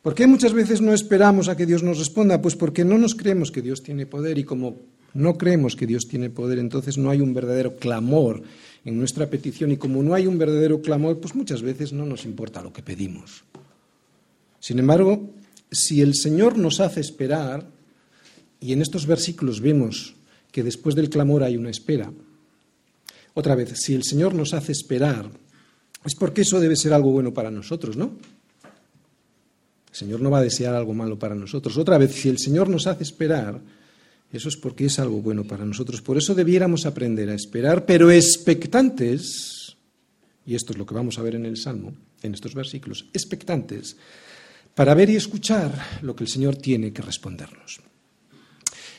¿Por 0.07 0.15
qué 0.15 0.25
muchas 0.25 0.53
veces 0.53 0.79
no 0.79 0.93
esperamos 0.93 1.49
a 1.49 1.57
que 1.57 1.65
Dios 1.65 1.83
nos 1.83 1.97
responda? 1.97 2.41
Pues 2.41 2.55
porque 2.55 2.85
no 2.85 2.97
nos 2.97 3.13
creemos 3.13 3.51
que 3.51 3.61
Dios 3.61 3.83
tiene 3.83 4.05
poder 4.05 4.37
y 4.37 4.45
como 4.45 4.77
no 5.17 5.35
creemos 5.35 5.75
que 5.75 5.87
Dios 5.87 6.07
tiene 6.07 6.29
poder, 6.29 6.59
entonces 6.59 6.97
no 6.97 7.09
hay 7.09 7.21
un 7.21 7.33
verdadero 7.33 7.75
clamor 7.75 8.43
en 8.85 8.99
nuestra 8.99 9.29
petición 9.29 9.71
y 9.71 9.77
como 9.77 10.03
no 10.03 10.13
hay 10.13 10.27
un 10.27 10.37
verdadero 10.37 10.79
clamor, 10.79 11.19
pues 11.19 11.33
muchas 11.33 11.63
veces 11.63 11.91
no 11.91 12.05
nos 12.05 12.23
importa 12.23 12.61
lo 12.61 12.71
que 12.71 12.83
pedimos. 12.83 13.43
Sin 14.59 14.77
embargo, 14.77 15.27
si 15.71 16.01
el 16.01 16.13
Señor 16.13 16.57
nos 16.57 16.79
hace 16.79 17.01
esperar, 17.01 17.67
y 18.59 18.73
en 18.73 18.81
estos 18.83 19.07
versículos 19.07 19.59
vemos 19.59 20.13
que 20.51 20.63
después 20.63 20.93
del 20.93 21.09
clamor 21.09 21.43
hay 21.43 21.57
una 21.57 21.71
espera, 21.71 22.11
otra 23.33 23.55
vez, 23.55 23.73
si 23.75 23.95
el 23.95 24.03
Señor 24.03 24.35
nos 24.35 24.53
hace 24.53 24.71
esperar, 24.71 25.31
es 26.05 26.13
porque 26.13 26.41
eso 26.41 26.59
debe 26.59 26.75
ser 26.75 26.93
algo 26.93 27.11
bueno 27.11 27.33
para 27.33 27.49
nosotros, 27.49 27.97
¿no? 27.97 28.11
El 29.89 29.95
Señor 29.95 30.21
no 30.21 30.29
va 30.29 30.39
a 30.39 30.43
desear 30.43 30.75
algo 30.75 30.93
malo 30.93 31.17
para 31.17 31.33
nosotros. 31.33 31.75
Otra 31.77 31.97
vez, 31.97 32.13
si 32.13 32.29
el 32.29 32.37
Señor 32.37 32.69
nos 32.69 32.85
hace 32.85 33.01
esperar, 33.01 33.59
eso 34.31 34.49
es 34.49 34.57
porque 34.57 34.85
es 34.85 34.99
algo 34.99 35.21
bueno 35.21 35.45
para 35.45 35.65
nosotros. 35.65 36.01
Por 36.01 36.17
eso 36.17 36.35
debiéramos 36.35 36.85
aprender 36.85 37.29
a 37.29 37.35
esperar, 37.35 37.85
pero 37.85 38.11
expectantes, 38.11 39.77
y 40.45 40.55
esto 40.55 40.73
es 40.73 40.77
lo 40.77 40.85
que 40.85 40.95
vamos 40.95 41.17
a 41.17 41.21
ver 41.21 41.35
en 41.35 41.45
el 41.45 41.57
Salmo, 41.57 41.93
en 42.21 42.33
estos 42.33 42.53
versículos, 42.53 43.05
expectantes, 43.13 43.95
para 44.75 44.93
ver 44.93 45.09
y 45.09 45.15
escuchar 45.15 45.99
lo 46.01 46.15
que 46.15 46.25
el 46.25 46.29
Señor 46.29 46.57
tiene 46.57 46.91
que 46.91 47.01
respondernos. 47.01 47.79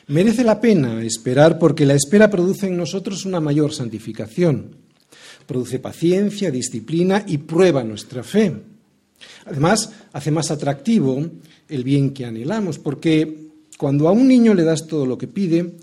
Merece 0.07 0.43
la 0.43 0.59
pena 0.59 1.03
esperar 1.03 1.59
porque 1.59 1.85
la 1.85 1.93
espera 1.93 2.31
produce 2.31 2.65
en 2.65 2.75
nosotros 2.75 3.25
una 3.25 3.39
mayor 3.39 3.73
santificación, 3.73 4.75
produce 5.45 5.77
paciencia, 5.77 6.49
disciplina 6.49 7.23
y 7.27 7.37
prueba 7.37 7.83
nuestra 7.83 8.23
fe. 8.23 8.55
Además, 9.45 9.91
hace 10.11 10.31
más 10.31 10.49
atractivo 10.49 11.23
el 11.67 11.83
bien 11.83 12.11
que 12.11 12.25
anhelamos, 12.25 12.79
porque 12.79 13.48
cuando 13.79 14.09
a 14.09 14.11
un 14.11 14.27
niño 14.27 14.53
le 14.53 14.65
das 14.65 14.87
todo 14.87 15.05
lo 15.05 15.17
que 15.17 15.29
pide, 15.29 15.75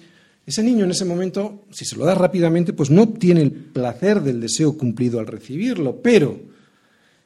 ese 0.45 0.63
niño 0.63 0.85
en 0.85 0.91
ese 0.91 1.07
momento, 1.07 1.65
si 1.73 1.87
se 1.87 1.97
lo 1.97 2.05
das 2.05 2.19
rápidamente, 2.19 2.75
pues 2.75 2.91
no 2.91 3.05
obtiene 3.05 3.41
el 3.41 3.51
placer 3.51 4.21
del 4.21 4.39
deseo 4.39 4.77
cumplido 4.77 5.19
al 5.19 5.27
recibirlo, 5.27 6.03
pero 6.03 6.39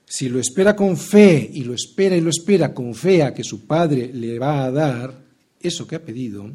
si 0.07 0.29
lo 0.29 0.39
espera 0.39 0.77
con 0.77 0.97
fe 0.97 1.51
y 1.53 1.65
lo 1.65 1.75
espera 1.75 2.17
y 2.17 2.21
lo 2.21 2.31
espera 2.31 2.73
con 2.73 2.95
fe 2.95 3.25
a 3.25 3.35
que 3.35 3.43
su 3.43 3.67
padre 3.67 4.13
le 4.15 4.39
va 4.39 4.63
a 4.63 4.71
dar 4.71 5.13
eso 5.59 5.89
que 5.89 5.97
ha 5.97 6.05
pedido, 6.05 6.49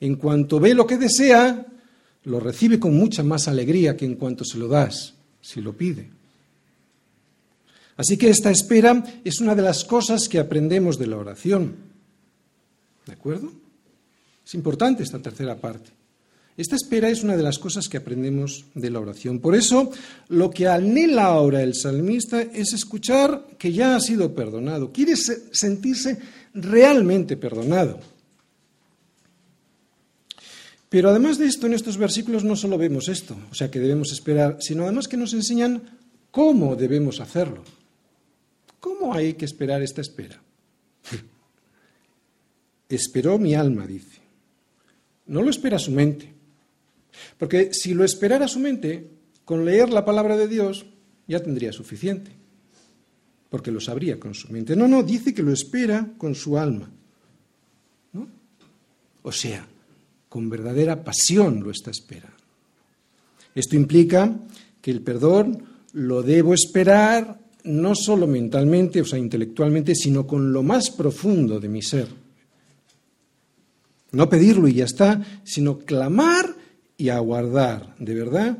en 0.00 0.16
cuanto 0.16 0.58
ve 0.58 0.74
lo 0.74 0.84
que 0.84 0.98
desea, 0.98 1.64
lo 2.24 2.40
recibe 2.40 2.80
con 2.80 2.96
mucha 2.96 3.22
más 3.22 3.46
alegría 3.46 3.96
que 3.96 4.04
en 4.04 4.16
cuanto 4.16 4.44
se 4.44 4.58
lo 4.58 4.66
das, 4.66 5.14
si 5.40 5.60
lo 5.60 5.76
pide. 5.76 6.10
Así 7.96 8.16
que 8.16 8.30
esta 8.30 8.50
espera 8.50 9.00
es 9.22 9.40
una 9.40 9.54
de 9.54 9.62
las 9.62 9.84
cosas 9.84 10.28
que 10.28 10.40
aprendemos 10.40 10.98
de 10.98 11.06
la 11.06 11.18
oración. 11.18 11.76
¿De 13.06 13.12
acuerdo? 13.12 13.59
Es 14.50 14.54
importante 14.56 15.04
esta 15.04 15.22
tercera 15.22 15.54
parte. 15.54 15.92
Esta 16.56 16.74
espera 16.74 17.08
es 17.08 17.22
una 17.22 17.36
de 17.36 17.42
las 17.44 17.60
cosas 17.60 17.88
que 17.88 17.98
aprendemos 17.98 18.64
de 18.74 18.90
la 18.90 18.98
oración. 18.98 19.38
Por 19.38 19.54
eso, 19.54 19.92
lo 20.26 20.50
que 20.50 20.66
anhela 20.66 21.26
ahora 21.26 21.62
el 21.62 21.72
salmista 21.72 22.42
es 22.42 22.72
escuchar 22.72 23.46
que 23.56 23.72
ya 23.72 23.94
ha 23.94 24.00
sido 24.00 24.34
perdonado. 24.34 24.90
Quiere 24.90 25.14
sentirse 25.14 26.18
realmente 26.52 27.36
perdonado. 27.36 28.00
Pero 30.88 31.10
además 31.10 31.38
de 31.38 31.46
esto, 31.46 31.68
en 31.68 31.74
estos 31.74 31.96
versículos 31.96 32.42
no 32.42 32.56
solo 32.56 32.76
vemos 32.76 33.08
esto, 33.08 33.36
o 33.52 33.54
sea, 33.54 33.70
que 33.70 33.78
debemos 33.78 34.10
esperar, 34.10 34.56
sino 34.58 34.82
además 34.82 35.06
que 35.06 35.16
nos 35.16 35.32
enseñan 35.32 35.80
cómo 36.32 36.74
debemos 36.74 37.20
hacerlo. 37.20 37.62
¿Cómo 38.80 39.14
hay 39.14 39.34
que 39.34 39.44
esperar 39.44 39.80
esta 39.80 40.00
espera? 40.00 40.42
Esperó 42.88 43.38
mi 43.38 43.54
alma, 43.54 43.86
dice. 43.86 44.19
No 45.30 45.42
lo 45.42 45.50
espera 45.50 45.78
su 45.78 45.92
mente. 45.92 46.28
Porque 47.38 47.72
si 47.72 47.94
lo 47.94 48.04
esperara 48.04 48.48
su 48.48 48.58
mente, 48.58 49.10
con 49.44 49.64
leer 49.64 49.90
la 49.90 50.04
palabra 50.04 50.36
de 50.36 50.48
Dios 50.48 50.86
ya 51.28 51.40
tendría 51.40 51.72
suficiente. 51.72 52.32
Porque 53.48 53.70
lo 53.70 53.80
sabría 53.80 54.18
con 54.18 54.34
su 54.34 54.52
mente. 54.52 54.74
No, 54.74 54.88
no, 54.88 55.04
dice 55.04 55.32
que 55.32 55.44
lo 55.44 55.52
espera 55.52 56.14
con 56.18 56.34
su 56.34 56.58
alma. 56.58 56.90
¿No? 58.12 58.28
O 59.22 59.30
sea, 59.30 59.66
con 60.28 60.50
verdadera 60.50 61.04
pasión 61.04 61.62
lo 61.62 61.70
está 61.70 61.92
esperando. 61.92 62.36
Esto 63.54 63.76
implica 63.76 64.36
que 64.82 64.90
el 64.90 65.00
perdón 65.00 65.62
lo 65.92 66.22
debo 66.22 66.54
esperar 66.54 67.38
no 67.62 67.94
solo 67.94 68.26
mentalmente, 68.26 69.00
o 69.00 69.04
sea, 69.04 69.18
intelectualmente, 69.18 69.94
sino 69.94 70.26
con 70.26 70.52
lo 70.52 70.64
más 70.64 70.90
profundo 70.90 71.60
de 71.60 71.68
mi 71.68 71.82
ser. 71.82 72.08
No 74.12 74.28
pedirlo 74.28 74.68
y 74.68 74.74
ya 74.74 74.84
está, 74.84 75.24
sino 75.44 75.78
clamar 75.78 76.56
y 76.96 77.08
aguardar, 77.08 77.94
de 77.98 78.14
verdad, 78.14 78.58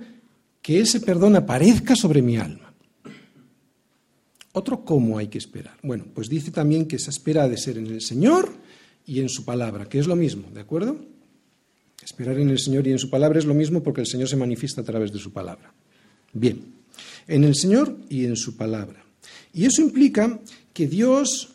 que 0.62 0.80
ese 0.80 1.01
perdón 1.01 1.36
aparezca 1.36 1.96
sobre 1.96 2.22
mi 2.22 2.36
alma. 2.36 2.72
Otro 4.53 4.84
cómo 4.84 5.18
hay 5.18 5.28
que 5.28 5.38
esperar. 5.38 5.76
Bueno, 5.82 6.07
pues 6.12 6.28
dice 6.28 6.51
también 6.51 6.86
que 6.86 6.96
esa 6.96 7.11
espera 7.11 7.44
ha 7.44 7.48
de 7.48 7.57
ser 7.57 7.78
en 7.78 7.86
el 7.86 8.01
Señor 8.01 8.53
y 9.07 9.20
en 9.20 9.28
su 9.28 9.44
palabra, 9.44 9.88
que 9.88 9.98
es 9.98 10.07
lo 10.07 10.16
mismo, 10.16 10.48
¿de 10.53 10.61
acuerdo? 10.61 10.96
Esperar 12.03 12.38
en 12.38 12.51
el 12.51 12.59
Señor 12.59 12.86
y 12.86 12.92
en 12.92 12.98
su 12.98 13.11
palabra 13.11 13.38
es 13.38 13.44
lo 13.44 13.55
mismo 13.55 13.82
porque 13.82 14.01
el 14.01 14.07
Señor 14.07 14.28
se 14.28 14.36
manifiesta 14.36 14.80
a 14.80 14.84
través 14.84 15.12
de 15.12 15.18
su 15.18 15.32
palabra. 15.32 15.72
Bien, 16.32 16.64
en 17.28 17.44
el 17.44 17.55
Señor 17.55 17.96
y 18.09 18.24
en 18.24 18.36
su 18.36 18.57
palabra. 18.57 19.05
Y 19.53 19.64
eso 19.66 19.82
implica 19.82 20.40
que 20.72 20.86
Dios 20.86 21.51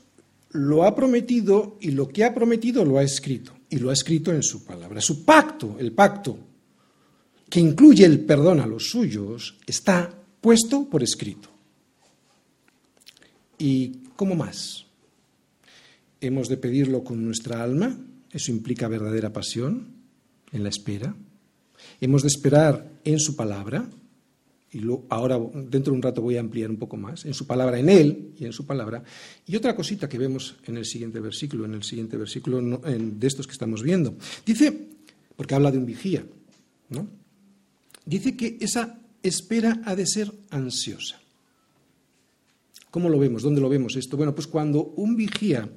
lo 0.52 0.84
ha 0.84 0.96
prometido 0.96 1.78
y 1.82 1.92
lo 1.92 2.08
que 2.08 2.24
ha 2.24 2.34
prometido 2.34 2.86
lo 2.86 2.98
ha 2.98 3.04
escrito. 3.04 3.54
Y 3.70 3.78
lo 3.78 3.90
ha 3.90 3.94
escrito 3.94 4.32
en 4.32 4.44
su 4.44 4.64
palabra. 4.64 5.02
Su 5.02 5.26
pacto, 5.26 5.78
el 5.80 5.92
pacto 5.92 6.38
que 7.50 7.60
incluye 7.60 8.06
el 8.06 8.26
perdón 8.26 8.60
a 8.60 8.68
los 8.68 8.90
suyos, 8.90 9.58
está 9.66 10.14
puesto 10.42 10.90
por 10.90 11.04
escrito. 11.04 11.50
¿Y 13.58 14.04
cómo 14.16 14.36
más? 14.36 14.86
¿Hemos 16.22 16.50
de 16.50 16.58
pedirlo 16.58 17.04
con 17.04 17.24
nuestra 17.24 17.64
alma? 17.64 17.98
¿Eso 18.32 18.52
implica 18.52 18.88
verdadera 18.88 19.32
pasión 19.32 19.88
en 20.52 20.64
la 20.64 20.70
espera? 20.70 21.16
¿Hemos 22.02 22.24
de 22.24 22.28
esperar 22.30 22.92
en 23.04 23.20
su 23.20 23.36
palabra? 23.36 23.88
Y 24.76 24.82
ahora, 25.08 25.40
dentro 25.54 25.92
de 25.94 25.96
un 25.96 26.02
rato, 26.02 26.22
voy 26.22 26.36
a 26.36 26.42
ampliar 26.42 26.70
un 26.70 26.76
poco 26.76 26.98
más. 26.98 27.24
En 27.24 27.34
su 27.34 27.48
palabra, 27.48 27.80
en 27.80 27.88
él 27.88 28.34
y 28.38 28.44
en 28.44 28.52
su 28.52 28.66
palabra. 28.66 29.02
Y 29.48 29.56
otra 29.56 29.74
cosita 29.74 30.10
que 30.10 30.18
vemos 30.18 30.58
en 30.66 30.76
el 30.76 30.84
siguiente 30.84 31.22
versículo, 31.22 31.64
en 31.64 31.76
el 31.76 31.84
siguiente 31.84 32.18
versículo 32.18 32.60
de 32.62 33.26
estos 33.28 33.48
que 33.48 33.54
estamos 33.54 33.82
viendo. 33.82 34.16
Dice, 34.46 34.78
porque 35.38 35.56
habla 35.56 35.72
de 35.72 35.78
un 35.78 35.86
vigía, 35.86 36.26
¿no? 36.90 37.08
Dice 38.06 38.36
que 38.36 38.58
esa 38.60 39.00
espera 39.24 39.80
ha 39.86 39.96
de 39.96 40.06
ser 40.06 40.30
ansiosa. 40.50 41.22
¿Cómo 42.92 43.08
lo 43.08 43.18
vemos? 43.18 43.44
¿Dónde 43.44 43.62
lo 43.62 43.70
vemos 43.70 43.96
esto? 43.96 44.18
Bueno, 44.18 44.36
pues 44.36 44.46
cuando 44.46 44.84
un 44.98 45.16
vigía 45.16 45.70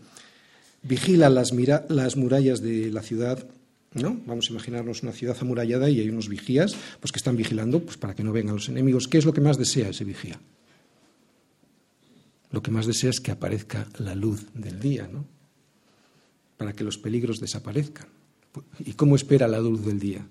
vigila 0.83 1.31
las, 1.31 1.53
las 1.89 2.17
murallas 2.17 2.61
de 2.63 2.91
la 2.91 3.03
ciudad, 3.03 3.47
¿no? 3.95 4.21
Vamos 4.27 4.49
a 4.49 4.53
imaginarnos 4.53 5.03
una 5.03 5.13
ciudad 5.13 5.37
amurallada 5.41 5.89
y 5.89 6.01
hay 6.01 6.09
unos 6.09 6.29
vigías 6.29 6.77
pues, 7.01 7.13
que 7.13 7.19
están 7.19 7.37
vigilando 7.37 7.81
pues, 7.81 7.97
para 7.97 8.15
que 8.15 8.23
no 8.23 8.33
vengan 8.33 8.57
los 8.57 8.69
enemigos. 8.69 9.09
¿Qué 9.09 9.19
es 9.19 9.25
lo 9.25 9.33
que 9.33 9.41
más 9.41 9.59
desea 9.59 9.89
ese 9.89 10.05
vigía? 10.05 10.39
Lo 12.51 12.63
que 12.63 12.71
más 12.71 12.87
desea 12.87 13.11
es 13.11 13.21
que 13.21 13.31
aparezca 13.31 13.87
la 13.99 14.15
luz 14.15 14.47
del 14.55 14.81
día, 14.81 15.09
¿no? 15.11 15.25
Para 16.57 16.73
que 16.73 16.85
los 16.85 16.99
peligros 16.99 17.41
desaparezcan. 17.41 18.09
¿Y 18.85 18.93
cómo 18.95 19.17
espera 19.17 19.47
la 19.47 19.61
luz 19.61 19.85
del 19.85 19.99
día? 19.99 20.27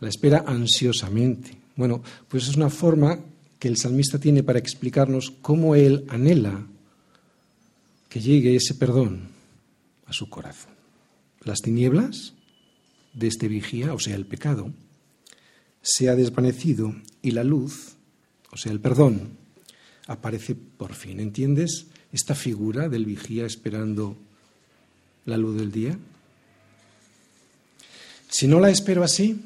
La 0.00 0.08
espera 0.08 0.44
ansiosamente. 0.46 1.56
Bueno, 1.76 2.02
pues 2.28 2.48
es 2.48 2.56
una 2.56 2.70
forma 2.70 3.18
que 3.58 3.68
el 3.68 3.76
salmista 3.76 4.18
tiene 4.18 4.42
para 4.42 4.58
explicarnos 4.58 5.30
cómo 5.42 5.74
él 5.74 6.04
anhela 6.08 6.66
que 8.08 8.20
llegue 8.20 8.54
ese 8.54 8.74
perdón 8.74 9.28
a 10.06 10.12
su 10.12 10.28
corazón. 10.28 10.72
Las 11.42 11.60
tinieblas 11.60 12.35
de 13.16 13.26
este 13.26 13.48
vigía, 13.48 13.94
o 13.94 13.98
sea, 13.98 14.14
el 14.14 14.26
pecado, 14.26 14.70
se 15.82 16.08
ha 16.08 16.14
desvanecido 16.14 16.94
y 17.22 17.32
la 17.32 17.42
luz, 17.42 17.96
o 18.52 18.56
sea, 18.56 18.70
el 18.70 18.80
perdón, 18.80 19.30
aparece 20.06 20.54
por 20.54 20.94
fin. 20.94 21.18
¿Entiendes 21.18 21.86
esta 22.12 22.34
figura 22.34 22.88
del 22.88 23.06
vigía 23.06 23.46
esperando 23.46 24.16
la 25.24 25.36
luz 25.36 25.56
del 25.56 25.72
día? 25.72 25.98
Si 28.28 28.46
no 28.46 28.60
la 28.60 28.70
espero 28.70 29.02
así, 29.02 29.40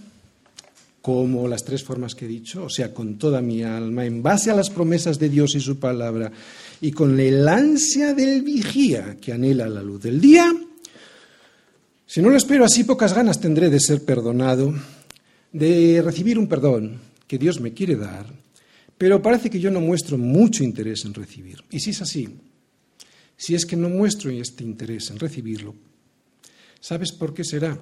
como 1.00 1.48
las 1.48 1.64
tres 1.64 1.84
formas 1.84 2.14
que 2.14 2.24
he 2.24 2.28
dicho, 2.28 2.64
o 2.64 2.70
sea, 2.70 2.92
con 2.92 3.18
toda 3.18 3.40
mi 3.40 3.62
alma, 3.62 4.04
en 4.04 4.22
base 4.22 4.50
a 4.50 4.54
las 4.54 4.68
promesas 4.68 5.18
de 5.18 5.28
Dios 5.28 5.54
y 5.54 5.60
su 5.60 5.78
palabra, 5.78 6.32
y 6.80 6.90
con 6.90 7.18
el 7.20 7.46
ansia 7.48 8.14
del 8.14 8.42
vigía 8.42 9.16
que 9.20 9.32
anhela 9.32 9.68
la 9.68 9.82
luz 9.82 10.02
del 10.02 10.20
día, 10.20 10.52
si 12.10 12.20
no 12.20 12.28
lo 12.28 12.36
espero 12.36 12.64
así, 12.64 12.82
pocas 12.82 13.14
ganas 13.14 13.38
tendré 13.38 13.70
de 13.70 13.78
ser 13.78 14.04
perdonado, 14.04 14.74
de 15.52 16.02
recibir 16.02 16.40
un 16.40 16.48
perdón 16.48 16.98
que 17.28 17.38
Dios 17.38 17.60
me 17.60 17.72
quiere 17.72 17.94
dar, 17.94 18.26
pero 18.98 19.22
parece 19.22 19.48
que 19.48 19.60
yo 19.60 19.70
no 19.70 19.80
muestro 19.80 20.18
mucho 20.18 20.64
interés 20.64 21.04
en 21.04 21.14
recibir. 21.14 21.62
Y 21.70 21.78
si 21.78 21.90
es 21.90 22.02
así, 22.02 22.28
si 23.36 23.54
es 23.54 23.64
que 23.64 23.76
no 23.76 23.88
muestro 23.88 24.28
este 24.32 24.64
interés 24.64 25.08
en 25.10 25.20
recibirlo, 25.20 25.76
¿sabes 26.80 27.12
por 27.12 27.32
qué 27.32 27.44
será? 27.44 27.80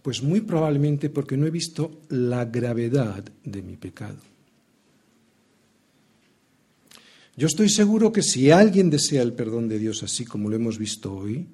Pues 0.00 0.22
muy 0.22 0.42
probablemente 0.42 1.10
porque 1.10 1.36
no 1.36 1.48
he 1.48 1.50
visto 1.50 2.00
la 2.10 2.44
gravedad 2.44 3.24
de 3.42 3.60
mi 3.60 3.76
pecado. 3.76 4.20
Yo 7.36 7.48
estoy 7.48 7.70
seguro 7.70 8.12
que 8.12 8.22
si 8.22 8.52
alguien 8.52 8.88
desea 8.88 9.22
el 9.22 9.32
perdón 9.32 9.66
de 9.66 9.80
Dios 9.80 10.04
así 10.04 10.24
como 10.24 10.48
lo 10.48 10.54
hemos 10.54 10.78
visto 10.78 11.12
hoy, 11.12 11.44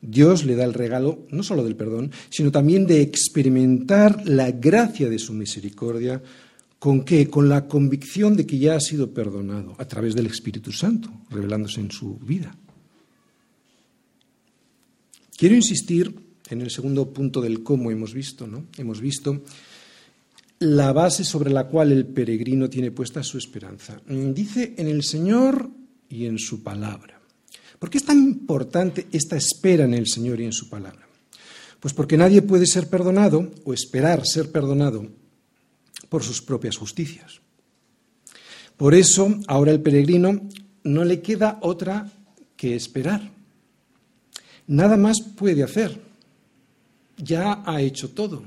Dios 0.00 0.44
le 0.44 0.54
da 0.54 0.64
el 0.64 0.74
regalo 0.74 1.26
no 1.30 1.42
solo 1.42 1.64
del 1.64 1.76
perdón, 1.76 2.12
sino 2.30 2.52
también 2.52 2.86
de 2.86 3.00
experimentar 3.00 4.28
la 4.28 4.50
gracia 4.50 5.08
de 5.08 5.18
su 5.18 5.32
misericordia. 5.32 6.22
¿Con 6.78 7.04
qué? 7.04 7.28
Con 7.28 7.48
la 7.48 7.66
convicción 7.66 8.36
de 8.36 8.46
que 8.46 8.58
ya 8.58 8.76
ha 8.76 8.80
sido 8.80 9.12
perdonado 9.12 9.74
a 9.78 9.86
través 9.86 10.14
del 10.14 10.26
Espíritu 10.26 10.72
Santo, 10.72 11.10
revelándose 11.30 11.80
en 11.80 11.90
su 11.90 12.18
vida. 12.18 12.54
Quiero 15.36 15.54
insistir 15.54 16.14
en 16.48 16.60
el 16.60 16.70
segundo 16.70 17.12
punto 17.12 17.40
del 17.40 17.62
cómo 17.62 17.90
hemos 17.90 18.14
visto, 18.14 18.46
¿no? 18.46 18.66
Hemos 18.76 19.00
visto 19.00 19.42
la 20.58 20.92
base 20.92 21.24
sobre 21.24 21.50
la 21.50 21.66
cual 21.66 21.92
el 21.92 22.06
peregrino 22.06 22.70
tiene 22.70 22.90
puesta 22.90 23.22
su 23.22 23.36
esperanza. 23.36 24.00
Dice 24.06 24.74
en 24.76 24.86
el 24.86 25.02
Señor 25.02 25.68
y 26.08 26.26
en 26.26 26.38
su 26.38 26.62
palabra. 26.62 27.15
¿Por 27.78 27.90
qué 27.90 27.98
es 27.98 28.04
tan 28.04 28.18
importante 28.18 29.06
esta 29.12 29.36
espera 29.36 29.84
en 29.84 29.94
el 29.94 30.06
Señor 30.06 30.40
y 30.40 30.44
en 30.44 30.52
su 30.52 30.68
palabra? 30.68 31.06
Pues 31.80 31.92
porque 31.92 32.16
nadie 32.16 32.42
puede 32.42 32.66
ser 32.66 32.88
perdonado 32.88 33.50
o 33.64 33.72
esperar 33.72 34.26
ser 34.26 34.50
perdonado 34.50 35.06
por 36.08 36.22
sus 36.22 36.40
propias 36.40 36.76
justicias. 36.76 37.40
Por 38.76 38.94
eso, 38.94 39.38
ahora 39.46 39.72
el 39.72 39.80
peregrino 39.80 40.48
no 40.84 41.04
le 41.04 41.20
queda 41.20 41.58
otra 41.62 42.10
que 42.56 42.74
esperar. 42.74 43.30
Nada 44.66 44.96
más 44.96 45.20
puede 45.20 45.62
hacer 45.62 46.06
ya 47.16 47.62
ha 47.64 47.80
hecho 47.80 48.10
todo. 48.10 48.42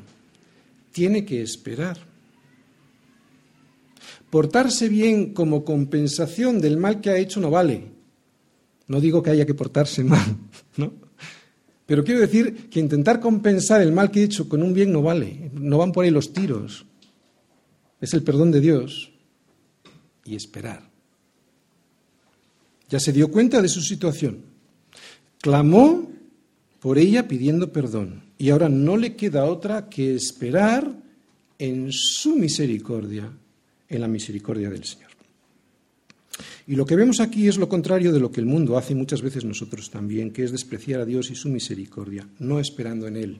Tiene 0.92 1.26
que 1.26 1.42
esperar. 1.42 1.98
Portarse 4.30 4.90
bien 4.90 5.34
como 5.34 5.66
compensación 5.66 6.62
del 6.62 6.78
mal 6.78 7.02
que 7.02 7.10
ha 7.10 7.18
hecho 7.18 7.40
no 7.40 7.50
vale. 7.50 7.99
No 8.90 9.00
digo 9.00 9.24
que 9.24 9.30
haya 9.30 9.46
que 9.46 9.54
portarse 9.54 10.04
mal, 10.04 10.36
¿no? 10.78 10.92
Pero 11.86 12.04
quiero 12.04 12.20
decir 12.20 12.70
que 12.70 12.80
intentar 12.80 13.20
compensar 13.20 13.82
el 13.82 13.92
mal 13.92 14.12
que 14.12 14.22
he 14.22 14.24
hecho 14.24 14.50
con 14.50 14.62
un 14.62 14.74
bien 14.74 14.92
no 14.92 15.02
vale. 15.02 15.50
No 15.54 15.78
van 15.78 15.92
por 15.92 16.06
ahí 16.06 16.12
los 16.12 16.34
tiros. 16.34 16.86
Es 18.02 18.14
el 18.14 18.24
perdón 18.24 18.52
de 18.52 18.60
Dios 18.60 19.12
y 20.26 20.36
esperar. 20.36 20.90
Ya 22.90 23.00
se 23.00 23.14
dio 23.14 23.32
cuenta 23.32 23.62
de 23.62 23.70
su 23.70 23.82
situación. 23.82 24.44
Clamó 25.42 26.12
por 26.80 26.98
ella 26.98 27.28
pidiendo 27.28 27.72
perdón. 27.72 28.24
Y 28.38 28.50
ahora 28.50 28.70
no 28.70 28.98
le 28.98 29.16
queda 29.16 29.46
otra 29.46 29.90
que 29.90 30.16
esperar 30.16 30.92
en 31.60 31.92
su 31.92 32.36
misericordia, 32.36 33.32
en 33.88 34.02
la 34.02 34.08
misericordia 34.08 34.70
del 34.70 34.84
Señor. 34.84 35.09
Y 36.68 36.76
lo 36.76 36.86
que 36.86 36.96
vemos 36.96 37.20
aquí 37.20 37.48
es 37.48 37.58
lo 37.58 37.70
contrario 37.70 38.12
de 38.12 38.20
lo 38.20 38.32
que 38.32 38.40
el 38.40 38.46
mundo 38.46 38.78
hace 38.78 38.96
muchas 38.96 39.22
veces 39.22 39.46
nosotros 39.46 39.90
también, 39.90 40.32
que 40.32 40.44
es 40.44 40.52
despreciar 40.52 41.02
a 41.02 41.06
Dios 41.06 41.32
y 41.32 41.36
su 41.36 41.50
misericordia, 41.50 42.28
no 42.40 42.60
esperando 42.60 43.08
en 43.08 43.16
Él. 43.18 43.40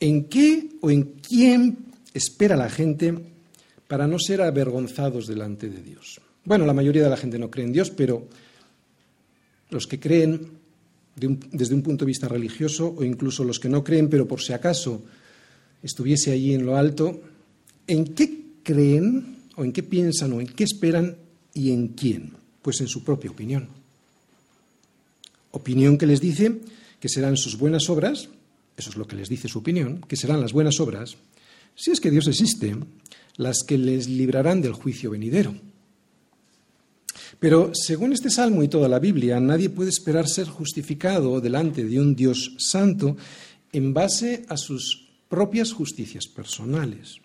¿En 0.00 0.24
qué 0.24 0.68
o 0.80 0.90
en 0.90 1.02
quién 1.26 1.78
espera 2.12 2.56
la 2.56 2.68
gente 2.68 3.14
para 3.88 4.06
no 4.06 4.18
ser 4.18 4.42
avergonzados 4.42 5.26
delante 5.26 5.68
de 5.68 5.82
Dios? 5.82 6.20
Bueno, 6.44 6.66
la 6.66 6.74
mayoría 6.74 7.02
de 7.02 7.10
la 7.10 7.16
gente 7.16 7.38
no 7.38 7.50
cree 7.50 7.66
en 7.66 7.72
Dios, 7.72 7.90
pero 7.90 8.28
los 9.70 9.86
que 9.86 9.98
creen 9.98 10.56
desde 11.16 11.74
un 11.74 11.82
punto 11.82 12.04
de 12.04 12.10
vista 12.10 12.28
religioso 12.28 12.94
o 12.96 13.02
incluso 13.02 13.42
los 13.42 13.58
que 13.58 13.68
no 13.68 13.82
creen, 13.82 14.08
pero 14.08 14.28
por 14.28 14.42
si 14.42 14.52
acaso 14.52 15.02
estuviese 15.82 16.30
allí 16.32 16.54
en 16.54 16.66
lo 16.66 16.76
alto, 16.76 17.20
¿en 17.86 18.04
qué 18.14 18.42
creen 18.62 19.35
o 19.56 19.64
en 19.64 19.72
qué 19.72 19.82
piensan 19.82 20.32
o 20.32 20.40
en 20.40 20.46
qué 20.46 20.64
esperan 20.64 21.16
y 21.52 21.72
en 21.72 21.88
quién? 21.88 22.32
Pues 22.62 22.80
en 22.80 22.88
su 22.88 23.02
propia 23.02 23.30
opinión. 23.30 23.68
Opinión 25.50 25.98
que 25.98 26.06
les 26.06 26.20
dice 26.20 26.60
que 27.00 27.08
serán 27.08 27.36
sus 27.36 27.58
buenas 27.58 27.88
obras, 27.88 28.28
eso 28.76 28.90
es 28.90 28.96
lo 28.96 29.06
que 29.06 29.16
les 29.16 29.28
dice 29.28 29.48
su 29.48 29.58
opinión, 29.58 30.00
que 30.06 30.16
serán 30.16 30.40
las 30.40 30.52
buenas 30.52 30.80
obras, 30.80 31.16
si 31.74 31.90
es 31.90 32.00
que 32.00 32.10
Dios 32.10 32.26
existe, 32.26 32.76
las 33.36 33.62
que 33.66 33.78
les 33.78 34.08
librarán 34.08 34.60
del 34.60 34.72
juicio 34.72 35.10
venidero. 35.10 35.54
Pero 37.38 37.72
según 37.74 38.12
este 38.12 38.30
salmo 38.30 38.62
y 38.62 38.68
toda 38.68 38.88
la 38.88 38.98
Biblia, 38.98 39.40
nadie 39.40 39.68
puede 39.68 39.90
esperar 39.90 40.26
ser 40.28 40.46
justificado 40.46 41.40
delante 41.40 41.84
de 41.84 42.00
un 42.00 42.16
Dios 42.16 42.54
santo 42.58 43.16
en 43.72 43.92
base 43.92 44.44
a 44.48 44.56
sus 44.56 45.08
propias 45.28 45.72
justicias 45.72 46.26
personales. 46.26 47.20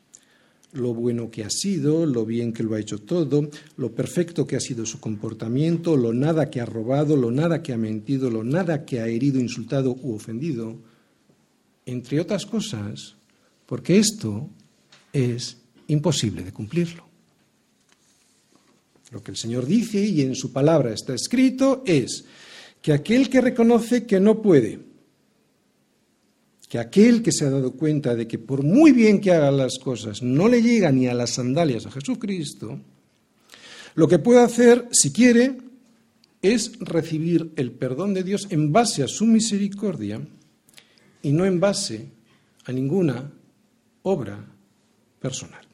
Lo 0.74 0.93
bueno 0.93 1.30
que 1.30 1.43
ha 1.43 1.49
sido, 1.49 2.05
lo 2.05 2.26
bien 2.26 2.53
que 2.53 2.63
lo 2.63 2.76
ha 2.76 2.80
hecho 2.80 2.99
todo, 2.99 3.49
lo 3.76 3.91
perfecto 3.93 4.47
que 4.47 4.55
ha 4.55 4.61
sido 4.61 4.86
su 4.86 4.99
comportamiento, 4.99 5.97
lo 5.97 6.13
nada 6.13 6.49
que 6.49 6.61
ha 6.61 6.65
robado, 6.65 7.17
lo 7.17 7.30
nada 7.30 7.61
que 7.61 7.74
ha 7.74 7.78
mentido, 7.78 8.30
lo 8.30 8.43
nada 8.43 8.86
que 8.86 9.01
ha 9.01 9.07
herido, 9.07 9.39
insultado 9.39 9.97
u 10.01 10.13
ofendido, 10.13 10.78
entre 11.86 12.22
otras 12.22 12.45
cosas, 12.45 13.15
porque 13.65 13.97
esto 13.97 14.49
es 15.11 15.57
imposible 15.88 16.43
de 16.43 16.53
cumplirlo. 16.53 17.05
Lo 19.11 19.22
que 19.22 19.32
el 19.32 19.38
Señor 19.38 19.65
dice 19.65 20.03
y 20.03 20.22
en 20.22 20.36
su 20.36 20.53
palabra 20.53 20.93
está 20.93 21.13
escrito 21.13 21.84
es 21.86 22.24
que 22.82 22.93
aquel 22.93 23.30
que 23.30 23.41
reconoce 23.41 24.05
que 24.05 24.22
no 24.22 24.41
puede, 24.41 24.90
que 26.72 26.80
aquel 26.80 27.22
que 27.22 27.34
se 27.34 27.43
ha 27.43 27.49
dado 27.49 27.74
cuenta 27.74 28.15
de 28.15 28.30
que 28.30 28.39
por 28.39 28.63
muy 28.63 28.93
bien 28.93 29.19
que 29.19 29.34
haga 29.34 29.51
las 29.51 29.78
cosas 29.78 30.24
no 30.24 30.47
le 30.47 30.61
llega 30.61 30.89
ni 30.89 31.07
a 31.07 31.13
las 31.13 31.32
sandalias 31.32 31.86
a 31.86 31.91
Jesucristo, 31.91 32.80
lo 33.95 34.07
que 34.07 34.19
puede 34.19 34.39
hacer, 34.39 34.88
si 34.89 35.11
quiere, 35.11 35.57
es 36.41 36.80
recibir 36.80 37.51
el 37.57 37.74
perdón 37.74 38.13
de 38.13 38.24
Dios 38.24 38.47
en 38.51 38.72
base 38.72 39.03
a 39.03 39.09
su 39.09 39.26
misericordia 39.26 40.26
y 41.22 41.34
no 41.34 41.43
en 41.45 41.59
base 41.59 42.07
a 42.63 42.72
ninguna 42.72 43.30
obra 44.03 44.39
personal 45.19 45.65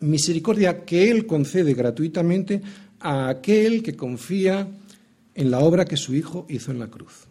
misericordia 0.00 0.84
que 0.84 1.08
Él 1.08 1.24
concede 1.24 1.74
gratuitamente 1.74 2.62
a 2.98 3.28
aquel 3.28 3.84
que 3.84 3.94
confía 3.94 4.66
en 5.36 5.50
la 5.52 5.60
obra 5.60 5.84
que 5.84 5.96
su 5.96 6.16
Hijo 6.16 6.46
hizo 6.48 6.72
en 6.72 6.80
la 6.80 6.88
cruz. 6.88 7.27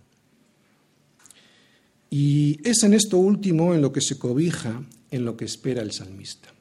Y 2.09 2.59
es 2.67 2.83
en 2.83 2.93
esto 2.93 3.17
último 3.17 3.73
en 3.73 3.81
lo 3.81 3.91
que 3.91 4.01
se 4.01 4.17
cobija, 4.17 4.83
en 5.11 5.25
lo 5.25 5.35
que 5.35 5.45
espera 5.45 5.81
el 5.81 5.91
salmista. 5.91 6.53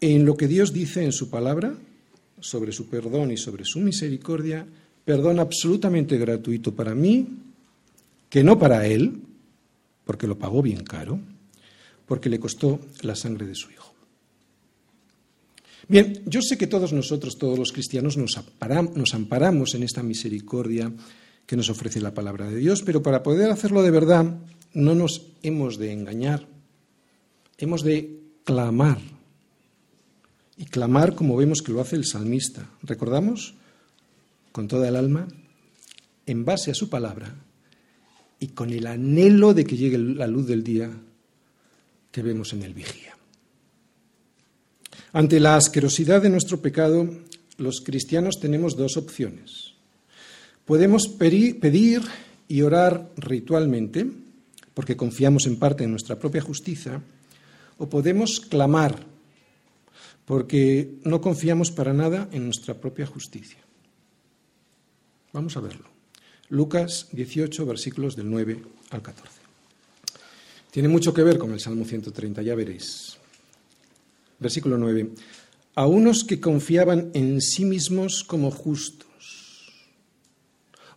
En 0.00 0.24
lo 0.24 0.36
que 0.36 0.48
Dios 0.48 0.72
dice 0.72 1.04
en 1.04 1.12
su 1.12 1.30
palabra 1.30 1.74
sobre 2.40 2.72
su 2.72 2.88
perdón 2.88 3.30
y 3.30 3.36
sobre 3.36 3.64
su 3.64 3.80
misericordia, 3.80 4.66
perdón 5.04 5.38
absolutamente 5.38 6.18
gratuito 6.18 6.74
para 6.74 6.94
mí, 6.94 7.26
que 8.28 8.44
no 8.44 8.58
para 8.58 8.86
Él, 8.86 9.20
porque 10.04 10.26
lo 10.26 10.38
pagó 10.38 10.60
bien 10.60 10.84
caro, 10.84 11.18
porque 12.06 12.28
le 12.28 12.38
costó 12.38 12.80
la 13.02 13.14
sangre 13.14 13.46
de 13.46 13.54
su 13.54 13.70
Hijo. 13.70 13.94
Bien, 15.88 16.22
yo 16.26 16.40
sé 16.40 16.56
que 16.56 16.66
todos 16.66 16.92
nosotros, 16.92 17.36
todos 17.38 17.58
los 17.58 17.72
cristianos, 17.72 18.16
nos 18.16 19.14
amparamos, 19.14 19.74
en 19.74 19.82
esta 19.82 20.02
misericordia 20.02 20.90
que 21.46 21.56
nos 21.56 21.68
ofrece 21.70 22.00
la 22.00 22.14
palabra 22.14 22.48
de 22.48 22.56
Dios, 22.56 22.82
pero 22.82 23.02
para 23.02 23.22
poder 23.22 23.50
hacerlo 23.50 23.82
de 23.82 23.90
verdad 23.90 24.36
no 24.72 24.94
nos 24.94 25.26
hemos 25.42 25.78
de 25.78 25.92
engañar, 25.92 26.46
hemos 27.58 27.82
de 27.82 28.20
clamar. 28.44 28.98
Y 30.56 30.66
clamar 30.66 31.14
como 31.14 31.36
vemos 31.36 31.62
que 31.62 31.72
lo 31.72 31.80
hace 31.80 31.96
el 31.96 32.04
salmista. 32.04 32.70
¿Recordamos? 32.82 33.54
Con 34.52 34.68
toda 34.68 34.88
el 34.88 34.94
alma, 34.94 35.26
en 36.26 36.44
base 36.44 36.70
a 36.70 36.74
su 36.74 36.88
palabra 36.88 37.34
y 38.38 38.48
con 38.48 38.70
el 38.70 38.86
anhelo 38.86 39.52
de 39.52 39.64
que 39.64 39.76
llegue 39.76 39.98
la 39.98 40.28
luz 40.28 40.46
del 40.46 40.62
día 40.62 40.90
que 42.12 42.22
vemos 42.22 42.52
en 42.52 42.62
el 42.62 42.72
vigía. 42.72 43.16
Ante 45.12 45.40
la 45.40 45.56
asquerosidad 45.56 46.22
de 46.22 46.30
nuestro 46.30 46.60
pecado, 46.60 47.08
los 47.56 47.80
cristianos 47.80 48.36
tenemos 48.40 48.76
dos 48.76 48.96
opciones. 48.96 49.73
Podemos 50.64 51.08
pedir 51.08 52.02
y 52.48 52.62
orar 52.62 53.10
ritualmente, 53.16 54.06
porque 54.72 54.96
confiamos 54.96 55.46
en 55.46 55.58
parte 55.58 55.84
en 55.84 55.90
nuestra 55.90 56.18
propia 56.18 56.40
justicia, 56.40 57.02
o 57.78 57.88
podemos 57.88 58.40
clamar, 58.40 59.04
porque 60.24 60.94
no 61.04 61.20
confiamos 61.20 61.70
para 61.70 61.92
nada 61.92 62.28
en 62.32 62.44
nuestra 62.44 62.74
propia 62.74 63.06
justicia. 63.06 63.58
Vamos 65.32 65.56
a 65.56 65.60
verlo. 65.60 65.84
Lucas 66.48 67.08
18, 67.12 67.66
versículos 67.66 68.16
del 68.16 68.30
9 68.30 68.62
al 68.90 69.02
14. 69.02 69.40
Tiene 70.70 70.88
mucho 70.88 71.12
que 71.12 71.22
ver 71.22 71.38
con 71.38 71.52
el 71.52 71.60
Salmo 71.60 71.84
130, 71.84 72.42
ya 72.42 72.54
veréis. 72.54 73.16
Versículo 74.38 74.78
9. 74.78 75.10
A 75.74 75.86
unos 75.86 76.24
que 76.24 76.40
confiaban 76.40 77.10
en 77.14 77.40
sí 77.40 77.64
mismos 77.64 78.24
como 78.24 78.50
justos. 78.50 79.03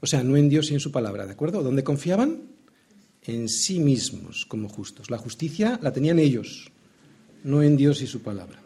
O 0.01 0.07
sea, 0.07 0.23
no 0.23 0.37
en 0.37 0.49
Dios 0.49 0.69
y 0.71 0.73
en 0.73 0.79
su 0.79 0.91
palabra, 0.91 1.25
¿de 1.25 1.33
acuerdo? 1.33 1.63
¿Dónde 1.63 1.83
confiaban? 1.83 2.41
En 3.23 3.49
sí 3.49 3.79
mismos 3.79 4.45
como 4.45 4.69
justos. 4.69 5.09
La 5.09 5.17
justicia 5.17 5.79
la 5.81 5.91
tenían 5.91 6.19
ellos, 6.19 6.71
no 7.43 7.63
en 7.63 7.75
Dios 7.77 8.01
y 8.01 8.07
su 8.07 8.21
palabra. 8.21 8.61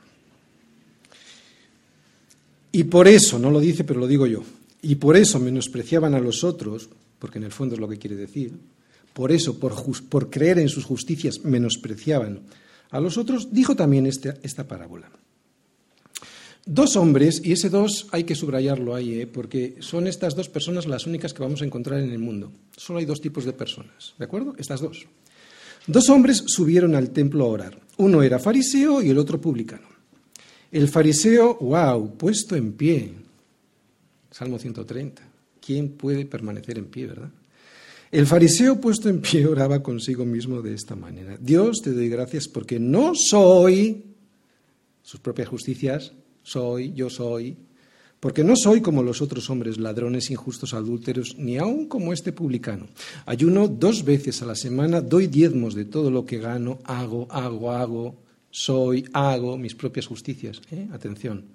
Y 2.71 2.85
por 2.85 3.07
eso, 3.07 3.37
no 3.37 3.51
lo 3.51 3.59
dice, 3.59 3.83
pero 3.83 3.99
lo 3.99 4.07
digo 4.07 4.27
yo, 4.27 4.43
y 4.81 4.95
por 4.95 5.17
eso 5.17 5.39
menospreciaban 5.39 6.13
a 6.13 6.19
los 6.19 6.43
otros, 6.43 6.89
porque 7.19 7.37
en 7.37 7.45
el 7.45 7.51
fondo 7.51 7.75
es 7.75 7.81
lo 7.81 7.87
que 7.87 7.97
quiere 7.97 8.15
decir, 8.15 8.53
por 9.13 9.31
eso, 9.31 9.59
por, 9.59 10.29
creer 10.29 10.59
en 10.59 10.69
sus 10.69 10.85
justicias, 10.85 11.43
menospreciaban 11.43 12.41
a 12.91 12.99
los 12.99 13.17
otros, 13.17 13.51
dijo 13.51 13.75
también 13.75 14.05
este, 14.05 14.35
esta 14.43 14.67
parábola. 14.67 15.11
Dos 16.65 16.95
hombres, 16.95 17.41
y 17.43 17.53
ese 17.53 17.69
dos 17.69 18.07
hay 18.11 18.23
que 18.23 18.35
subrayarlo 18.35 18.93
ahí, 18.93 19.21
¿eh? 19.21 19.27
porque 19.27 19.77
son 19.79 20.05
estas 20.05 20.35
dos 20.35 20.47
personas 20.47 20.85
las 20.85 21.07
únicas 21.07 21.33
que 21.33 21.41
vamos 21.41 21.61
a 21.61 21.65
encontrar 21.65 21.99
en 21.99 22.11
el 22.11 22.19
mundo. 22.19 22.51
Solo 22.77 22.99
hay 22.99 23.05
dos 23.05 23.19
tipos 23.19 23.45
de 23.45 23.53
personas, 23.53 24.13
¿de 24.19 24.25
acuerdo? 24.25 24.53
Estas 24.57 24.79
dos. 24.79 25.07
Dos 25.87 26.09
hombres 26.09 26.43
subieron 26.45 26.93
al 26.93 27.09
templo 27.09 27.45
a 27.45 27.47
orar. 27.47 27.79
Uno 27.97 28.21
era 28.21 28.37
fariseo 28.37 29.01
y 29.01 29.09
el 29.09 29.17
otro 29.17 29.41
publicano. 29.41 29.87
El 30.71 30.87
fariseo, 30.87 31.57
wow, 31.59 32.15
puesto 32.15 32.55
en 32.55 32.73
pie. 32.73 33.11
Salmo 34.29 34.59
130. 34.59 35.21
¿Quién 35.59 35.89
puede 35.89 36.25
permanecer 36.25 36.77
en 36.77 36.85
pie, 36.85 37.07
verdad? 37.07 37.31
El 38.11 38.27
fariseo 38.27 38.79
puesto 38.79 39.09
en 39.09 39.21
pie 39.21 39.47
oraba 39.47 39.81
consigo 39.81 40.25
mismo 40.25 40.61
de 40.61 40.75
esta 40.75 40.95
manera. 40.95 41.37
Dios 41.39 41.81
te 41.81 41.91
doy 41.91 42.09
gracias 42.09 42.47
porque 42.47 42.79
no 42.79 43.13
soy 43.15 44.03
sus 45.01 45.19
propias 45.19 45.47
justicias, 45.47 46.13
soy, 46.43 46.93
yo 46.93 47.09
soy, 47.09 47.57
porque 48.19 48.43
no 48.43 48.55
soy 48.55 48.81
como 48.81 49.01
los 49.01 49.21
otros 49.21 49.49
hombres, 49.49 49.79
ladrones, 49.79 50.29
injustos, 50.29 50.75
adúlteros, 50.75 51.35
ni 51.39 51.57
aun 51.57 51.87
como 51.87 52.13
este 52.13 52.31
publicano. 52.31 52.87
Ayuno 53.25 53.67
dos 53.67 54.05
veces 54.05 54.41
a 54.43 54.45
la 54.45 54.55
semana, 54.55 55.01
doy 55.01 55.25
diezmos 55.25 55.73
de 55.73 55.85
todo 55.85 56.11
lo 56.11 56.23
que 56.23 56.37
gano, 56.37 56.77
hago, 56.83 57.27
hago, 57.31 57.71
hago, 57.71 58.15
soy, 58.51 59.05
hago 59.13 59.57
mis 59.57 59.73
propias 59.73 60.05
justicias. 60.05 60.61
¿eh? 60.71 60.87
Atención, 60.93 61.45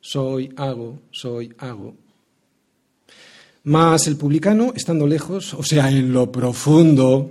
soy, 0.00 0.52
hago, 0.56 0.98
soy, 1.12 1.54
hago. 1.58 1.94
Mas 3.62 4.08
el 4.08 4.16
publicano, 4.16 4.72
estando 4.74 5.06
lejos, 5.06 5.54
o 5.54 5.62
sea, 5.62 5.90
en 5.90 6.12
lo 6.12 6.32
profundo, 6.32 7.30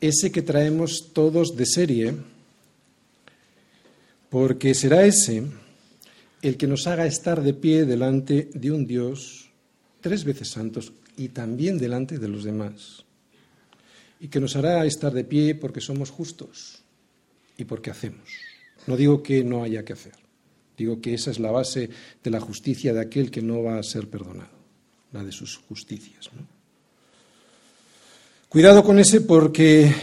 ese 0.00 0.30
que 0.30 0.42
traemos 0.42 1.10
todos 1.12 1.56
de 1.56 1.66
serie, 1.66 2.14
porque 4.30 4.74
será 4.74 5.04
ese 5.04 5.44
el 6.42 6.56
que 6.56 6.66
nos 6.66 6.86
haga 6.86 7.06
estar 7.06 7.42
de 7.42 7.54
pie 7.54 7.84
delante 7.84 8.50
de 8.54 8.70
un 8.70 8.86
Dios 8.86 9.50
tres 10.00 10.24
veces 10.24 10.50
santos 10.50 10.92
y 11.16 11.28
también 11.28 11.78
delante 11.78 12.18
de 12.18 12.28
los 12.28 12.44
demás, 12.44 13.04
y 14.20 14.28
que 14.28 14.40
nos 14.40 14.54
hará 14.54 14.86
estar 14.86 15.12
de 15.12 15.24
pie 15.24 15.54
porque 15.54 15.80
somos 15.80 16.10
justos 16.10 16.82
y 17.56 17.64
porque 17.64 17.90
hacemos. 17.90 18.28
No 18.86 18.96
digo 18.96 19.22
que 19.22 19.42
no 19.42 19.64
haya 19.64 19.84
que 19.84 19.94
hacer, 19.94 20.14
digo 20.76 21.00
que 21.00 21.14
esa 21.14 21.32
es 21.32 21.40
la 21.40 21.50
base 21.50 21.90
de 22.22 22.30
la 22.30 22.40
justicia 22.40 22.94
de 22.94 23.00
aquel 23.00 23.30
que 23.30 23.42
no 23.42 23.62
va 23.62 23.78
a 23.78 23.82
ser 23.82 24.08
perdonado, 24.08 24.54
la 25.12 25.24
de 25.24 25.32
sus 25.32 25.56
justicias. 25.56 26.30
Cuidado 28.48 28.82
con 28.82 28.98
ese 28.98 29.20
porque 29.20 29.94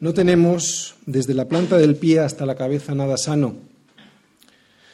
no 0.00 0.12
tenemos 0.12 0.96
desde 1.06 1.32
la 1.32 1.46
planta 1.46 1.78
del 1.78 1.94
pie 1.94 2.18
hasta 2.18 2.44
la 2.44 2.56
cabeza 2.56 2.92
nada 2.92 3.16
sano. 3.16 3.54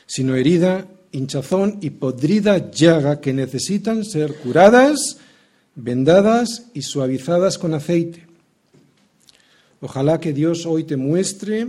sino 0.05 0.37
herida, 0.37 0.87
hinchazón 1.13 1.79
y 1.81 1.89
podrida 1.91 2.71
llaga 2.71 3.23
que 3.23 3.33
necesitan 3.33 4.05
ser 4.05 4.35
curadas, 4.35 5.17
vendadas 5.77 6.67
y 6.75 6.83
suavizadas 6.83 7.57
con 7.57 7.73
aceite. 7.73 8.27
Ojalá 9.81 10.21
que 10.21 10.35
Dios 10.35 10.67
hoy 10.67 10.85
te 10.85 10.99
muestre 10.99 11.69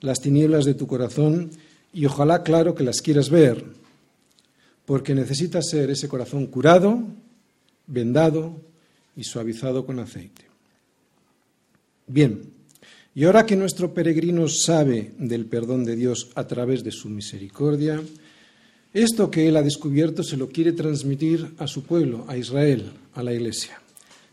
las 0.00 0.20
tinieblas 0.20 0.66
de 0.66 0.74
tu 0.74 0.86
corazón 0.86 1.52
y 1.90 2.04
ojalá, 2.04 2.42
claro, 2.42 2.74
que 2.74 2.84
las 2.84 3.00
quieras 3.00 3.30
ver, 3.30 3.64
porque 4.84 5.14
necesita 5.14 5.62
ser 5.62 5.88
ese 5.88 6.06
corazón 6.06 6.48
curado, 6.48 7.02
vendado 7.86 8.71
y 9.16 9.24
suavizado 9.24 9.84
con 9.84 9.98
aceite. 9.98 10.46
Bien, 12.06 12.42
y 13.14 13.24
ahora 13.24 13.44
que 13.44 13.56
nuestro 13.56 13.92
peregrino 13.92 14.48
sabe 14.48 15.12
del 15.18 15.46
perdón 15.46 15.84
de 15.84 15.96
Dios 15.96 16.30
a 16.34 16.46
través 16.46 16.82
de 16.82 16.90
su 16.90 17.08
misericordia, 17.08 18.02
esto 18.94 19.30
que 19.30 19.48
él 19.48 19.56
ha 19.56 19.62
descubierto 19.62 20.22
se 20.22 20.36
lo 20.36 20.48
quiere 20.48 20.72
transmitir 20.72 21.54
a 21.58 21.66
su 21.66 21.82
pueblo, 21.82 22.24
a 22.28 22.36
Israel, 22.36 22.90
a 23.14 23.22
la 23.22 23.32
iglesia. 23.32 23.80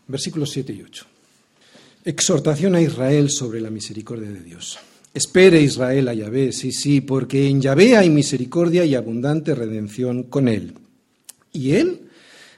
Versículos 0.06 0.50
7 0.50 0.72
y 0.72 0.82
8. 0.82 1.06
Exhortación 2.04 2.74
a 2.74 2.80
Israel 2.80 3.30
sobre 3.30 3.60
la 3.60 3.70
misericordia 3.70 4.30
de 4.30 4.40
Dios. 4.40 4.78
Espere 5.12 5.60
Israel 5.60 6.08
a 6.08 6.14
Yahvé, 6.14 6.52
sí, 6.52 6.72
sí, 6.72 7.00
porque 7.00 7.48
en 7.48 7.60
Yahvé 7.60 7.96
hay 7.96 8.10
misericordia 8.10 8.84
y 8.84 8.94
abundante 8.94 9.54
redención 9.54 10.22
con 10.24 10.48
él. 10.48 10.74
Y 11.52 11.72
él 11.72 12.09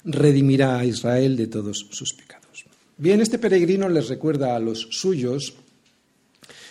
redimirá 0.05 0.79
a 0.79 0.85
Israel 0.85 1.37
de 1.37 1.47
todos 1.47 1.87
sus 1.91 2.13
pecados. 2.15 2.65
Bien, 2.97 3.21
este 3.21 3.39
peregrino 3.39 3.89
les 3.89 4.09
recuerda 4.09 4.55
a 4.55 4.61
los 4.61 4.89
suyos 4.91 5.55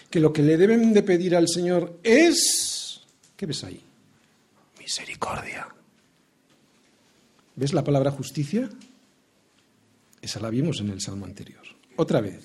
que 0.10 0.20
lo 0.20 0.34
que 0.34 0.44
le 0.44 0.58
deben 0.58 0.94
de 0.94 1.04
pedir 1.04 1.36
al 1.36 1.48
Señor 1.48 2.00
es... 2.04 3.02
¿Qué 3.36 3.46
ves 3.46 3.64
ahí? 3.64 3.82
Misericordia. 4.80 5.68
¿Ves 7.56 7.74
la 7.74 7.84
palabra 7.84 8.12
justicia? 8.12 8.70
Esa 10.22 10.40
la 10.40 10.50
vimos 10.50 10.80
en 10.82 10.90
el 10.90 11.02
Salmo 11.02 11.26
anterior. 11.26 11.62
Otra 11.96 12.22
vez. 12.22 12.44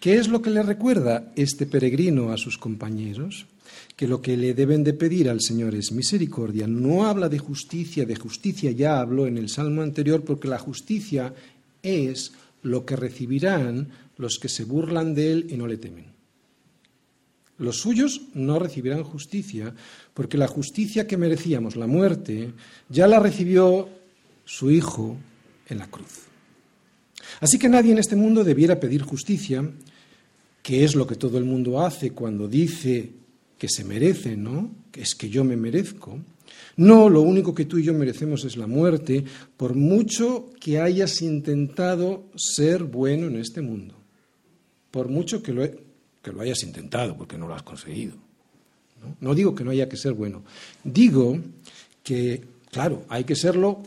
¿Qué 0.00 0.16
es 0.16 0.28
lo 0.28 0.40
que 0.40 0.50
le 0.50 0.62
recuerda 0.62 1.32
este 1.34 1.66
peregrino 1.66 2.30
a 2.30 2.36
sus 2.36 2.56
compañeros? 2.56 3.46
Que 3.98 4.06
lo 4.06 4.22
que 4.22 4.36
le 4.36 4.54
deben 4.54 4.84
de 4.84 4.94
pedir 4.94 5.28
al 5.28 5.40
Señor 5.42 5.74
es 5.74 5.90
misericordia. 5.90 6.68
No 6.68 7.04
habla 7.04 7.28
de 7.28 7.40
justicia, 7.40 8.06
de 8.06 8.14
justicia 8.14 8.70
ya 8.70 9.00
habló 9.00 9.26
en 9.26 9.36
el 9.36 9.48
Salmo 9.48 9.82
anterior, 9.82 10.22
porque 10.24 10.46
la 10.46 10.60
justicia 10.60 11.34
es 11.82 12.32
lo 12.62 12.86
que 12.86 12.94
recibirán 12.94 13.88
los 14.16 14.38
que 14.38 14.48
se 14.48 14.64
burlan 14.64 15.14
de 15.14 15.32
él 15.32 15.46
y 15.50 15.56
no 15.56 15.66
le 15.66 15.78
temen. 15.78 16.06
Los 17.58 17.78
suyos 17.78 18.22
no 18.34 18.60
recibirán 18.60 19.02
justicia, 19.02 19.74
porque 20.14 20.38
la 20.38 20.46
justicia 20.46 21.08
que 21.08 21.16
merecíamos, 21.16 21.74
la 21.74 21.88
muerte, 21.88 22.52
ya 22.88 23.08
la 23.08 23.18
recibió 23.18 23.88
su 24.44 24.70
Hijo 24.70 25.16
en 25.68 25.78
la 25.78 25.88
cruz. 25.88 26.28
Así 27.40 27.58
que 27.58 27.68
nadie 27.68 27.92
en 27.92 27.98
este 27.98 28.14
mundo 28.14 28.44
debiera 28.44 28.78
pedir 28.78 29.02
justicia, 29.02 29.68
que 30.62 30.84
es 30.84 30.94
lo 30.94 31.06
que 31.06 31.16
todo 31.16 31.36
el 31.36 31.44
mundo 31.44 31.84
hace 31.84 32.12
cuando 32.12 32.46
dice 32.46 33.10
que 33.58 33.68
se 33.68 33.84
merece, 33.84 34.36
¿no? 34.36 34.70
Que 34.92 35.02
es 35.02 35.14
que 35.14 35.28
yo 35.28 35.44
me 35.44 35.56
merezco. 35.56 36.18
No, 36.76 37.08
lo 37.08 37.22
único 37.22 37.54
que 37.54 37.64
tú 37.64 37.78
y 37.78 37.82
yo 37.82 37.92
merecemos 37.92 38.44
es 38.44 38.56
la 38.56 38.68
muerte, 38.68 39.24
por 39.56 39.74
mucho 39.74 40.50
que 40.60 40.80
hayas 40.80 41.20
intentado 41.22 42.26
ser 42.36 42.84
bueno 42.84 43.26
en 43.26 43.36
este 43.36 43.60
mundo. 43.60 43.94
Por 44.92 45.08
mucho 45.08 45.42
que 45.42 45.52
lo, 45.52 45.68
que 46.22 46.32
lo 46.32 46.40
hayas 46.40 46.62
intentado, 46.62 47.16
porque 47.16 47.36
no 47.36 47.48
lo 47.48 47.54
has 47.54 47.64
conseguido. 47.64 48.14
¿no? 49.02 49.16
no 49.20 49.34
digo 49.34 49.54
que 49.54 49.64
no 49.64 49.72
haya 49.72 49.88
que 49.88 49.96
ser 49.96 50.12
bueno. 50.12 50.44
Digo 50.84 51.38
que, 52.02 52.44
claro, 52.70 53.04
hay 53.08 53.24
que 53.24 53.34
serlo 53.34 53.82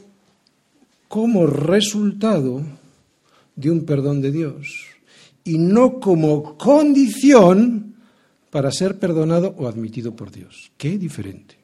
como 1.08 1.48
resultado 1.48 2.62
de 3.56 3.72
un 3.72 3.86
perdón 3.86 4.22
de 4.22 4.32
Dios 4.32 4.86
y 5.44 5.58
no 5.58 6.00
como 6.00 6.58
condición 6.58 7.91
para 8.52 8.72
ser 8.72 9.00
perdonado 9.00 9.56
o 9.58 9.68
admitido 9.68 10.16
por 10.16 10.32
Dios. 10.32 10.72
Qué 10.78 10.98
diferente. 10.98 11.58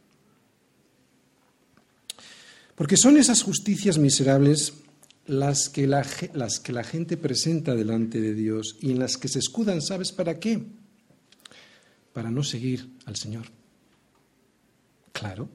Porque 2.75 2.97
son 2.97 3.17
esas 3.17 3.43
justicias 3.43 3.97
miserables 3.97 4.73
las 5.25 5.67
que, 5.67 5.85
la, 5.85 6.05
las 6.33 6.59
que 6.59 6.71
la 6.71 6.83
gente 6.83 7.17
presenta 7.17 7.75
delante 7.75 8.21
de 8.21 8.33
Dios 8.33 8.77
y 8.79 8.91
en 8.91 8.99
las 8.99 9.17
que 9.17 9.27
se 9.27 9.39
escudan, 9.39 9.81
¿sabes 9.81 10.13
para 10.13 10.39
qué? 10.39 10.63
Para 12.13 12.31
no 12.31 12.43
seguir 12.43 12.87
al 13.05 13.17
Señor. 13.17 13.45
Claro, 15.11 15.49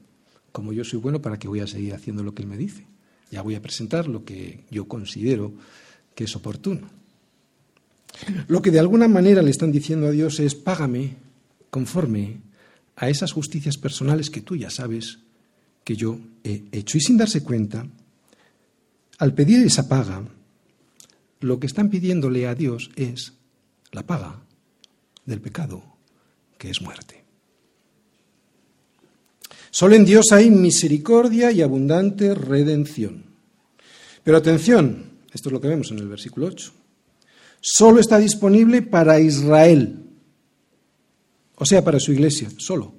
como 0.51 0.71
yo 0.71 0.83
soy 0.83 0.99
bueno, 0.99 1.21
¿para 1.21 1.39
qué 1.39 1.47
voy 1.47 1.61
a 1.61 1.67
seguir 1.67 1.95
haciendo 1.95 2.23
lo 2.23 2.35
que 2.35 2.43
Él 2.43 2.47
me 2.47 2.57
dice? 2.57 2.85
Ya 3.31 3.41
voy 3.41 3.55
a 3.55 3.61
presentar 3.61 4.07
lo 4.07 4.23
que 4.23 4.65
yo 4.69 4.87
considero 4.87 5.53
que 6.13 6.25
es 6.25 6.35
oportuno. 6.35 6.87
Lo 8.47 8.61
que 8.61 8.69
de 8.69 8.79
alguna 8.79 9.07
manera 9.07 9.41
le 9.41 9.49
están 9.49 9.71
diciendo 9.71 10.07
a 10.07 10.11
Dios 10.11 10.39
es, 10.39 10.53
págame 10.53 11.22
conforme 11.73 12.37
a 12.95 13.09
esas 13.09 13.31
justicias 13.31 13.77
personales 13.77 14.29
que 14.29 14.41
tú 14.41 14.55
ya 14.55 14.69
sabes 14.69 15.17
que 15.83 15.95
yo 15.95 16.19
he 16.43 16.65
hecho. 16.71 16.99
Y 16.99 17.01
sin 17.01 17.17
darse 17.17 17.41
cuenta, 17.41 17.87
al 19.17 19.33
pedir 19.33 19.65
esa 19.65 19.89
paga, 19.89 20.23
lo 21.39 21.59
que 21.59 21.65
están 21.65 21.89
pidiéndole 21.89 22.47
a 22.47 22.53
Dios 22.53 22.91
es 22.95 23.33
la 23.91 24.03
paga 24.03 24.39
del 25.25 25.41
pecado, 25.41 25.83
que 26.59 26.69
es 26.69 26.79
muerte. 26.79 27.23
Solo 29.71 29.95
en 29.95 30.05
Dios 30.05 30.31
hay 30.31 30.51
misericordia 30.51 31.51
y 31.51 31.63
abundante 31.63 32.35
redención. 32.35 33.23
Pero 34.23 34.37
atención, 34.37 35.05
esto 35.33 35.49
es 35.49 35.53
lo 35.53 35.59
que 35.59 35.69
vemos 35.69 35.89
en 35.89 35.97
el 35.97 36.07
versículo 36.07 36.45
8. 36.45 36.71
Solo 37.59 37.99
está 37.99 38.19
disponible 38.19 38.83
para 38.83 39.19
Israel, 39.19 40.03
o 41.55 41.65
sea, 41.65 41.83
para 41.83 41.99
su 41.99 42.11
iglesia, 42.11 42.49
solo. 42.57 42.93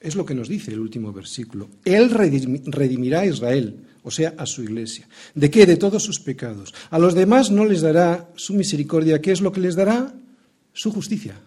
Es 0.00 0.14
lo 0.14 0.24
que 0.24 0.34
nos 0.34 0.48
dice 0.48 0.70
el 0.70 0.80
último 0.80 1.12
versículo. 1.12 1.68
Él 1.84 2.10
redimirá 2.10 3.20
a 3.20 3.26
Israel, 3.26 3.84
o 4.04 4.10
sea, 4.10 4.34
a 4.38 4.46
su 4.46 4.62
iglesia. 4.62 5.08
¿De 5.34 5.50
qué? 5.50 5.66
De 5.66 5.76
todos 5.76 6.02
sus 6.02 6.20
pecados. 6.20 6.72
A 6.90 6.98
los 6.98 7.14
demás 7.14 7.50
no 7.50 7.64
les 7.64 7.80
dará 7.80 8.30
su 8.36 8.54
misericordia. 8.54 9.20
¿Qué 9.20 9.32
es 9.32 9.40
lo 9.40 9.52
que 9.52 9.60
les 9.60 9.74
dará? 9.74 10.14
Su 10.72 10.92
justicia. 10.92 11.40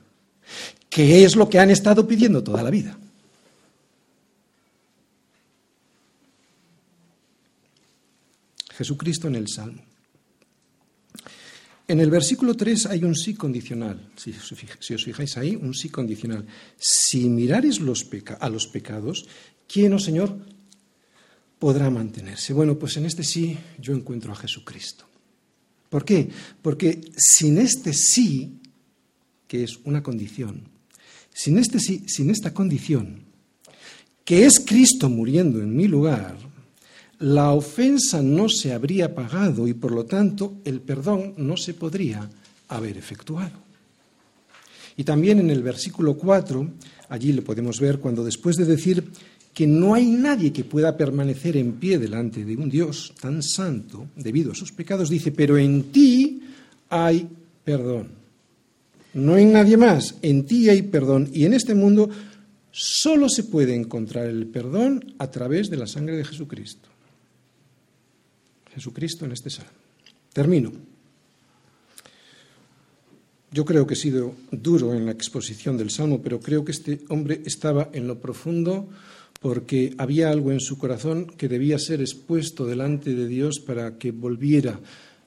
¿Qué 0.90 1.24
es 1.24 1.38
lo 1.38 1.50
que 1.50 1.60
han 1.60 1.72
estado 1.72 2.06
pidiendo 2.06 2.44
toda 2.44 2.62
la 2.62 2.70
vida? 2.70 2.98
Jesucristo 8.76 9.28
en 9.28 9.36
el 9.36 9.48
Salmo. 9.48 9.91
En 11.92 12.00
el 12.00 12.10
versículo 12.10 12.56
3 12.56 12.86
hay 12.86 13.04
un 13.04 13.14
sí 13.14 13.34
condicional, 13.34 14.12
si, 14.16 14.32
os 14.32 15.04
fijáis 15.04 15.36
ahí, 15.36 15.58
un 15.58 15.74
sí 15.74 15.90
condicional. 15.90 16.46
Si 16.78 17.28
mirares 17.28 17.82
a 18.40 18.50
los 18.50 18.68
pecados, 18.68 19.28
¿quién, 19.68 19.92
oh 19.92 20.00
Señor, 20.00 20.34
podrá 21.60 21.90
mantenerse? 21.90 22.54
Bueno, 22.54 22.80
pues 22.80 22.96
en 22.96 23.08
este 23.08 23.26
sí 23.26 23.58
yo 23.78 23.94
encuentro 23.94 24.32
a 24.32 24.38
Jesucristo. 24.38 25.06
¿Por 25.90 26.06
qué? 26.06 26.30
Porque 26.62 27.02
sin 27.18 27.58
este 27.58 27.92
sí, 27.92 28.62
que 29.46 29.66
es 29.66 29.78
una 29.84 30.02
condición, 30.02 30.70
sin 31.34 31.58
este 31.58 31.82
sí, 31.82 32.06
sin 32.08 32.30
esta 32.30 32.54
condición, 32.54 33.26
que 34.24 34.46
es 34.46 34.62
Cristo 34.66 35.10
muriendo 35.10 35.60
en 35.60 35.76
mi 35.76 35.90
lugar, 35.90 36.38
la 37.22 37.52
ofensa 37.52 38.22
no 38.22 38.50
se 38.50 38.74
habría 38.74 39.14
pagado 39.14 39.68
y 39.68 39.74
por 39.74 39.92
lo 39.92 40.06
tanto 40.06 40.56
el 40.66 40.82
perdón 40.82 41.36
no 41.38 41.56
se 41.56 41.76
podría 41.76 42.28
haber 42.68 42.98
efectuado. 42.98 43.60
Y 44.98 45.04
también 45.04 45.40
en 45.40 45.52
el 45.52 45.62
versículo 45.62 46.16
4, 46.16 46.68
allí 47.10 47.32
le 47.32 47.44
podemos 47.44 47.80
ver 47.80 48.00
cuando 48.00 48.24
después 48.24 48.56
de 48.58 48.66
decir 48.66 49.04
que 49.54 49.68
no 49.68 49.94
hay 49.94 50.08
nadie 50.08 50.52
que 50.52 50.64
pueda 50.64 50.98
permanecer 50.98 51.58
en 51.58 51.74
pie 51.74 52.00
delante 52.00 52.44
de 52.44 52.56
un 52.56 52.70
Dios 52.70 53.14
tan 53.22 53.44
santo 53.44 54.08
debido 54.16 54.52
a 54.52 54.56
sus 54.56 54.72
pecados, 54.72 55.10
dice, 55.10 55.32
pero 55.32 55.58
en 55.58 55.92
ti 55.92 56.42
hay 56.90 57.28
perdón. 57.64 58.10
No 59.14 59.36
hay 59.36 59.46
nadie 59.46 59.78
más, 59.78 60.16
en 60.22 60.46
ti 60.46 60.70
hay 60.70 60.82
perdón. 60.84 61.30
Y 61.34 61.46
en 61.46 61.54
este 61.54 61.76
mundo 61.76 62.10
solo 62.72 63.30
se 63.30 63.44
puede 63.44 63.76
encontrar 63.76 64.28
el 64.28 64.48
perdón 64.48 65.14
a 65.20 65.30
través 65.30 65.70
de 65.70 65.78
la 65.78 65.86
sangre 65.86 66.18
de 66.18 66.26
Jesucristo. 66.26 66.91
Jesucristo 68.74 69.26
en 69.26 69.32
este 69.32 69.50
salmo. 69.50 69.72
Termino. 70.34 70.72
Yo 73.52 73.66
creo 73.66 73.86
que 73.86 73.96
he 73.96 73.98
sido 73.98 74.34
duro 74.52 74.94
en 74.94 75.06
la 75.06 75.12
exposición 75.12 75.78
del 75.78 75.90
salmo, 75.90 76.22
pero 76.22 76.40
creo 76.40 76.64
que 76.64 76.72
este 76.72 77.02
hombre 77.10 77.42
estaba 77.46 77.90
en 77.92 78.08
lo 78.08 78.20
profundo 78.20 78.88
porque 79.42 79.94
había 79.98 80.30
algo 80.30 80.52
en 80.52 80.62
su 80.62 80.78
corazón 80.78 81.26
que 81.26 81.50
debía 81.50 81.80
ser 81.80 82.00
expuesto 82.00 82.66
delante 82.66 83.14
de 83.14 83.28
Dios 83.28 83.60
para 83.60 83.98
que 83.98 84.12
volviera 84.12 84.80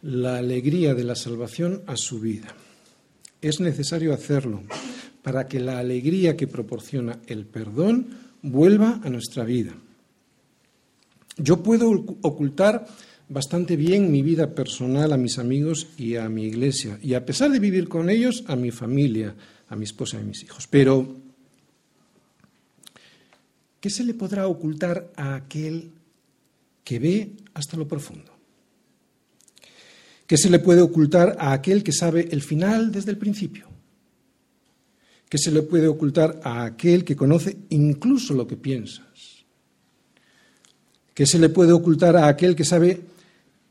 la 0.03 0.39
alegría 0.39 0.95
de 0.95 1.05
la 1.05 1.17
salvación 1.17 1.83
a 1.87 1.97
su 1.97 2.21
vida. 2.21 2.55
Es 3.43 3.61
necesario 3.61 4.15
hacerlo 4.15 4.63
para 5.23 5.47
que 5.47 5.61
la 5.61 5.79
alegría 5.79 6.37
que 6.37 6.47
proporciona 6.47 7.19
el 7.27 7.45
perdón 7.45 8.07
vuelva 8.41 9.01
a 9.03 9.11
nuestra 9.11 9.45
vida. 9.45 9.75
Yo 11.37 11.63
puedo 11.63 11.91
ocultar 12.23 12.87
bastante 13.29 13.77
bien 13.77 14.11
mi 14.11 14.23
vida 14.23 14.55
personal 14.55 15.13
a 15.13 15.17
mis 15.17 15.39
amigos 15.39 15.89
y 15.97 16.17
a 16.17 16.29
mi 16.29 16.45
iglesia, 16.45 16.99
y 17.03 17.15
a 17.15 17.25
pesar 17.25 17.51
de 17.51 17.59
vivir 17.59 17.89
con 17.89 18.11
ellos, 18.11 18.45
a 18.47 18.57
mi 18.57 18.71
familia, 18.71 19.35
a 19.69 19.77
mi 19.77 19.85
esposa 19.85 20.19
y 20.19 20.21
a 20.21 20.25
mis 20.25 20.43
hijos. 20.43 20.67
Pero, 20.67 21.17
¿qué 23.81 23.91
se 23.91 24.05
le 24.05 24.15
podrá 24.15 24.47
ocultar 24.47 25.13
a 25.17 25.35
aquel 25.35 25.91
que 26.83 26.99
ve 26.99 27.33
hasta 27.55 27.77
lo 27.77 27.89
profundo? 27.89 28.33
¿Qué 30.27 30.37
se 30.39 30.51
le 30.51 30.59
puede 30.59 30.81
ocultar 30.81 31.37
a 31.39 31.53
aquel 31.53 31.83
que 31.83 31.93
sabe 31.93 32.29
el 32.31 32.43
final 32.43 32.91
desde 32.93 33.11
el 33.11 33.19
principio? 33.19 33.69
¿Qué 35.29 35.39
se 35.39 35.51
le 35.51 35.63
puede 35.63 35.89
ocultar 35.89 36.41
a 36.45 36.65
aquel 36.65 37.05
que 37.05 37.17
conoce 37.17 37.57
incluso 37.71 38.35
lo 38.35 38.47
que 38.47 38.57
piensas? 38.57 39.45
¿Qué 41.13 41.27
se 41.27 41.39
le 41.39 41.49
puede 41.49 41.73
ocultar 41.73 42.17
a 42.17 42.29
aquel 42.29 42.57
que 42.57 42.65
sabe 42.65 43.01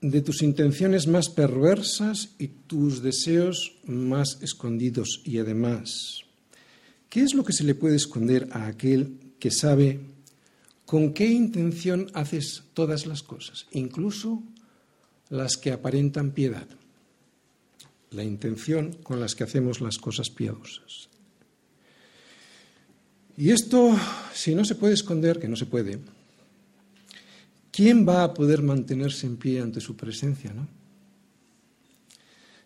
de 0.04 0.22
tus 0.22 0.42
intenciones 0.42 1.08
más 1.08 1.30
perversas 1.30 2.36
y 2.38 2.50
tus 2.50 3.02
deseos 3.02 3.78
más 3.86 4.38
escondidos? 4.42 5.22
Y 5.24 5.40
además, 5.40 6.20
¿qué 7.10 7.22
es 7.22 7.34
lo 7.34 7.46
que 7.46 7.54
se 7.54 7.64
le 7.64 7.74
puede 7.74 7.96
esconder 7.96 8.50
a 8.52 8.68
aquel 8.68 9.18
que 9.40 9.50
sabe 9.50 10.02
con 10.86 11.14
qué 11.14 11.28
intención 11.28 12.12
haces 12.14 12.64
todas 12.74 13.08
las 13.08 13.24
cosas, 13.24 13.66
incluso 13.72 14.44
las 15.30 15.56
que 15.56 15.72
aparentan 15.72 16.32
piedad, 16.32 16.68
la 18.12 18.24
intención 18.24 18.94
con 19.04 19.20
las 19.20 19.36
que 19.36 19.46
hacemos 19.46 19.80
las 19.80 19.98
cosas 19.98 20.30
piadosas. 20.30 21.10
Y 23.38 23.52
esto, 23.52 23.98
si 24.34 24.54
no 24.54 24.66
se 24.66 24.76
puede 24.76 24.94
esconder, 24.94 25.40
que 25.40 25.48
no 25.48 25.56
se 25.56 25.66
puede, 25.66 26.00
¿quién 27.74 28.08
va 28.08 28.24
a 28.24 28.34
poder 28.34 28.62
mantenerse 28.62 29.26
en 29.26 29.36
pie 29.36 29.60
ante 29.60 29.82
su 29.82 29.98
presencia, 29.98 30.54
no? 30.54 30.70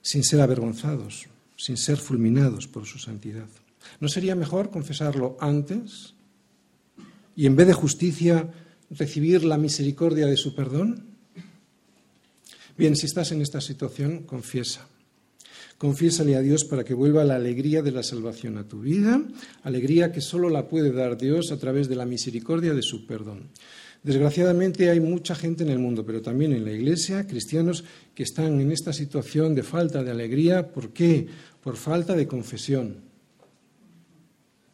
Sin 0.01 0.23
ser 0.23 0.41
avergonzados, 0.41 1.25
sin 1.55 1.77
ser 1.77 1.97
fulminados 1.97 2.67
por 2.67 2.85
su 2.85 2.99
santidad. 2.99 3.47
¿No 3.99 4.09
sería 4.09 4.35
mejor 4.35 4.69
confesarlo 4.69 5.37
antes 5.39 6.13
y 7.35 7.45
en 7.45 7.55
vez 7.55 7.67
de 7.67 7.73
justicia 7.73 8.51
recibir 8.91 9.43
la 9.43 9.57
misericordia 9.57 10.27
de 10.27 10.37
su 10.37 10.53
perdón? 10.53 11.05
Bien, 12.77 12.95
si 12.95 13.05
estás 13.07 13.31
en 13.31 13.41
esta 13.41 13.61
situación, 13.61 14.23
confiesa. 14.23 14.87
Confiésale 15.77 16.35
a 16.35 16.41
Dios 16.41 16.65
para 16.65 16.83
que 16.83 16.93
vuelva 16.93 17.23
la 17.23 17.35
alegría 17.35 17.81
de 17.81 17.91
la 17.91 18.03
salvación 18.03 18.57
a 18.57 18.67
tu 18.67 18.81
vida, 18.81 19.21
alegría 19.63 20.11
que 20.11 20.21
solo 20.21 20.49
la 20.49 20.67
puede 20.67 20.91
dar 20.91 21.17
Dios 21.17 21.51
a 21.51 21.57
través 21.57 21.87
de 21.87 21.95
la 21.95 22.05
misericordia 22.05 22.73
de 22.73 22.81
su 22.81 23.05
perdón. 23.05 23.49
Desgraciadamente 24.03 24.89
hay 24.89 24.99
mucha 24.99 25.35
gente 25.35 25.63
en 25.63 25.69
el 25.69 25.79
mundo, 25.79 26.05
pero 26.05 26.21
también 26.21 26.53
en 26.53 26.63
la 26.63 26.71
Iglesia, 26.71 27.27
cristianos 27.27 27.83
que 28.15 28.23
están 28.23 28.59
en 28.59 28.71
esta 28.71 28.93
situación 28.93 29.53
de 29.55 29.63
falta 29.63 30.03
de 30.03 30.11
alegría. 30.11 30.71
¿Por 30.71 30.93
qué? 30.93 31.27
Por 31.61 31.75
falta 31.75 32.15
de 32.15 32.27
confesión. 32.27 32.97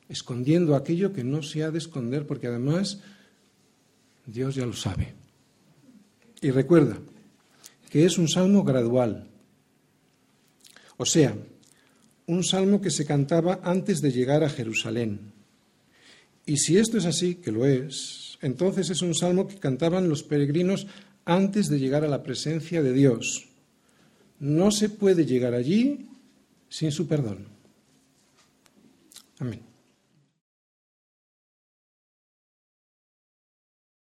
Escondiendo 0.09 0.75
aquello 0.75 1.13
que 1.13 1.23
no 1.23 1.41
se 1.41 1.63
ha 1.63 1.71
de 1.71 1.79
esconder, 1.79 2.27
porque 2.27 2.47
además 2.47 2.99
Dios 4.25 4.55
ya 4.55 4.65
lo 4.65 4.73
sabe. 4.73 5.13
Y 6.41 6.51
recuerda, 6.51 6.99
que 7.89 8.05
es 8.05 8.17
un 8.17 8.27
salmo 8.27 8.63
gradual. 8.63 9.27
O 10.97 11.05
sea, 11.05 11.35
un 12.27 12.43
salmo 12.43 12.81
que 12.81 12.91
se 12.91 13.05
cantaba 13.05 13.59
antes 13.63 14.01
de 14.01 14.11
llegar 14.11 14.43
a 14.43 14.49
Jerusalén. 14.49 15.33
Y 16.45 16.57
si 16.57 16.77
esto 16.77 16.97
es 16.97 17.05
así, 17.05 17.35
que 17.35 17.51
lo 17.51 17.65
es, 17.65 18.22
entonces 18.43 18.89
es 18.89 19.01
un 19.01 19.15
salmo 19.15 19.47
que 19.47 19.57
cantaban 19.57 20.09
los 20.09 20.21
peregrinos 20.21 20.85
antes 21.25 21.69
de 21.69 21.79
llegar 21.79 22.03
a 22.03 22.09
la 22.09 22.21
presencia 22.21 22.83
de 22.83 22.93
Dios. 22.93 23.49
No 24.39 24.69
se 24.69 24.89
puede 24.89 25.25
llegar 25.25 25.53
allí 25.53 26.09
sin 26.69 26.91
su 26.91 27.07
perdón. 27.07 27.47
Amén. 29.39 29.72